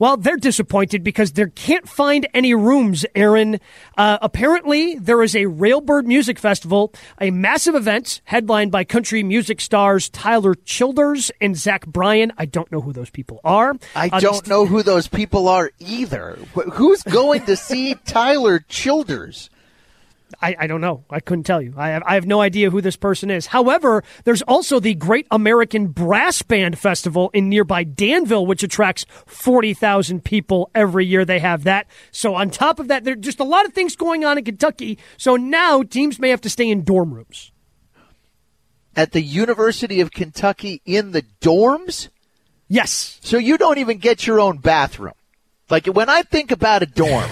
Well, 0.00 0.16
they're 0.16 0.38
disappointed 0.38 1.04
because 1.04 1.32
they 1.32 1.46
can't 1.50 1.86
find 1.88 2.26
any 2.34 2.54
rooms, 2.54 3.04
Aaron. 3.14 3.60
Uh, 3.98 4.16
apparently, 4.22 4.94
there 4.96 5.22
is 5.22 5.36
a 5.36 5.44
Railbird 5.44 6.06
Music 6.06 6.38
Festival, 6.38 6.92
a 7.20 7.30
massive 7.30 7.74
event 7.74 8.22
headlined 8.24 8.72
by 8.72 8.82
country 8.82 9.22
music 9.22 9.60
stars 9.60 10.08
Tyler 10.08 10.54
Childers 10.54 11.30
and 11.40 11.54
Zach 11.54 11.86
Bryan. 11.86 12.32
I 12.38 12.46
don't 12.46 12.72
know 12.72 12.80
who 12.80 12.94
those 12.94 13.10
people 13.10 13.40
are. 13.44 13.74
I 13.94 14.08
Uh, 14.10 14.20
don't 14.20 14.48
know 14.48 14.64
who 14.64 14.82
those 14.82 15.06
people 15.06 15.46
are 15.48 15.70
either. 15.78 16.38
Who's 16.72 17.02
going 17.02 17.44
to 17.44 17.54
see 17.54 17.94
Tyler 18.06 18.60
Childers? 18.68 19.50
I, 20.42 20.56
I 20.60 20.66
don't 20.66 20.80
know. 20.80 21.04
I 21.10 21.20
couldn't 21.20 21.44
tell 21.44 21.60
you. 21.60 21.74
I 21.76 21.90
have, 21.90 22.02
I 22.06 22.14
have 22.14 22.26
no 22.26 22.40
idea 22.40 22.70
who 22.70 22.80
this 22.80 22.96
person 22.96 23.30
is. 23.30 23.46
However, 23.46 24.02
there's 24.24 24.42
also 24.42 24.80
the 24.80 24.94
Great 24.94 25.26
American 25.30 25.88
Brass 25.88 26.42
Band 26.42 26.78
Festival 26.78 27.30
in 27.34 27.48
nearby 27.48 27.84
Danville, 27.84 28.46
which 28.46 28.62
attracts 28.62 29.04
40,000 29.26 30.24
people 30.24 30.70
every 30.74 31.04
year. 31.04 31.24
They 31.24 31.40
have 31.40 31.64
that. 31.64 31.86
So, 32.10 32.34
on 32.34 32.50
top 32.50 32.78
of 32.78 32.88
that, 32.88 33.04
there's 33.04 33.20
just 33.20 33.40
a 33.40 33.44
lot 33.44 33.66
of 33.66 33.74
things 33.74 33.96
going 33.96 34.24
on 34.24 34.38
in 34.38 34.44
Kentucky. 34.44 34.98
So 35.16 35.36
now 35.36 35.82
teams 35.82 36.18
may 36.18 36.30
have 36.30 36.40
to 36.42 36.50
stay 36.50 36.68
in 36.68 36.84
dorm 36.84 37.12
rooms. 37.12 37.52
At 38.96 39.12
the 39.12 39.22
University 39.22 40.00
of 40.00 40.10
Kentucky 40.10 40.82
in 40.84 41.12
the 41.12 41.22
dorms? 41.40 42.08
Yes. 42.68 43.18
So 43.22 43.36
you 43.36 43.58
don't 43.58 43.78
even 43.78 43.98
get 43.98 44.26
your 44.26 44.40
own 44.40 44.58
bathroom. 44.58 45.14
Like 45.68 45.86
when 45.86 46.08
I 46.08 46.22
think 46.22 46.50
about 46.50 46.82
a 46.82 46.86
dorm, 46.86 47.30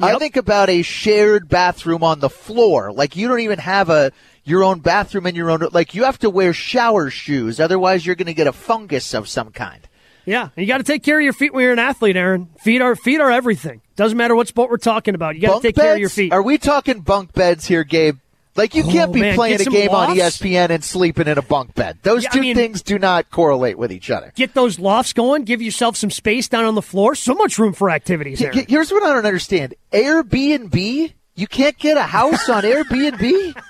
I 0.00 0.18
think 0.18 0.36
about 0.36 0.68
a 0.68 0.82
shared 0.82 1.48
bathroom 1.48 2.02
on 2.02 2.20
the 2.20 2.30
floor. 2.30 2.92
Like 2.92 3.16
you 3.16 3.28
don't 3.28 3.40
even 3.40 3.58
have 3.58 3.90
a 3.90 4.12
your 4.44 4.64
own 4.64 4.80
bathroom 4.80 5.26
in 5.26 5.34
your 5.34 5.50
own 5.50 5.66
like 5.72 5.94
you 5.94 6.04
have 6.04 6.18
to 6.18 6.28
wear 6.28 6.52
shower 6.52 7.08
shoes 7.08 7.58
otherwise 7.60 8.04
you're 8.04 8.14
going 8.14 8.26
to 8.26 8.34
get 8.34 8.46
a 8.46 8.52
fungus 8.52 9.14
of 9.14 9.28
some 9.28 9.50
kind. 9.50 9.88
Yeah, 10.26 10.48
you 10.56 10.66
got 10.66 10.78
to 10.78 10.84
take 10.84 11.02
care 11.02 11.18
of 11.18 11.24
your 11.24 11.34
feet 11.34 11.52
when 11.52 11.64
you're 11.64 11.72
an 11.72 11.78
athlete, 11.78 12.16
Aaron. 12.16 12.48
Feet 12.62 12.80
are 12.80 12.96
feet 12.96 13.20
are 13.20 13.30
everything. 13.30 13.82
Doesn't 13.94 14.16
matter 14.16 14.34
what 14.34 14.48
sport 14.48 14.70
we're 14.70 14.78
talking 14.78 15.14
about. 15.14 15.34
You 15.34 15.42
got 15.42 15.56
to 15.56 15.68
take 15.68 15.76
care 15.76 15.92
of 15.92 15.98
your 15.98 16.08
feet. 16.08 16.32
Are 16.32 16.42
we 16.42 16.56
talking 16.56 17.00
bunk 17.00 17.34
beds 17.34 17.66
here, 17.66 17.84
Gabe? 17.84 18.18
Like 18.56 18.74
you 18.76 18.84
can't 18.84 19.10
Oh, 19.10 19.12
be 19.12 19.20
man, 19.20 19.34
playing 19.34 19.58
get 19.58 19.66
a 19.66 19.70
game 19.70 19.90
on 19.90 20.16
E. 20.16 20.20
ESPN 20.20 20.70
and 20.70 20.84
sleeping 20.84 21.26
in 21.26 21.38
a 21.38 21.42
bunk 21.42 21.74
bed. 21.74 21.98
Those 22.02 22.22
Yeah, 22.22 22.28
I 22.30 22.34
two 22.34 22.40
mean- 22.40 22.54
things 22.56 22.82
do 22.82 22.98
not 23.00 23.28
correlate 23.30 23.76
with 23.78 23.90
each 23.90 24.10
other. 24.10 24.32
Get 24.36 24.54
those 24.54 24.78
lofts 24.78 25.12
going. 25.12 25.42
Give 25.42 25.60
yourself 25.60 25.96
some 25.96 26.10
space 26.10 26.48
down 26.48 26.64
on 26.64 26.76
the 26.76 26.82
floor. 26.82 27.16
So 27.16 27.34
much 27.34 27.58
room 27.58 27.72
for 27.72 27.90
activities. 27.90 28.40
H- 28.40 28.66
Here's 28.68 28.92
what 28.92 29.02
I 29.02 29.12
don't 29.12 29.26
understand: 29.26 29.74
Airbnb. 29.92 31.12
You 31.36 31.48
can't 31.48 31.76
get 31.78 31.96
a 31.96 32.02
house 32.02 32.48
on 32.48 32.62
Airbnb. 32.62 33.60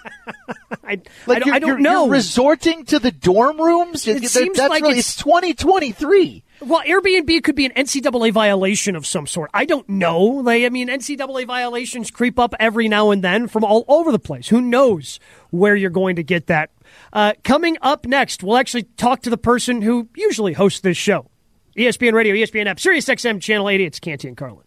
I, 0.86 1.00
like 1.26 1.46
I 1.46 1.54
I 1.56 1.58
don't 1.58 1.68
you're- 1.68 1.80
know. 1.82 2.04
You're 2.04 2.12
resorting 2.12 2.84
to 2.86 2.98
the 2.98 3.10
dorm 3.10 3.58
rooms. 3.58 4.06
It 4.06 4.20
That- 4.20 4.28
seems 4.28 4.58
that's 4.58 4.68
like 4.68 4.82
really, 4.82 4.98
it's- 4.98 5.14
it's 5.14 5.22
2023. 5.22 6.43
Well, 6.60 6.82
Airbnb 6.82 7.42
could 7.42 7.56
be 7.56 7.66
an 7.66 7.72
NCAA 7.72 8.32
violation 8.32 8.96
of 8.96 9.06
some 9.06 9.26
sort. 9.26 9.50
I 9.52 9.64
don't 9.64 9.88
know. 9.88 10.48
I 10.48 10.68
mean, 10.68 10.88
NCAA 10.88 11.46
violations 11.46 12.10
creep 12.10 12.38
up 12.38 12.54
every 12.60 12.88
now 12.88 13.10
and 13.10 13.22
then 13.22 13.48
from 13.48 13.64
all 13.64 13.84
over 13.88 14.12
the 14.12 14.18
place. 14.18 14.48
Who 14.48 14.60
knows 14.60 15.18
where 15.50 15.76
you're 15.76 15.90
going 15.90 16.16
to 16.16 16.22
get 16.22 16.46
that? 16.46 16.70
Uh, 17.12 17.32
coming 17.42 17.76
up 17.82 18.06
next, 18.06 18.42
we'll 18.42 18.56
actually 18.56 18.84
talk 18.96 19.22
to 19.22 19.30
the 19.30 19.36
person 19.36 19.82
who 19.82 20.08
usually 20.16 20.52
hosts 20.52 20.80
this 20.80 20.96
show. 20.96 21.28
ESPN 21.76 22.12
Radio, 22.12 22.34
ESPN 22.34 22.66
app, 22.66 22.78
Sirius 22.78 23.06
XM 23.06 23.40
Channel 23.40 23.68
80. 23.68 23.84
It's 23.84 24.00
Canty 24.00 24.28
and 24.28 24.36
Carlin. 24.36 24.64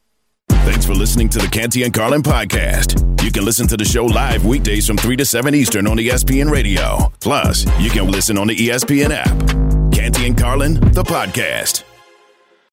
Thanks 0.50 0.86
for 0.86 0.94
listening 0.94 1.30
to 1.30 1.40
the 1.40 1.48
Canty 1.48 1.84
and 1.84 1.94
Carlin 1.94 2.22
podcast. 2.22 3.24
You 3.24 3.32
can 3.32 3.46
listen 3.46 3.68
to 3.68 3.78
the 3.78 3.86
show 3.86 4.06
live 4.06 4.46
weekdays 4.46 4.86
from 4.86 4.98
3 4.98 5.16
to 5.16 5.26
7 5.26 5.56
Eastern 5.56 5.88
on 5.88 5.98
ESPN 5.98 6.52
Radio. 6.52 7.12
Plus, 7.22 7.66
you 7.80 7.90
can 7.90 8.12
listen 8.12 8.38
on 8.38 8.48
the 8.48 8.56
ESPN 8.56 9.12
app. 9.12 9.67
Canty 9.98 10.28
and 10.28 10.38
Carlin, 10.38 10.76
the 10.92 11.02
podcast. 11.02 11.84